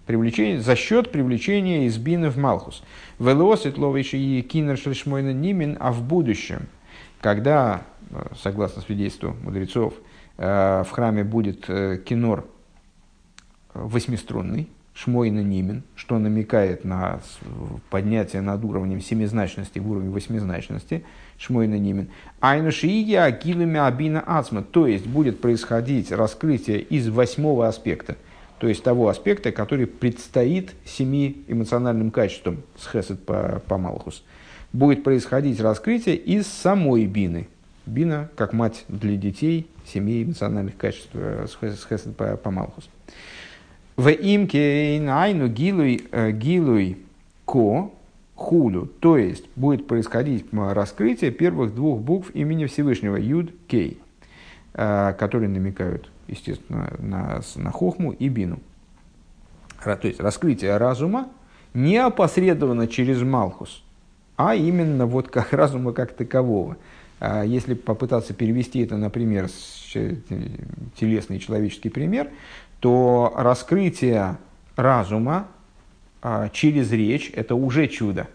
[0.05, 2.83] Привлечение, за счет привлечения из бины в Малхус.
[3.19, 6.67] Велосит ловиши и кинер шлишмойна нимин, а в будущем,
[7.23, 9.95] когда, э, согласно свидетельству мудрецов,
[10.37, 12.47] э, в храме будет э, кинор
[13.73, 17.21] восьмиструнный, шмойна нимин, что намекает на
[17.91, 21.05] поднятие над уровнем семизначности в уровень восьмизначности,
[21.39, 22.09] шмойна нимин.
[22.41, 28.17] Айну шииги акилуми абина ацма, то есть будет происходить раскрытие из восьмого аспекта,
[28.59, 34.25] то есть того аспекта, который предстоит семи эмоциональным качествам с хесед по, по Малхус.
[34.73, 37.49] Будет происходить раскрытие из самой бины.
[37.85, 42.89] Бина как мать для детей семи эмоциональных качеств э, с хесед по, по Малхус.
[43.97, 46.99] В имке найну гилуй, э, гилуй
[47.47, 47.91] ко
[48.35, 48.87] худу.
[49.01, 53.99] То есть будет происходить раскрытие первых двух букв имени Всевышнего Юд Кей,
[54.75, 58.59] э, которые намекают, естественно, на, на хохму и бину.
[59.83, 61.29] То есть раскрытие разума
[61.73, 63.83] не опосредованно через Малхус,
[64.37, 66.77] а именно вот как разума как такового.
[67.19, 69.49] А если попытаться перевести это, например,
[71.01, 72.31] телесный человеческий пример,
[72.81, 74.37] то раскрытие
[74.77, 75.49] разума
[76.23, 78.29] а, через речь– это уже чудо.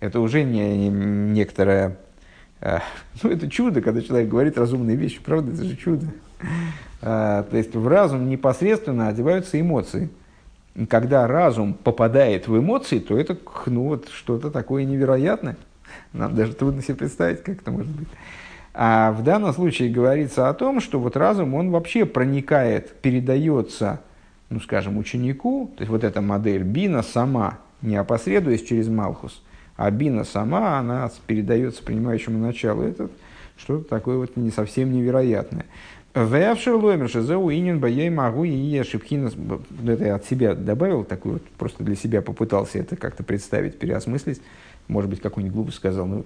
[0.00, 1.96] Это уже не, не некоторое...
[2.60, 2.80] А,
[3.22, 5.52] ну, это чудо, когда человек говорит разумные вещи, правда?
[5.52, 6.06] Это же чудо.
[7.00, 10.10] А, то есть в разум непосредственно одеваются эмоции.
[10.74, 13.36] И когда разум попадает в эмоции, то это
[13.66, 15.56] ну, вот, что-то такое невероятное.
[16.12, 18.08] Нам даже трудно себе представить, как это может быть.
[18.74, 24.00] А в данном случае говорится о том, что вот разум, он вообще проникает, передается,
[24.48, 29.42] ну, скажем, ученику, то есть вот эта модель Бина сама, не опосредуясь через Малхус,
[29.76, 32.82] а Бина сама, она передается принимающему началу.
[32.82, 33.10] Это
[33.58, 35.66] что-то такое вот не совсем невероятное.
[36.14, 39.34] Вэвшер лоймер шизеу инин баей могу и шипхинас.
[39.86, 44.42] Это я от себя добавил, такой вот, просто для себя попытался это как-то представить, переосмыслить.
[44.88, 46.24] Может быть, какую-нибудь глупость сказал, но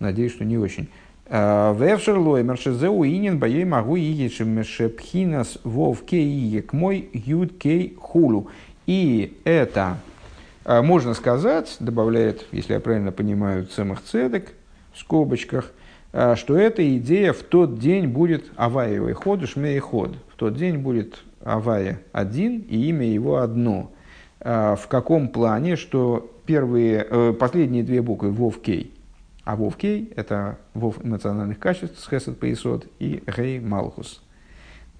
[0.00, 0.88] надеюсь, что не очень.
[1.32, 8.48] Вевшер лоймер шезеу инин боей могу и шепхинас вов кей мой юд кей хулу.
[8.86, 9.96] И это
[10.64, 14.52] а, можно сказать, добавляет, если я правильно понимаю, цемах цедек
[14.92, 15.72] в скобочках,
[16.12, 20.16] а, что эта идея в тот день будет аваевый ход, шмей ход.
[20.32, 23.90] В тот день будет авая один и имя его одно.
[24.40, 28.91] А, в каком плане, что первые, э, последние две буквы вов кей–
[29.44, 34.22] а вов кей– это вов эмоциональных качеств с хесед поисот и гей малхус.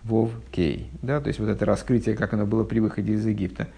[0.02, 0.90] Вов кей.
[1.00, 3.68] Да, то есть вот это раскрытие, как оно было при выходе из Египта.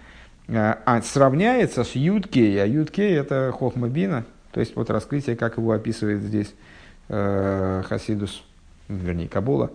[0.47, 4.89] А, а сравняется с юд кей, а юд кей– это хохма бина, то есть вот
[4.89, 6.53] раскрытие, как его описывает здесь
[7.09, 8.43] э, Хасидус,
[8.87, 9.71] вернее, Кабула,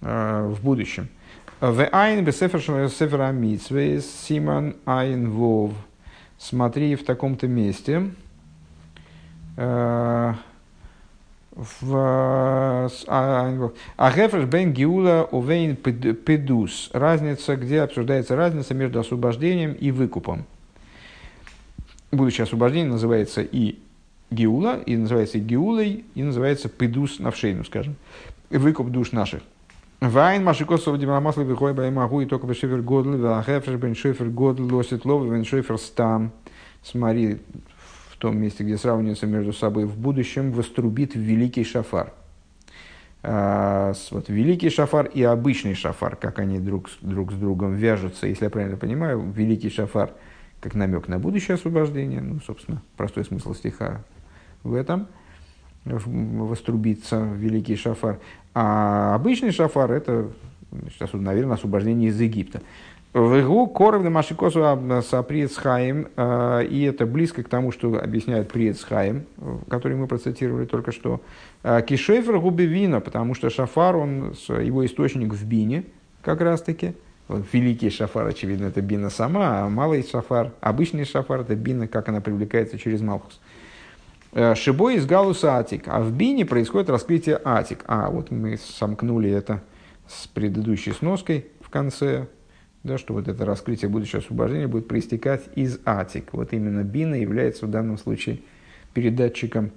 [0.00, 1.08] э, в будущем.
[1.60, 2.60] В айн бесефер
[4.00, 5.72] симан айн вов.
[6.38, 8.10] Смотри в таком-то месте–
[9.56, 10.36] в
[13.96, 16.90] Агефреш бен Гиула Увейн Педус.
[16.92, 20.44] Разница, где обсуждается разница между освобождением и выкупом.
[22.12, 23.78] Будущее освобождение называется и
[24.30, 27.96] Гиула, и называется Гиулой, и называется Педус Навшейну, скажем.
[28.50, 29.42] Выкуп душ наших.
[30.00, 35.26] Вайн Машикосов Димамаслы Вихой Баймагу и только Бешефер Годл, Агефреш бен Шефер Годл, Лосит Лов,
[35.26, 36.32] бен Шефер Стам.
[36.82, 37.38] Смотри,
[38.16, 42.14] в том месте, где сравниваются между собой в будущем, вострубит великий шафар.
[43.22, 48.44] А, вот великий шафар и обычный шафар, как они друг, друг с другом вяжутся, если
[48.44, 50.12] я правильно понимаю, великий шафар
[50.60, 54.02] как намек на будущее освобождение, ну, собственно, простой смысл стиха
[54.62, 55.08] в этом,
[55.84, 58.18] вострубиться великий шафар.
[58.54, 60.30] А обычный шафар это,
[60.70, 62.62] значит, наверное, освобождение из Египта.
[63.16, 64.62] Вегу коров на машикосу
[65.02, 69.24] саприецхаем, а, и это близко к тому, что объясняет приецхаем,
[69.70, 71.22] который мы процитировали только что.
[71.62, 75.84] А, Кишефер губи вина, потому что шафар, он, его источник в бине,
[76.20, 76.92] как раз таки.
[77.28, 82.20] Великий шафар, очевидно, это бина сама, а малый шафар, обычный шафар, это бина, как она
[82.20, 83.40] привлекается через Малхус.
[84.32, 87.82] А, Шибой из галуса атик, а в бине происходит раскрытие атик.
[87.86, 89.62] А, вот мы сомкнули это
[90.06, 92.26] с предыдущей сноской в конце,
[92.86, 96.32] да, что вот это раскрытие будущего освобождения будет проистекать из атик.
[96.32, 98.38] Вот именно бина является в данном случае
[98.94, 99.72] передатчиком,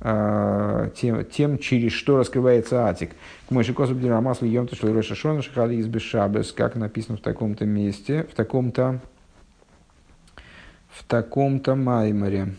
[0.00, 3.10] э, тем, тем, через что раскрывается атик.
[3.48, 8.26] К мой шикосу масло емта шлыроша шона шахали из бешабес, как написано в таком-то месте,
[8.30, 9.00] в таком-то
[10.90, 12.54] в таком-то майморе.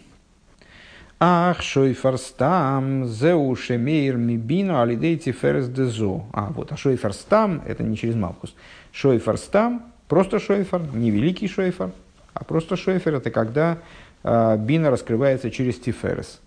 [1.24, 6.24] Ах, шойфарстам, зеу шемейр мибину алидейти ферес дезо.
[6.34, 8.56] А, вот, а шойфарстам, это не через Малкус.
[8.92, 11.92] Шойфарстам, просто шойфар, не великий шойфар,
[12.34, 13.78] а просто шойфер, это когда
[14.24, 16.42] э, бина раскрывается через тиферес.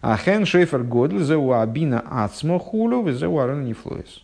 [0.00, 4.22] А хен шойфер годль зеу абина ацмо хулю, зеу арен нефлоис.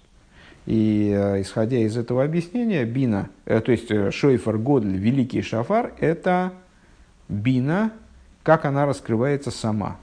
[0.67, 5.95] И э, исходя из этого объяснения, бина, э, то есть э, шойфер годль, великий шафар,
[5.99, 6.53] это
[7.29, 7.91] бина,
[8.45, 9.97] как она раскрывается сама.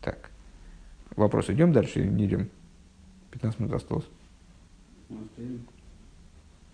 [0.00, 0.30] Так.
[1.16, 1.50] Вопрос.
[1.50, 2.48] Идем дальше не идем?
[3.30, 4.06] 15 минут осталось.
[5.08, 5.66] Успеем.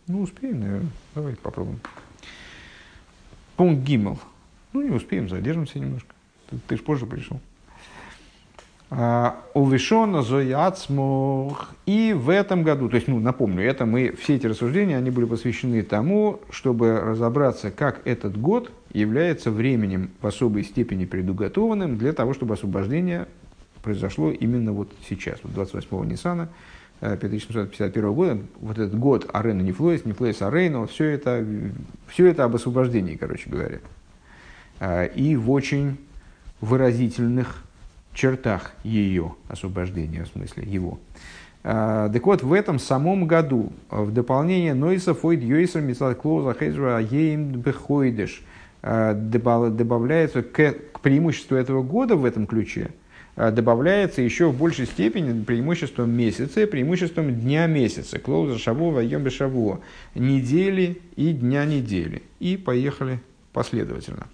[0.06, 0.90] Ну, успеем, наверное.
[1.14, 1.80] Давайте попробуем.
[3.56, 4.18] Пункт Гиммел.
[4.72, 6.14] Ну, не успеем, задержимся немножко.
[6.50, 7.40] Ты, ты же позже пришел.
[8.88, 11.74] Увешона зояцмох.
[11.86, 15.24] И в этом году, то есть, ну, напомню, это мы, все эти рассуждения, они были
[15.24, 22.32] посвящены тому, чтобы разобраться, как этот год является временем в особой степени предуготованным для того,
[22.32, 23.26] чтобы освобождение
[23.82, 26.48] произошло именно вот сейчас, вот 28-го Ниссана,
[27.00, 31.44] 5751 э, года, вот этот год Арена Нефлоис, Нефлоис Арейна, все это,
[32.08, 33.80] все это об освобождении, короче говоря.
[34.80, 35.98] Э, и в очень
[36.60, 37.62] выразительных
[38.14, 40.98] чертах ее освобождения, в смысле его.
[41.68, 47.00] А, так вот, в этом самом году, в дополнение Нойса Фойд Йойсер Мислат Клоуза Хезра
[47.00, 48.42] Ейм Бехойдеш
[48.82, 52.90] добавляется к, к преимуществу этого года в этом ключе,
[53.36, 59.80] добавляется еще в большей степени преимуществом месяца, преимуществом дня месяца, клоуза шавова, йомбе шавуа,
[60.14, 62.22] недели и дня недели.
[62.40, 63.20] И поехали
[63.52, 64.26] последовательно.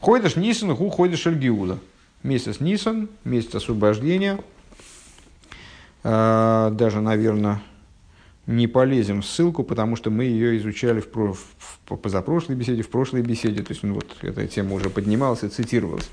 [0.00, 1.78] Ходишь Нисан, ху ходишь Альгиуда
[2.22, 4.38] месяц Нисан, месяц освобождения.
[6.04, 7.62] А, даже, наверное,
[8.46, 12.90] не полезем в ссылку, потому что мы ее изучали в, про, в позапрошлой беседе, в
[12.90, 13.62] прошлой беседе.
[13.62, 16.10] То есть, ну, вот эта тема уже поднималась и цитировалась.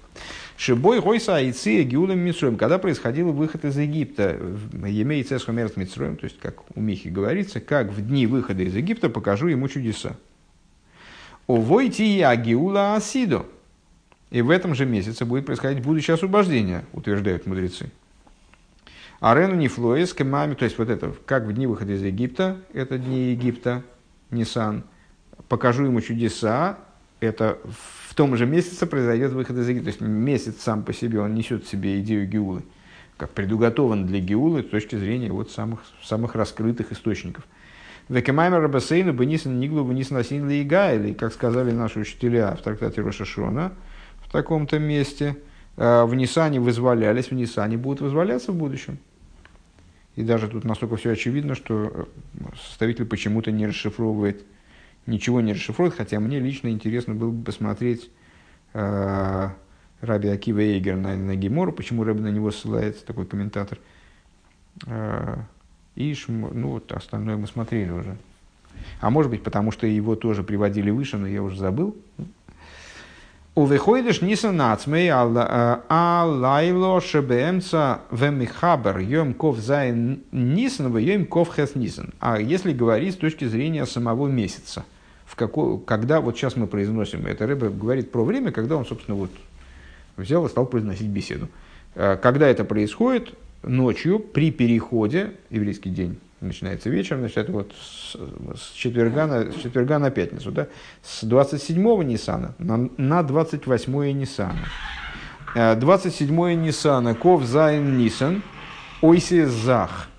[0.55, 4.37] Шибой Гойса Айцы Гиулем Митсроем, когда происходил выход из Египта,
[4.85, 9.09] Емей Цесхомерт Митсроем, то есть, как у Михи говорится, как в дни выхода из Египта
[9.09, 10.17] покажу ему чудеса.
[11.47, 13.45] Овойти я Гиула Асидо.
[14.29, 17.89] И в этом же месяце будет происходить будущее освобождение, утверждают мудрецы.
[19.19, 23.31] Арену Нефлоис, Кемами, то есть вот это, как в дни выхода из Египта, это дни
[23.31, 23.83] Египта,
[24.31, 24.83] Нисан,
[25.49, 26.77] покажу ему чудеса,
[27.19, 27.57] это
[28.07, 29.91] в том же месяце произойдет выход из Египта.
[29.91, 32.63] То есть месяц сам по себе, он несет в себе идею Геулы,
[33.17, 37.45] как предуготован для Геулы с точки зрения вот самых, самых раскрытых источников.
[38.07, 43.73] Векемаймер Рабасейну Бенисан Ниглу Бенисан Асин или, как сказали наши учителя в трактате Рошашона,
[44.25, 45.35] в таком-то месте,
[45.75, 48.97] э, в Нисане вызволялись, в Нисане будут вызволяться в будущем.
[50.19, 54.43] И даже тут настолько все очевидно, что э, составитель почему-то не расшифровывает,
[55.05, 58.11] ничего не расшифрует, хотя мне лично интересно было бы посмотреть
[58.73, 59.49] э,
[60.01, 63.79] Раби Акива Эйгер на, на Гемору, почему Ребе на него ссылается, такой комментатор.
[64.87, 65.37] Э,
[65.95, 68.17] и ну вот остальное мы смотрели уже.
[68.99, 71.95] А может быть, потому что его тоже приводили выше, но я уже забыл.
[73.59, 82.13] ובחודש ניסן עצמו הלילה שבאמצע ומחבר יום כ"ז ניסן יום כ"ח ניסן.
[82.21, 84.85] А если говорить с точки зрения самого месяца,
[85.25, 89.17] в какой, когда вот сейчас мы произносим, это Рэбе говорит про время, когда он, собственно,
[89.17, 89.31] вот
[90.15, 91.49] взял и стал произносить беседу.
[91.95, 93.33] Когда это происходит,
[93.63, 98.15] ночью при переходе, еврейский день, начинается вечером, значит, это вот с,
[98.59, 100.67] с, четверга, на, с четверга на пятницу, да,
[101.01, 104.65] с 27-го Ниссана на, на 28-е Ниссана.
[105.55, 108.43] 27-е Ниссана, Ков Зайн Нисан,
[109.01, 110.09] Ойси Зах.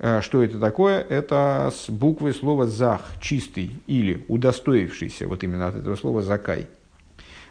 [0.00, 1.00] Э, что это такое?
[1.00, 6.68] Это с буквы слова «зах», «чистый» или «удостоившийся», вот именно от этого слова «закай».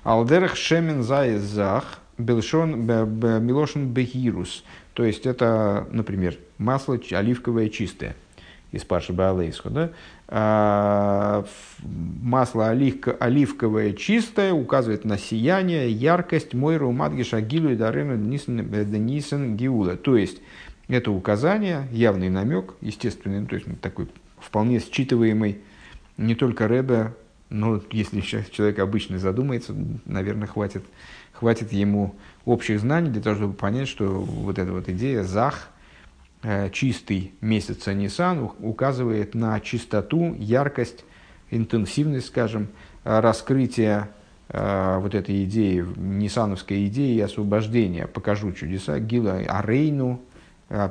[0.03, 4.63] Алдерах шемен зай зах, белшон милошин бехирус–
[4.99, 8.17] то есть это, например, масло оливковое чистое
[8.73, 9.69] из Паши Баалейсху.
[9.69, 9.91] Да?
[10.27, 11.45] А,
[11.81, 19.95] масло оливка, оливковое чистое указывает на сияние, яркость Мойру Мадгиша Агилу и Дарену Денисен Гиула.
[19.95, 20.41] То есть
[20.89, 25.59] это указание, явный намек, естественный, ну, то есть такой вполне считываемый
[26.17, 27.13] не только Рэбе,
[27.49, 29.73] но если человек обычно задумается,
[30.05, 30.83] наверное, хватит,
[31.34, 32.15] хватит ему
[32.45, 35.69] общих знаний для того, чтобы понять, что вот эта вот идея Зах,
[36.43, 41.06] э, чистый месяц Нисан, указывает на чистоту, яркость
[41.51, 42.68] интенсивность, скажем,
[43.03, 44.10] раскрытия
[44.51, 48.07] вот этой идеи, ниссановской идеи освобождения.
[48.07, 50.22] Покажу чудеса, гила арейну,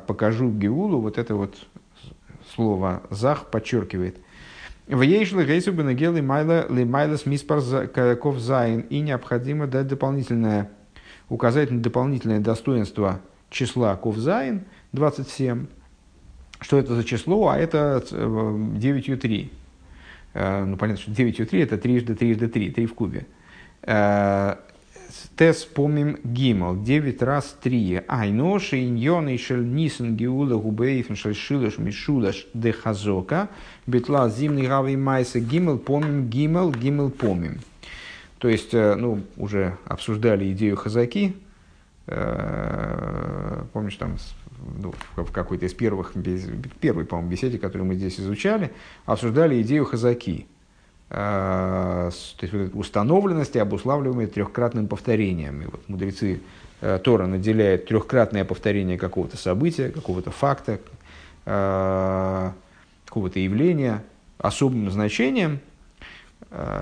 [0.06, 1.56] покажу геулу, вот это вот
[2.54, 4.16] слово «זך» подчеркивает.
[4.88, 7.60] ויש להוסיף בנוגע למעלה למעלת מספר
[8.16, 8.80] כ"ז.
[8.88, 10.70] И необходимо дать дополнительное,
[11.28, 13.20] указать на дополнительное достоинство
[13.50, 15.66] числа כ"ז, 27.
[16.60, 17.48] Что это за число?
[17.48, 19.52] А это 9 3.
[20.34, 23.26] Ну, понятно, что 9 3 это трижды трижды 3, 3 в кубе.
[25.38, 28.02] Тес помим гимал, 9 раз 3.
[28.08, 33.48] Айно шейньон и шель нисен геула губейфен шель шилаш мишулаш де хазока.
[33.86, 37.60] Бетла зимний гавый майса гимал помим гимал гимал помим.
[38.38, 41.36] То есть, ну, уже обсуждали идею хазаки.
[42.06, 44.16] Помнишь, там
[44.82, 46.14] ну, в какой-то из первых,
[46.80, 48.72] первой, по-моему, беседе, которую мы здесь изучали,
[49.06, 50.48] обсуждали идею хазаки
[51.08, 52.12] то
[52.42, 55.62] есть установленности, обуславливаемые трехкратным повторением.
[55.62, 56.40] И вот мудрецы
[56.82, 60.80] э, Тора наделяют трехкратное повторение какого-то события, какого-то факта,
[61.46, 62.50] э,
[63.06, 64.04] какого-то явления
[64.38, 65.60] особым значением.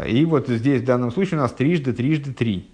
[0.07, 2.69] И вот здесь в данном случае у нас трижды, трижды, три.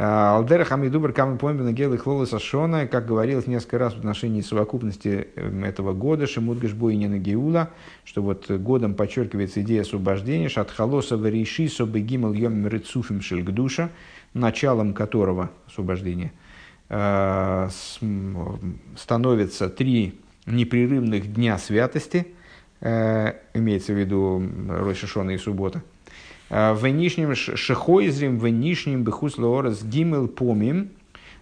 [0.00, 5.26] Алдера Хамидубр Камен Помбина Гел и Хлолоса Шона, как говорилось несколько раз в отношении совокупности
[5.34, 7.70] эм, этого года, Шимудгаш Бойнина Геула,
[8.04, 13.90] что вот годом подчеркивается идея освобождения, Шатхалоса Вариши Собегимал Йом Рецуфим Шельгдуша,
[14.34, 16.32] началом которого освобождения
[16.90, 17.68] э,
[18.96, 22.28] становится три непрерывных дня святости,
[22.80, 25.82] э, имеется в виду Рошашона и суббота–
[26.48, 30.90] в нижнем шехойзрим, в нижнем бехус лоорас гимел помим,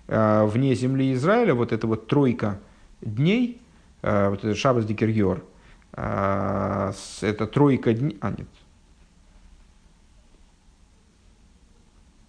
[0.08, 2.58] э, вне земли Израиля, вот эта вот тройка
[3.00, 3.60] дней,
[4.02, 5.44] э, вот этот шабас дикерьор,
[5.92, 8.48] это тройка дней, а нет,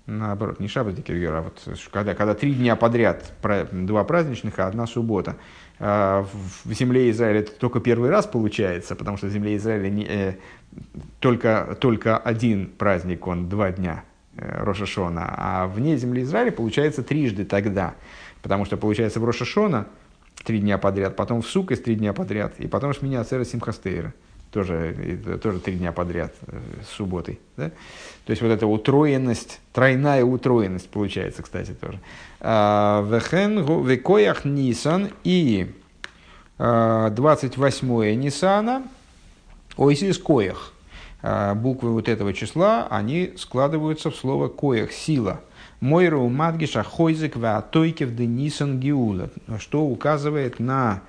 [0.08, 3.34] наоборот, не шаббат дикерьер, а вот когда, когда три дня подряд,
[3.72, 5.36] два праздничных, а одна суббота.
[5.80, 6.28] В
[6.72, 10.38] земле Израиля это только первый раз получается, потому что в земле Израиля не,
[11.20, 14.04] только, только один праздник, он два дня,
[14.36, 17.96] э, Рошашона, а вне земли Израиля получается трижды тогда,
[18.42, 19.88] потому что получается в Рошашона
[20.44, 24.14] три дня подряд, потом в Сукас три дня подряд, и потом Шминя Ацера Симхастейра,
[24.66, 27.40] тоже, тоже три дня подряд, э, с субботой.
[27.58, 27.70] Да?
[28.26, 32.00] То есть вот эта утроенность, тройная утроенность получается, кстати, тоже.
[32.40, 35.72] А, векоях Нисан и
[36.58, 38.84] 28 а, Нисана–
[39.78, 40.74] Ойсис коях.
[41.22, 45.42] А, буквы вот этого числа, они складываются в слово коях, сила.
[45.80, 49.30] Мойру мадгиша хойзек ваатойкев денисан гиула,
[49.60, 51.02] что указывает на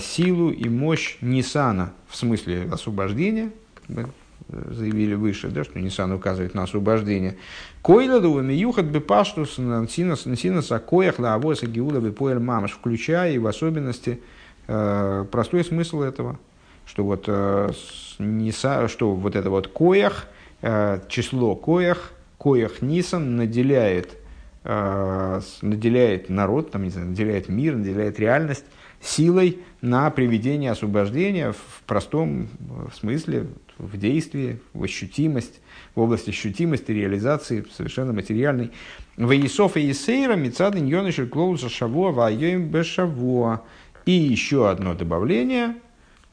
[0.00, 4.08] силу и мощь Нисана, в смысле освобождения, как бы
[4.48, 7.36] заявили выше, да, что Нисан указывает на освобождение.
[7.82, 13.38] Койла дувами юхат бы паштус насинас акоях на авоса гиула бы поэль мамаш, включая и
[13.38, 14.20] в особенности
[14.66, 16.38] э, простой смысл этого–
[16.88, 17.70] что вот, э,
[18.18, 20.26] не, что вот это вот коях,
[20.62, 24.16] э, число коях, коях Нисан наделяет,
[24.64, 28.64] э, наделяет народ, там, не знаю, наделяет мир, наделяет реальность
[29.00, 32.48] силой на приведение освобождения в простом
[32.94, 33.46] смысле,
[33.78, 35.60] в действии, в ощутимость,
[35.94, 38.72] в области ощутимости, реализации, совершенно материальной.
[39.16, 43.62] Ваисов и Исейра, Мицадын, Йонышель, Клоуса, Шавуа, Вайоим, Бешавуа.
[44.04, 45.76] И еще одно добавление–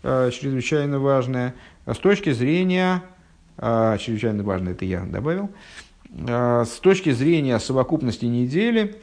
[0.07, 1.55] Э, чрезвычайно важное,
[1.87, 3.01] с точки зрения,
[3.57, 5.49] э, чрезвычайно важное это я добавил,
[6.11, 8.97] э, с точки зрения совокупности недели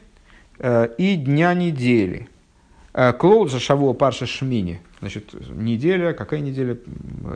[0.97, 2.29] и дня недели.
[2.93, 4.81] Клоуд за шаво парша шмини.
[4.99, 6.77] Значит, неделя, какая неделя?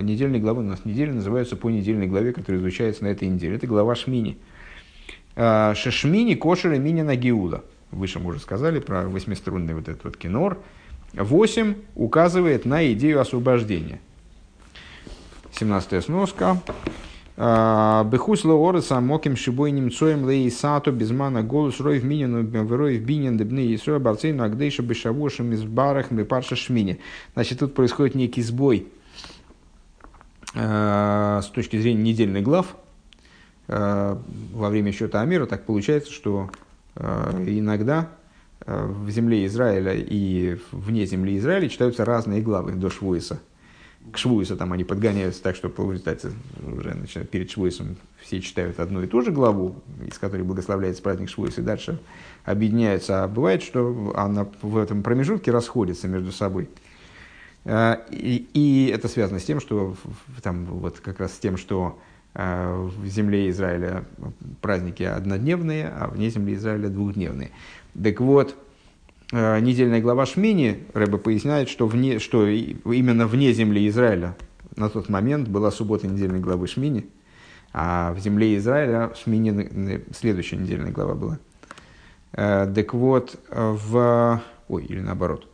[0.02, 3.56] Недельные главы у нас недели называются по недельной главе, которая изучается на этой неделе.
[3.56, 4.38] Это глава шмини.
[5.36, 7.64] Шешмини кошера мини на геула.
[7.92, 10.60] Выше мы уже сказали про восьмиструнный вот этот вот кинор–
[11.14, 14.00] 8 указывает на идею освобождения.
[15.54, 16.62] 17 сноска.
[17.40, 23.38] А, Бехус лоореса моким шибой немцоем лей сато безмана голос рой в минину в бинин
[23.38, 27.00] дебны и срой барцейну агдейша бешавошем из барах парша шмини.
[27.36, 28.88] Значит, тут происходит некий сбой
[30.56, 32.76] а, с точки зрения недельных глав.
[33.68, 34.20] А,
[34.52, 36.50] во время счета Амира так получается, что
[36.96, 38.10] иногда
[38.66, 43.40] в земле Израиля и вне земли Израиля читаются разные главы до Швуиса.
[44.12, 46.32] К Швуису там они подгоняются так, что получается
[46.66, 49.76] уже начинают, перед Швуисом все читают одну и ту же главу,
[50.06, 52.00] из которой благословляется праздник Швуис, и дальше
[52.46, 53.24] объединяются.
[53.24, 56.70] А бывает, что она в этом промежутке расходится между собой.
[57.66, 59.96] И, и это связано с тем, что
[60.42, 62.00] там вот как раз с тем, что
[62.34, 64.06] в земле Израиля
[64.62, 67.52] праздники однодневные, а вне земли Израиля двухдневные.
[68.02, 68.56] Так вот,
[69.32, 74.36] недельная глава Шмини, Рэба поясняет, что, вне, что именно вне земли Израиля
[74.76, 77.08] на тот момент была суббота недельной главы Шмини,
[77.74, 81.40] а в земле Израиля Шмини следующая недельная глава была.
[82.34, 84.42] Э, так вот, в...
[84.68, 85.48] Ой, или наоборот.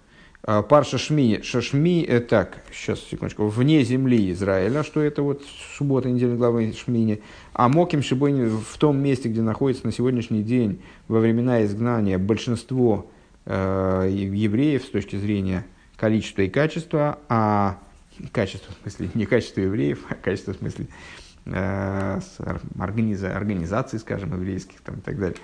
[0.46, 1.42] Э, Парша Шмини.
[1.42, 3.48] Шашми, э, так, сейчас, секундочку.
[3.48, 5.42] Вне земли Израиля, что это вот
[5.78, 7.22] суббота недельной главы Шмини.
[7.54, 13.06] А Моким Шибойни в том месте, где находится на сегодняшний день во времена изгнания большинство
[13.10, 15.66] э, евреев с точки зрения
[15.98, 17.78] количества и качества, а
[18.32, 20.88] качество, в смысле, не качество евреев, а качество, в смысле,
[21.46, 22.20] э,
[22.80, 25.38] организа, организаций, скажем, еврейских там, и так далее,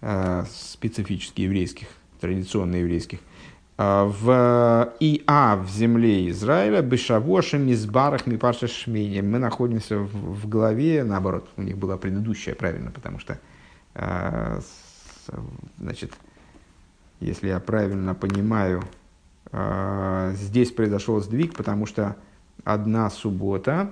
[0.00, 1.88] э, специфически еврейских,
[2.20, 3.20] традиционно еврейских,
[3.78, 9.20] э, в ИА в земле Израиля, Бешавоша, Мизбарах, Мипарша Шмини.
[9.20, 13.38] Мы находимся в, в главе, наоборот, у них была предыдущая, правильно, потому что,
[13.94, 14.60] э,
[15.78, 16.12] значит,
[17.20, 18.82] если я правильно понимаю,
[19.52, 22.16] а, здесь произошел сдвиг, потому что
[22.64, 23.90] одна суббота,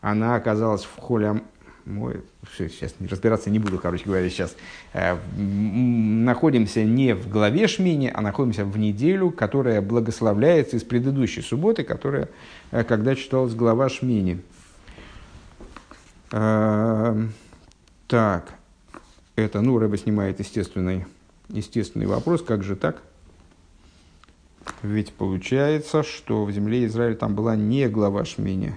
[0.00, 1.42] она оказалась в холе...
[1.86, 4.54] Ой, все, сейчас разбираться не буду, короче говоря, сейчас.
[4.92, 11.82] Э, находимся не в главе Шмини, а находимся в неделю, которая благословляется из предыдущей субботы,
[11.82, 12.28] которая,
[12.70, 14.42] э, когда читалась глава Шмини.
[16.30, 17.26] Э,
[18.06, 18.54] так,
[19.36, 21.06] это, ну, Рэба снимает естественный,
[21.48, 23.02] естественный вопрос, как же так?
[24.82, 28.76] Ведь получается, что в земле Израиля там была не глава Шмини.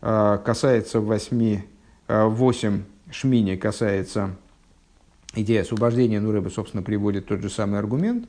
[0.00, 1.64] А, касается восьми,
[2.08, 4.36] а, восемь Шмини, касается
[5.34, 8.28] идеи освобождения, ну, Рэба, собственно, приводит тот же самый аргумент,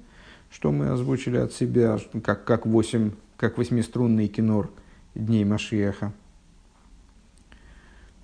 [0.51, 4.69] что мы озвучили от себя, как, как, восемь, как восьмиструнный кинор
[5.15, 6.13] дней Машиеха.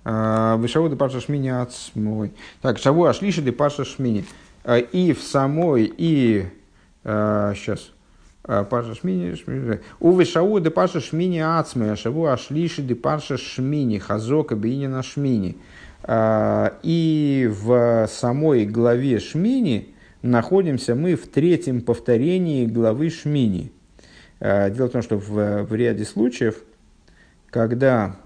[0.04, 2.32] А, Вышаву де Паша Шмини от мой.
[2.60, 4.24] Так, Шаву Ашлиши де Паша Шмини.
[4.92, 6.46] И в самой, и
[7.04, 7.90] сейчас
[8.44, 9.36] а, Паша Шмини,
[10.00, 15.56] Увы Шау де Паша Шмини Ацме, Шаву Ашлиши де Паша Шмини, Хазока Бейнина Шмини.
[16.04, 23.70] А, и в самой главе Шмини находимся мы в третьем повторении главы Шмини.
[24.40, 26.56] А, дело в том, что в, в ряде случаев,
[27.50, 28.16] когда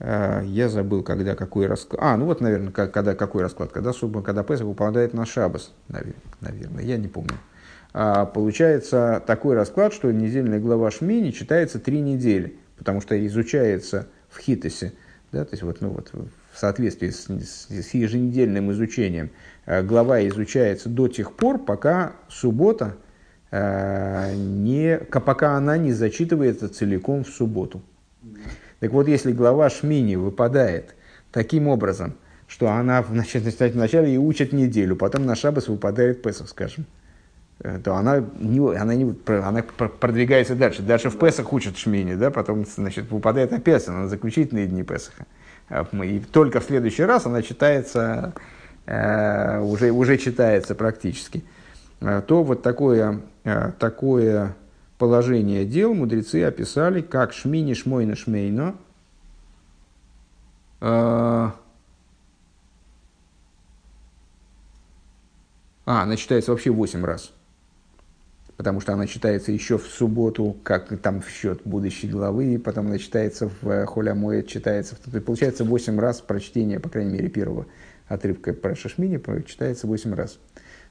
[0.00, 2.00] я забыл, когда какой расклад.
[2.02, 6.96] А, ну вот, наверное, когда какой расклад, когда, когда Песах выпадает на Шабас, наверное, я
[6.96, 7.36] не помню.
[7.94, 14.40] А получается такой расклад, что недельная глава Шмини читается три недели, потому что изучается в
[14.40, 14.94] Хитосе,
[15.30, 19.30] да, то есть вот, ну, вот, в соответствии с, с еженедельным изучением,
[19.66, 22.96] э, глава изучается до тех пор, пока суббота
[23.52, 27.80] э, не, пока она не зачитывается целиком в субботу.
[28.80, 30.94] Так вот, если глава Шмини выпадает
[31.32, 32.14] таким образом,
[32.46, 33.42] что она значит,
[33.74, 36.86] вначале и учит неделю, потом на шабас выпадает Песах, скажем,
[37.60, 40.82] Э, то она, не, она, не, она продвигается дальше.
[40.82, 45.26] Дальше в Песах учат Шмини, да, потом значит, выпадает опять на заключительные дни Песаха.
[45.68, 48.34] А, и только в следующий раз она читается,
[48.86, 51.44] э, уже, уже читается практически.
[52.00, 53.20] Э, то вот такое,
[53.78, 54.54] такое
[55.04, 58.74] положение дел мудрецы описали как Шмини Шмойна Шмейно.
[60.80, 61.54] А,
[65.84, 67.32] она читается вообще 8 раз
[68.56, 72.86] потому что она читается еще в субботу, как там в счет будущей главы, и потом
[72.86, 74.96] она читается в э, Холямое, читается.
[75.04, 77.66] В, получается 8 раз прочтение, по крайней мере, первого
[78.06, 80.38] отрывка про Шашмини читается 8 раз.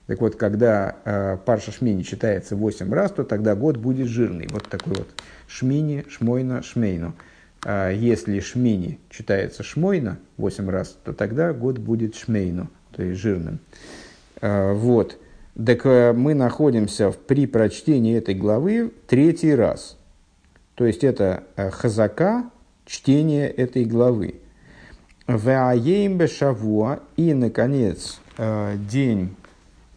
[0.08, 4.48] Так вот, когда э, пар Шашмини читается 8 раз, то тогда год будет жирный.
[4.52, 5.08] Вот такой вот
[5.48, 7.14] Шмини, Шмойна, Шмейну.
[7.66, 13.60] А если Шмини читается Шмойна 8 раз, то тогда год будет Шмейну, то есть жирным.
[14.42, 15.18] А, вот.
[15.56, 19.98] Так э, мы находимся при прочтении этой главы третий раз.
[20.76, 22.50] То есть это э, хазака,
[22.86, 24.42] чтение этой главы.
[25.28, 29.36] Веаеем бешавуа и, наконец, э, день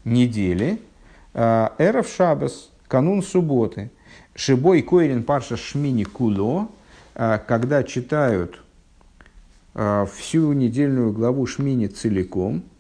[0.07, 0.81] недели,
[1.35, 3.91] эров шабас, канун субботы,
[4.35, 6.71] шибой коирин парша шмини куло,
[7.15, 8.63] когда читают
[9.75, 12.63] всю недельную главу шмини целиком–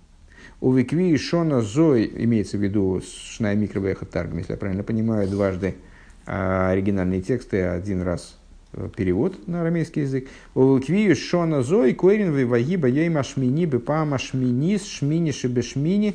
[0.61, 5.75] у Викви Шона Зой, имеется в виду Шная Микробеха Таргм, если я правильно понимаю, дважды
[6.25, 8.39] а, оригинальные тексты, один раз
[8.73, 10.29] э, перевод на арамейский язык.
[10.55, 16.15] У Викви Шона Зой, Койрин Вивагиба Ей Машмини Бепа Машминис Шмини Шибешмини.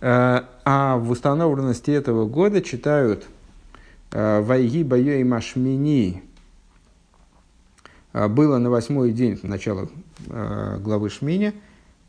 [0.00, 3.26] А, а в установленности этого года читают
[4.12, 6.22] Вайги Байой Машмини
[8.12, 9.88] было на восьмой день начала
[10.26, 11.52] главы Шмини,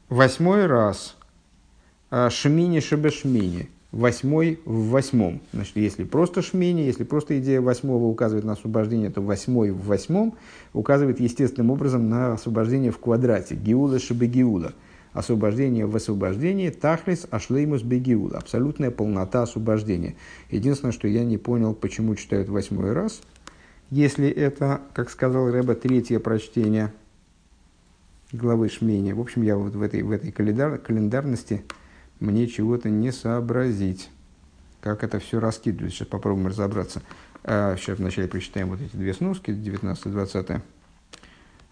[0.07, 1.18] восьмой раз
[2.10, 5.41] Шмини Шебешмини, восьмой в восьмом.
[5.52, 10.36] Значит, если просто Шмини, если просто идея восьмого указывает на освобождение, то восьмой в восьмом
[10.74, 13.56] указывает естественным образом на освобождение в квадрате.
[13.56, 14.74] Гиула Шебегиула.
[15.14, 18.38] Освобождение в освобождении, тахлис ашлеймус бегиула.
[18.38, 20.15] Абсолютная полнота освобождения.
[20.52, 23.22] Единственное, что я не понял, почему читают восьмой раз,
[23.90, 26.94] если это, как сказал Рэба, третье прочтение
[28.31, 29.14] главы Шмени.
[29.14, 31.64] В общем, я вот в этой, в этой календар, календарности
[32.19, 34.10] мне чего-то не сообразить.
[34.81, 35.99] Как это все раскидывается.
[35.99, 37.02] Сейчас попробуем разобраться.
[37.44, 40.61] А, сейчас вначале прочитаем вот эти две сноски, 19-20.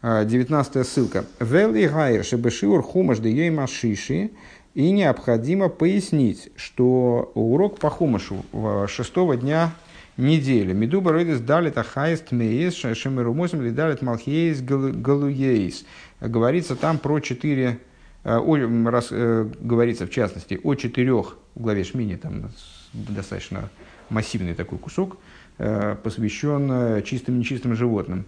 [0.02, 1.26] 19 а, ссылка.
[1.40, 4.32] Вели гайр шебешиур хумаш де машиши.
[4.74, 8.45] И необходимо пояснить, что урок по хумашу
[8.88, 9.72] шестого дня
[10.18, 10.72] недели.
[10.72, 15.84] Медуба ройдес далит ахайст мейс шемерумосим ли далит малхейс галуейс.
[16.22, 17.80] Говорится там про четыре
[18.28, 22.49] Э, о, раз, э, говорится в частности о четырех, в главе Шмини там
[22.91, 23.69] достаточно
[24.10, 25.15] массивный такой кусок,
[25.60, 28.26] э, посвящен чистым и нечистым животным,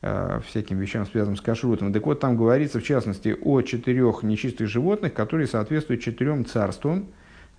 [0.00, 1.92] всяким вещам, связанным с кашрутом.
[1.92, 7.08] Так вот, там говорится в частности о четырех нечистых животных, которые соответствуют четырем царствам,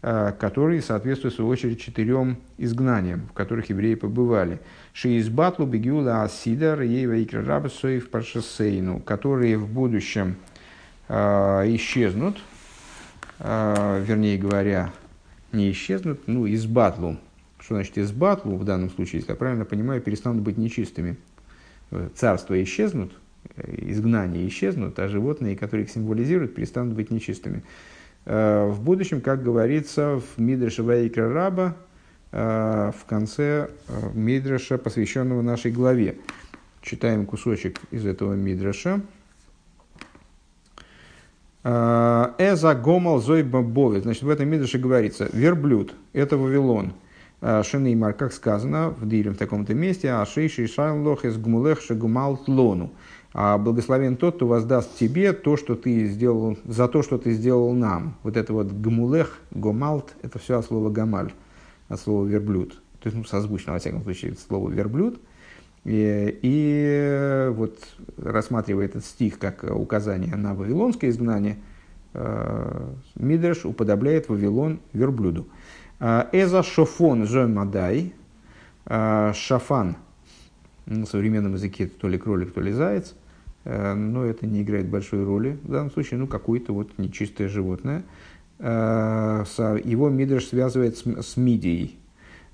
[0.02, 4.60] которые соответствуют, в свою очередь, четырем изгнаниям, в которых евреи побывали.
[4.94, 10.38] Шиизбатлу, Бегиула, Асидар, Ейва, Икра, Соев, Паршасейну, которые в будущем–
[11.14, 12.38] Э, исчезнут,
[13.40, 14.94] э, вернее говоря,
[15.52, 17.18] не исчезнут, ну, из батлу.
[17.60, 21.18] Что значит из батлу в данном случае, если я правильно понимаю, перестанут быть нечистыми.
[21.92, 23.12] Э, царства исчезнут,
[23.66, 27.64] изгнания исчезнут, а животные, которые их символизируют, перестанут быть нечистыми.
[28.24, 31.76] В будущем, как говорится в Мидраша Ваикра Раба,
[32.32, 33.72] в конце
[34.14, 36.18] Мидраша, посвященного нашей главе.
[36.84, 39.02] Читаем кусочек из этого Мидраша.
[41.64, 44.04] Э, Эза гомал зой бобовит.
[44.04, 46.94] Значит, в этом мидрше говорится, верблюд– это Вавилон.
[47.42, 52.38] Э, Шенеймар, как сказано в Дилем в таком-то месте, а шейший шайлох из гмулех шагумал
[52.38, 52.92] тлону.
[53.34, 57.74] А благословен тот, кто воздаст тебе то, что ты сделал, за то, что ты сделал
[57.74, 58.16] нам.
[58.24, 61.32] Вот это вот гмулех, гомалт, это все от слова гамаль,
[61.88, 62.74] от слова верблюд.
[63.02, 65.20] То есть, ну, созвучно, во всяком случае, слово верблюд–
[65.84, 67.80] и, и вот
[68.18, 71.58] рассматривая этот стих как указание на вавилонское изгнание,
[72.14, 75.48] э, Мидреш уподобляет Вавилон верблюду.
[76.02, 78.14] Э, Эза шофон мадай,
[78.88, 79.96] э, шафан,
[80.88, 83.14] на современном языке то ли кролик, то ли заяц,
[83.64, 88.02] но это не играет большой роли в данном случае, ну, какое-то вот нечистое животное.
[88.60, 92.00] Его Мидреш связывает с, мидией,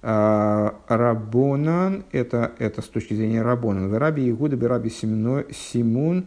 [0.02, 6.26] Рабонан, это, это с точки зрения Рабонан, в Раби Игуда Раби Симун,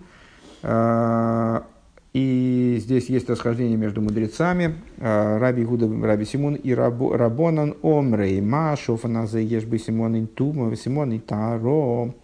[0.63, 1.67] а,
[2.13, 4.77] и здесь есть расхождение между мудрецами.
[4.99, 12.15] А, Раби Игуда Раби Симун и Рабонан Омрей, Ма, Шофаназе, Ешбы Симон Интума, Симон Итаро.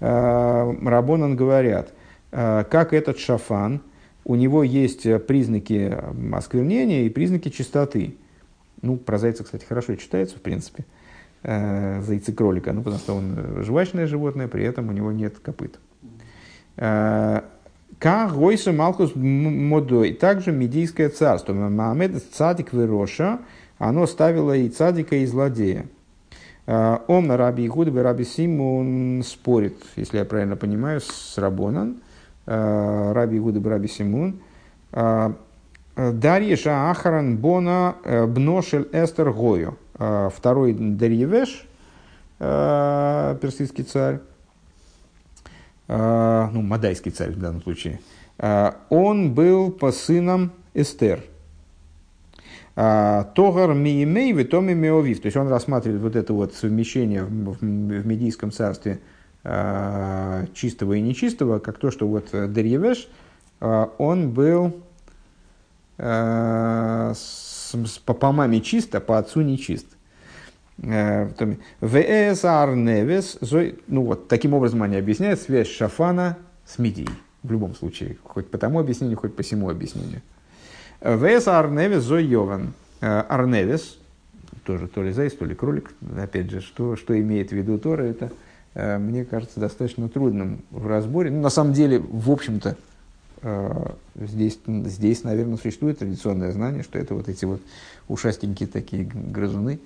[0.00, 1.92] Рабонан говорят,
[2.30, 3.80] как этот шафан,
[4.24, 5.92] у него есть признаки
[6.32, 8.14] осквернения и признаки чистоты.
[8.80, 10.84] Ну, про зайца, кстати, хорошо читается, в принципе.
[11.42, 15.38] Э, зайцы кролика, ну, потому что он э, жвачное животное, при этом у него нет
[15.38, 15.78] копыт.
[17.98, 20.12] Ка гойса малхус модой.
[20.12, 21.52] Также медийское царство.
[21.52, 23.40] Мамед цадик вироша,
[23.78, 25.86] оно ставило и цадика, и злодея.
[26.66, 31.96] Ом раби Игуда раби Симон спорит, если я правильно понимаю, с Рабонан.
[32.46, 34.40] Раби Игуда раби Симон
[35.96, 37.96] Дарьеша Ахаран Бона
[38.28, 39.76] Бношель Эстер Гою.
[39.94, 41.66] Второй Дарьевеш,
[42.38, 44.20] персидский царь,
[45.88, 48.00] ну, мадайский царь в данном случае,
[48.38, 51.24] он был по сынам Эстер.
[52.74, 55.20] Тогар Миемей Витоми Меовив.
[55.20, 59.00] То есть он рассматривает вот это вот совмещение в, в, в Медийском царстве
[60.54, 63.08] чистого и нечистого, как то, что вот Дарьевеш,
[63.60, 64.74] он был
[65.98, 67.12] Э,
[68.06, 69.86] по, маме чисто, по отцу не чист.
[70.82, 71.28] Э,
[71.80, 73.38] ВС Арневес,
[73.86, 77.08] ну вот, таким образом они объясняют связь Шафана с Мидией.
[77.42, 80.22] В любом случае, хоть по тому объяснению, хоть по всему объяснению.
[81.00, 82.72] ВС Арневес Зой Йован.
[83.00, 83.98] Э, Арневес,
[84.64, 88.02] тоже то ли зайц, то ли кролик, опять же, что, что имеет в виду Тора,
[88.02, 88.30] это,
[88.98, 91.30] мне кажется, достаточно трудным в разборе.
[91.30, 92.76] Ну, на самом деле, в общем-то,
[93.42, 97.60] Э, здесь, здесь, наверное, существует традиционное знание, что это вот эти вот
[98.08, 99.78] ушастенькие такие грызуны,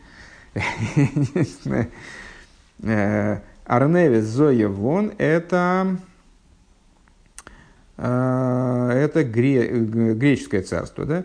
[3.65, 5.97] Арневис Зоя Вон– это
[7.97, 11.05] это гре, греческое царство.
[11.05, 11.25] Да?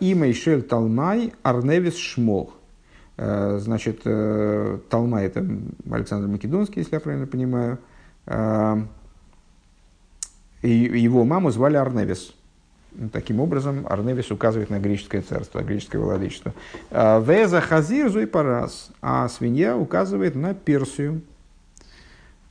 [0.00, 2.54] Имя Ишель Талмай Арневис Шмох.
[3.16, 5.44] Значит, Талмай– это
[5.90, 7.78] Александр Македонский, если я правильно понимаю.
[10.62, 12.35] И его маму звали Арневис.
[13.12, 16.52] Таким образом, Арневис указывает на греческое царство, греческое владычество.
[16.90, 21.22] Веза Хазир Зуй Парас, а свинья указывает на Персию.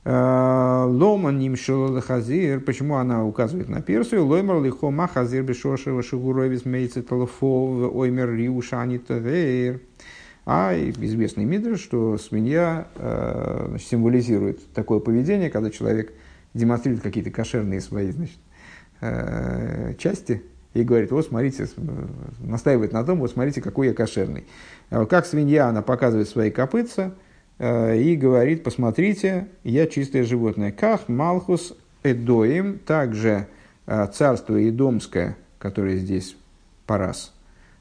[0.04, 2.60] Ломан нимшел хазир.
[2.60, 4.24] Почему она указывает на Персию?
[4.24, 9.80] Лоймар лихома хазир бешошева шигуровис мейцы талфов оймер риушани тавейр.
[10.44, 16.12] А известный мидр, что свинья значит, символизирует такое поведение, когда человек
[16.54, 18.38] демонстрирует какие-то кошерные свои значит,
[19.00, 20.42] э, части
[20.74, 21.68] и говорит, вот смотрите,
[22.40, 24.44] настаивает на том, вот смотрите, какой я кошерный.
[24.90, 27.14] Как свинья, она показывает свои копытца–
[27.58, 30.72] Э, и говорит, посмотрите, я чистое животное.
[30.72, 33.48] Ках Малхус Эдоим, также
[33.86, 36.36] э, царство Идомское, которое здесь
[36.86, 37.32] парас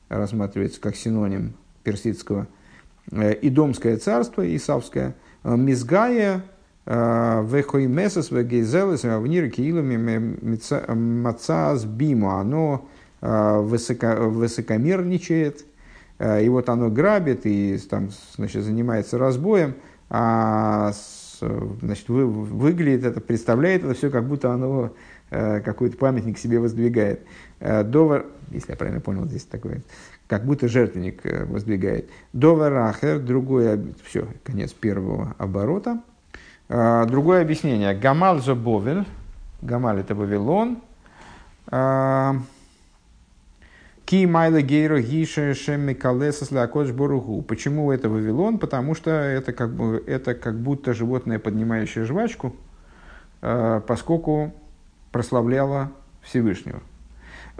[0.08, 2.48] рассматривается как синоним персидского,
[3.12, 6.44] э, Идомское царство, Исавское, Мизгая,
[6.86, 10.38] Вехоймесас, Вегейзелес, Авнир, Киилами,
[10.94, 12.86] Мацаз, Биму, оно
[13.22, 15.64] высокомерничает,
[16.20, 19.76] Э, и вот оно грабит и там, значит, занимается разбоем,
[20.10, 20.94] а
[21.82, 24.94] значит, вы, выглядит это, представляет это все, как будто оно
[25.30, 27.22] э, какой-то памятник себе воздвигает.
[27.60, 29.82] Э, довар, если я правильно понял, здесь такое,
[30.28, 32.10] как будто жертвенник воздвигает.
[32.34, 36.02] Доварахер, другое, все, конец первого оборота.
[36.68, 37.94] Другое объяснение.
[37.94, 39.06] Гамал Зобовель,
[39.62, 40.80] Гамаль это Вавилон,
[44.06, 45.98] Ки майла гейро гиша шемми
[46.52, 47.42] лакош боругу.
[47.42, 48.60] Почему это Вавилон?
[48.60, 52.56] Потому что это как, бы, это как будто животное, поднимающее жвачку,
[53.42, 54.54] э, поскольку
[55.12, 56.82] прославляло Всевышнего.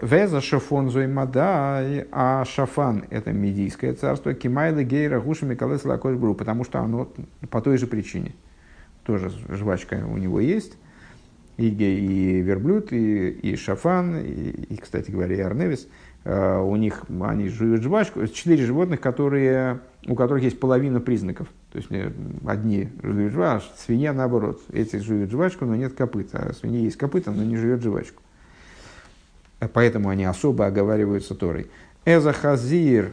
[0.00, 4.32] Веза шафон зоймадай, а шафан– это медийское царство.
[4.32, 7.08] Кимайла гейра гуша микалес лакош потому что оно
[7.50, 8.34] по той же причине.
[9.06, 10.76] Тоже жвачка у него есть.
[11.56, 15.88] И, и верблюд, и, и шафан, и, и, кстати говоря, и арневис–
[16.26, 19.78] Э, у них, они жуют жвачку, четыре животных, которые,
[20.08, 21.46] у которых есть половина признаков.
[21.70, 22.10] То есть э,
[22.44, 24.60] одни жуют жвачку, а свинья наоборот.
[24.72, 28.20] Эти жуют жвачку, но нет копыт, а свинья есть копыта, но не жует жвачку.
[29.60, 31.68] Э, поэтому они особо оговариваются Торой.
[32.04, 33.12] Эза хазир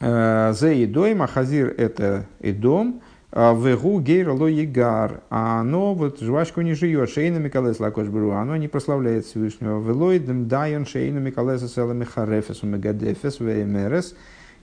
[0.00, 5.22] зе идоим, а хазир это идом, а Вегу гейр ло егар.
[5.28, 7.10] А оно вот жвачку не живет.
[7.10, 8.30] Шейна микалес лакош беру.
[8.30, 9.80] Оно не прославляет Всевышнего.
[9.80, 14.14] Велоидем дайон шейна микалеса селами харефесу мегадефес вемерес.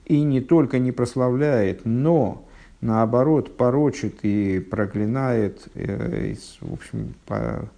[0.06, 2.48] И не только не прославляет, но
[2.80, 7.68] наоборот порочит и проклинает, э, в общем, по,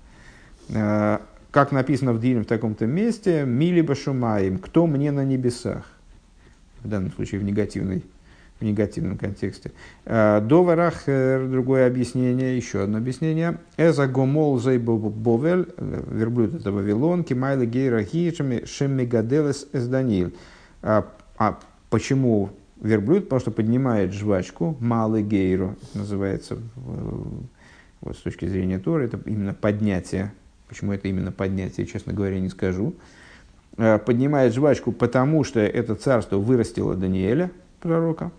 [0.69, 1.19] э,
[1.51, 5.85] как написано в Диле в таком-то месте, мили башумаем, кто мне на небесах,
[6.83, 8.05] в данном случае в негативной
[8.61, 9.73] в негативном контексте.
[10.05, 13.59] Э, Доварах, э, другое объяснение, еще одно объяснение.
[13.77, 20.33] Эза гомол бовель, э, верблюд это Вавилон, кимайла гейра шеммегаделес эс Даниил.
[20.83, 21.07] А,
[21.37, 21.59] а
[21.91, 22.51] почему
[22.81, 23.25] верблюд?
[23.25, 26.59] Потому что поднимает жвачку, малый гейру, называется
[28.01, 30.33] вот с точки зрения Тора, это именно поднятие.
[30.69, 32.95] Почему это именно поднятие, честно говоря, не скажу.
[33.77, 37.51] Поднимает жвачку, потому что это царство вырастило Даниэля,
[37.81, 38.31] пророка,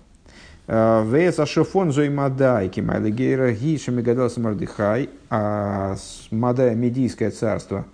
[0.67, 5.95] Вес ашофон зой мадай, кимайла гейра гиша мегадался мардыхай, а
[6.31, 7.85] мадая медийское царство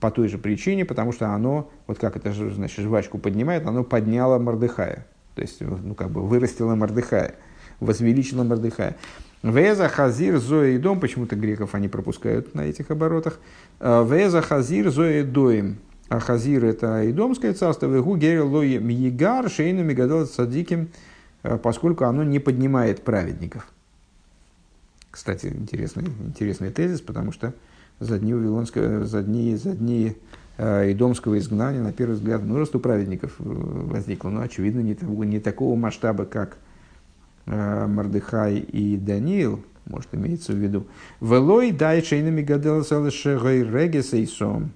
[0.00, 3.84] по той же причине, потому что оно, вот как это же, значит, жвачку поднимает, оно
[3.84, 5.06] подняло Мордыхая.
[5.34, 7.36] То есть, ну, как бы вырастило Мордыхая,
[7.80, 8.96] возвеличило Мордыхая.
[9.42, 13.40] Веза хазир зоя и дом, почему-то греков они пропускают на этих оборотах.
[13.80, 15.78] Веза хазир зоя и доим.
[16.10, 17.86] А хазир это идомское царство.
[17.86, 20.88] Вегу герил лои мьегар шейну мигадал садиким.
[21.42, 23.66] Э, поскольку оно не поднимает праведников.
[25.10, 27.52] Кстати, интересный, интересный тезис, потому что
[27.98, 30.16] за дни, Вавилонского, за дни, за дни
[30.56, 35.40] э, Идомского изгнания, на первый взгляд, множество праведников э, возникло, но, очевидно, не, того, не
[35.40, 36.58] такого масштаба, как
[37.46, 40.86] э, Мардыхай и Даниил, может, имеется в виду.
[41.20, 44.70] Велой дай шейнами гаделса регесейсом.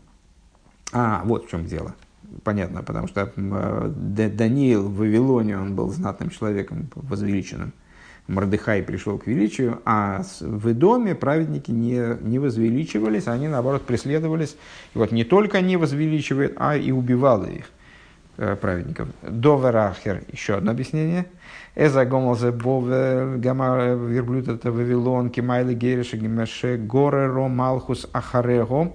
[0.93, 1.95] А, вот в чем дело
[2.43, 7.73] понятно, потому что э, Даниил в Вавилоне, он был знатным человеком, возвеличенным.
[8.27, 14.56] Мордыхай пришел к величию, а в Идоме праведники не, не возвеличивались, они, наоборот, преследовались.
[14.94, 17.66] И вот не только не возвеличивает, а и убивало их.
[18.36, 19.09] э, праведников.
[19.23, 21.27] Доверахер, еще одно объяснение.
[21.77, 28.93] Эза гомолзе бове гама верблюд это Вавилон, кимайли гериши гимеше гореро малхус ахарего.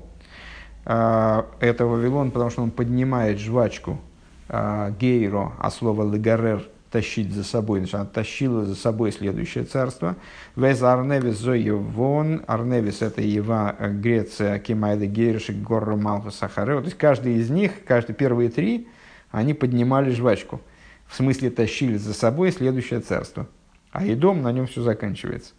[0.86, 4.00] А, это Вавилон, потому что он поднимает жвачку
[4.48, 10.16] а, гейро, а слово легарер тащить за собой, значит, она тащила за собой следующее царство.
[10.56, 16.80] Вез Арневис Зоевон, Арневис это Ева, э, Греция, Кимайда Гершик, Горро Малхус Сахарео.
[16.80, 18.88] То есть каждый из них, каждые первые три,
[19.32, 20.62] они поднимали жвачку.
[21.08, 23.48] В смысле тащили за собой следующее царство.
[23.92, 25.54] А и дом на нем все заканчивается.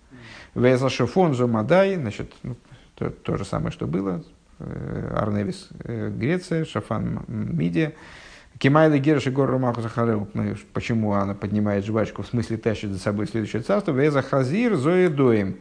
[0.54, 2.56] Веза Шифон Мадай, значит, ну,
[2.94, 4.22] то, то же самое, что было.
[4.60, 7.94] Э, Арневис э, Греция, Шафан Мидия.
[8.58, 10.28] Кимайла Герши Гор Ромаху Захарел,
[10.74, 15.56] почему она поднимает жвачку, в смысле тащит за собой следующее царство, Веза Хазир Зоедоем.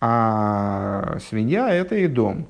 [0.00, 2.46] А свинья это и дом.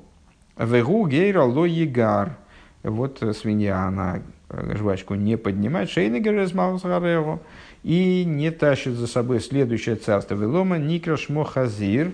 [0.57, 2.37] Вегу Гейра Ло Егар.
[2.83, 4.21] Вот свинья, она
[4.51, 7.41] жвачку не поднимает, Шейна Герши Захарел,
[7.81, 10.35] и не тащит за собой следующее царство.
[10.35, 12.11] Велома Никрашмо Хазир.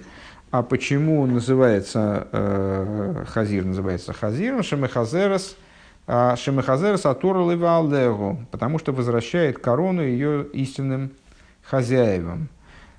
[0.53, 4.61] А почему называется э, Хазир, называется Хазиром?
[4.61, 5.55] Шемехазерас–
[6.05, 11.11] а Шемахазер Сатура Левалдегу, потому что возвращает корону ее истинным
[11.63, 12.49] хозяевам.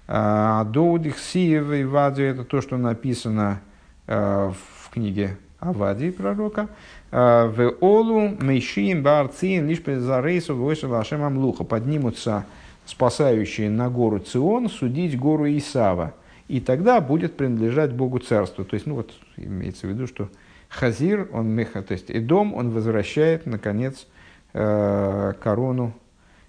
[0.09, 3.60] А Доудих Сиев и Вади это то, что написано
[4.06, 6.68] а, в книге Авади пророка.
[7.10, 12.44] В Олу Мейшиим Барциин лишь за рейсу Войсу Ашем Амлуха поднимутся
[12.86, 16.14] спасающие на гору Цион судить гору Исава.
[16.48, 18.64] И тогда будет принадлежать Богу царству.
[18.64, 20.28] То есть, ну вот, имеется в виду, что
[20.68, 24.06] Хазир, он меха, то есть Эдом, он возвращает, наконец,
[24.52, 25.94] э, корону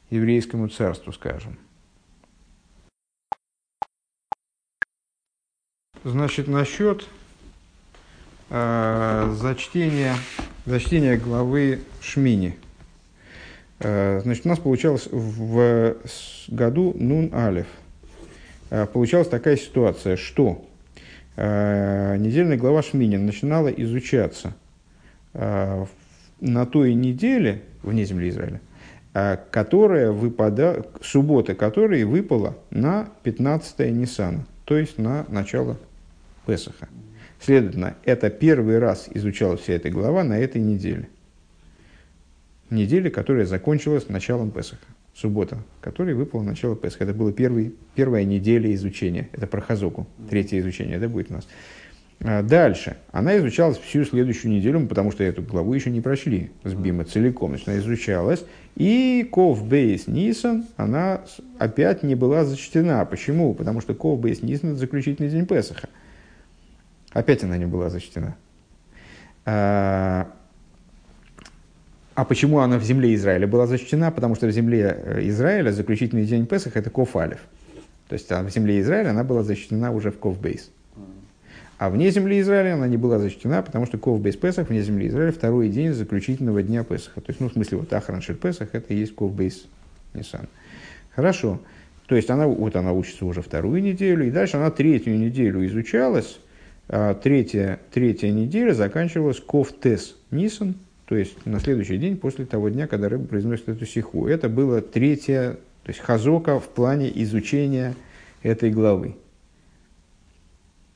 [0.10, 1.58] еврейскому царству, скажем.
[6.04, 7.08] Значит, насчет
[8.50, 10.16] э, зачтения,
[10.66, 12.58] зачтения главы Шмини.
[13.80, 15.96] Э, значит, у нас получалось в
[16.48, 17.68] году Нун Алев.
[18.70, 20.66] Э, получалась такая ситуация, что
[21.38, 24.54] Э, недельная глава Шмини начинала изучаться
[25.34, 25.86] э,
[26.40, 28.62] на той неделе вне земли Израиля,
[29.52, 35.78] которая выпада, суббота которой выпала на 15 Ниссана, то есть на начало
[36.46, 36.88] Песаха.
[37.40, 41.10] Следовательно, это первый раз изучалась вся эта глава на этой неделе.
[42.70, 44.86] Неделе, которая закончилась началом Песаха
[45.16, 47.06] суббота, который выпал в начало Песха.
[47.06, 49.30] Это была первая неделя изучения.
[49.32, 51.48] Это про Хазоку, третье изучение, это будет у нас.
[52.22, 52.98] А дальше.
[53.12, 57.50] Она изучалась всю следующую неделю, потому что эту главу еще не прошли с Бима целиком.
[57.50, 58.46] Значит, она изучалась.
[58.76, 61.22] И Ков Бейс Нисан, она
[61.60, 63.06] опять не была зачтена.
[63.06, 63.54] Почему?
[63.54, 65.90] Потому что Ков Бейс Нисан– это заключительный день Песаха.
[67.12, 68.36] Опять она не была зачтена.
[72.16, 74.10] А, почему она в земле Израиля была защищена?
[74.10, 77.40] Потому что в земле э, Израиля заключительный день Песах– это Кофалев.
[78.08, 80.72] То есть а в земле Израиля она была защищена уже в Ковбейс.
[81.78, 85.34] А вне земли Израиля она не была защищена, потому что Ковбейс Песах вне земли Израиля
[85.34, 87.20] второй день заключительного дня Песаха.
[87.20, 89.66] То есть, ну, в смысле, вот Ахран Песах– это и есть Ковбейс
[90.14, 90.48] Нисан.
[91.14, 91.60] Хорошо.
[92.06, 96.40] То есть, она, вот она учится уже вторую неделю, и дальше она третью неделю изучалась.
[96.88, 100.76] А третья, третья неделя заканчивалась Ковтес Нисан–
[101.06, 104.28] то есть на следующий день после того дня, когда рыба произносит эту сиху.
[104.28, 107.96] Это было третье, то есть хазока в плане изучения
[108.42, 109.16] этой главы.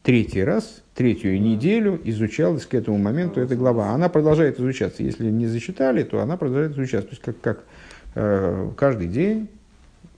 [0.01, 3.89] Третий раз, третью неделю изучалась к этому моменту эта глава.
[3.89, 5.03] Она продолжает изучаться.
[5.03, 7.09] Если не зачитали, то она продолжает изучаться.
[7.09, 7.63] То есть как, как
[8.15, 9.49] э, каждый день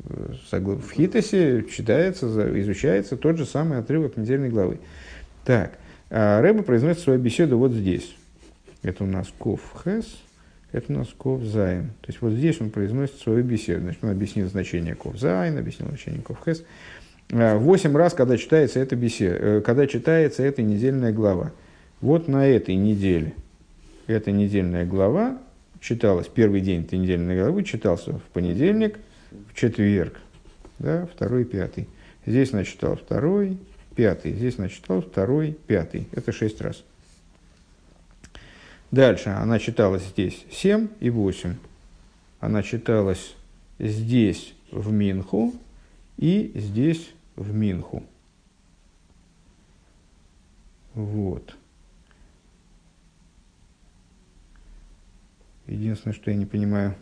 [0.05, 2.27] э, в Хитосе читается,
[2.61, 4.79] изучается тот же самый отрывок недельной главы.
[5.43, 5.77] Так,
[6.09, 8.15] э, Рэба произносит свою беседу вот здесь.
[8.83, 10.05] Это у нас Ков Хес,
[10.71, 11.87] это у нас כ"ז.
[12.01, 13.81] То есть вот здесь он произносит свою беседу.
[13.81, 16.63] Значит, он объяснил значение כ"ז, объяснил значение Ков Хес.
[17.31, 21.51] А, восемь раз, когда читается эта беседа, э, когда читается эта недельная глава.
[22.01, 23.33] Вот на этой неделе
[24.07, 25.37] эта недельная глава
[25.79, 28.99] читалась, первый день этой недельной главы читался в понедельник,
[29.31, 30.19] в четверг,
[30.79, 31.87] да, второй, пятый.
[32.25, 33.57] Здесь она читала второй,
[33.95, 34.33] пятый.
[34.33, 36.07] Здесь она читала второй, пятый.
[36.11, 36.83] Это шесть раз.
[38.91, 41.55] Дальше она читалась здесь 7 и 8.
[42.41, 43.35] Она читалась
[43.79, 45.53] здесь в Минху
[46.17, 48.03] и здесь в Минху.
[50.93, 51.55] Вот.
[55.67, 56.95] Единственное, что я не понимаю.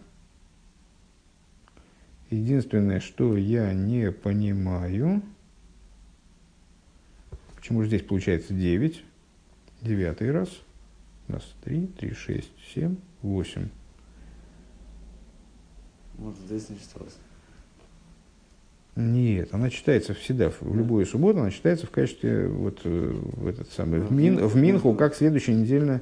[2.29, 5.23] Единственное, что я не понимаю.
[7.55, 9.03] Почему же здесь получается 9?
[9.81, 10.49] Девятый раз–
[11.29, 13.69] раз, три, три, шесть, семь, восемь.
[16.17, 17.15] Может, здесь не читалось.
[18.95, 23.71] Нет, она читается всегда, в любую субботу она читается в качестве вот э, в этот
[23.71, 26.01] самый в, мин, в Минху, как следующая недельная.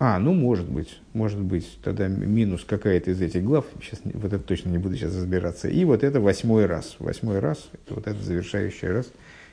[0.00, 4.42] А, ну может быть, может быть, тогда минус какая-то из этих глав, сейчас вот это
[4.42, 5.68] точно не буду сейчас разбираться.
[5.68, 9.06] И вот это восьмой раз, восьмой раз, это вот это завершающий раз,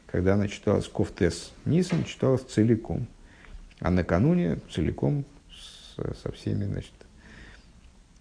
[0.08, 3.06] когда она читалась Кофтес Нисан, читалась целиком.
[3.82, 6.94] А накануне целиком с, со всеми, значит,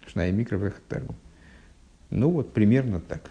[0.07, 1.15] Шная Микровых Таргу.
[2.09, 3.29] Ну вот примерно так.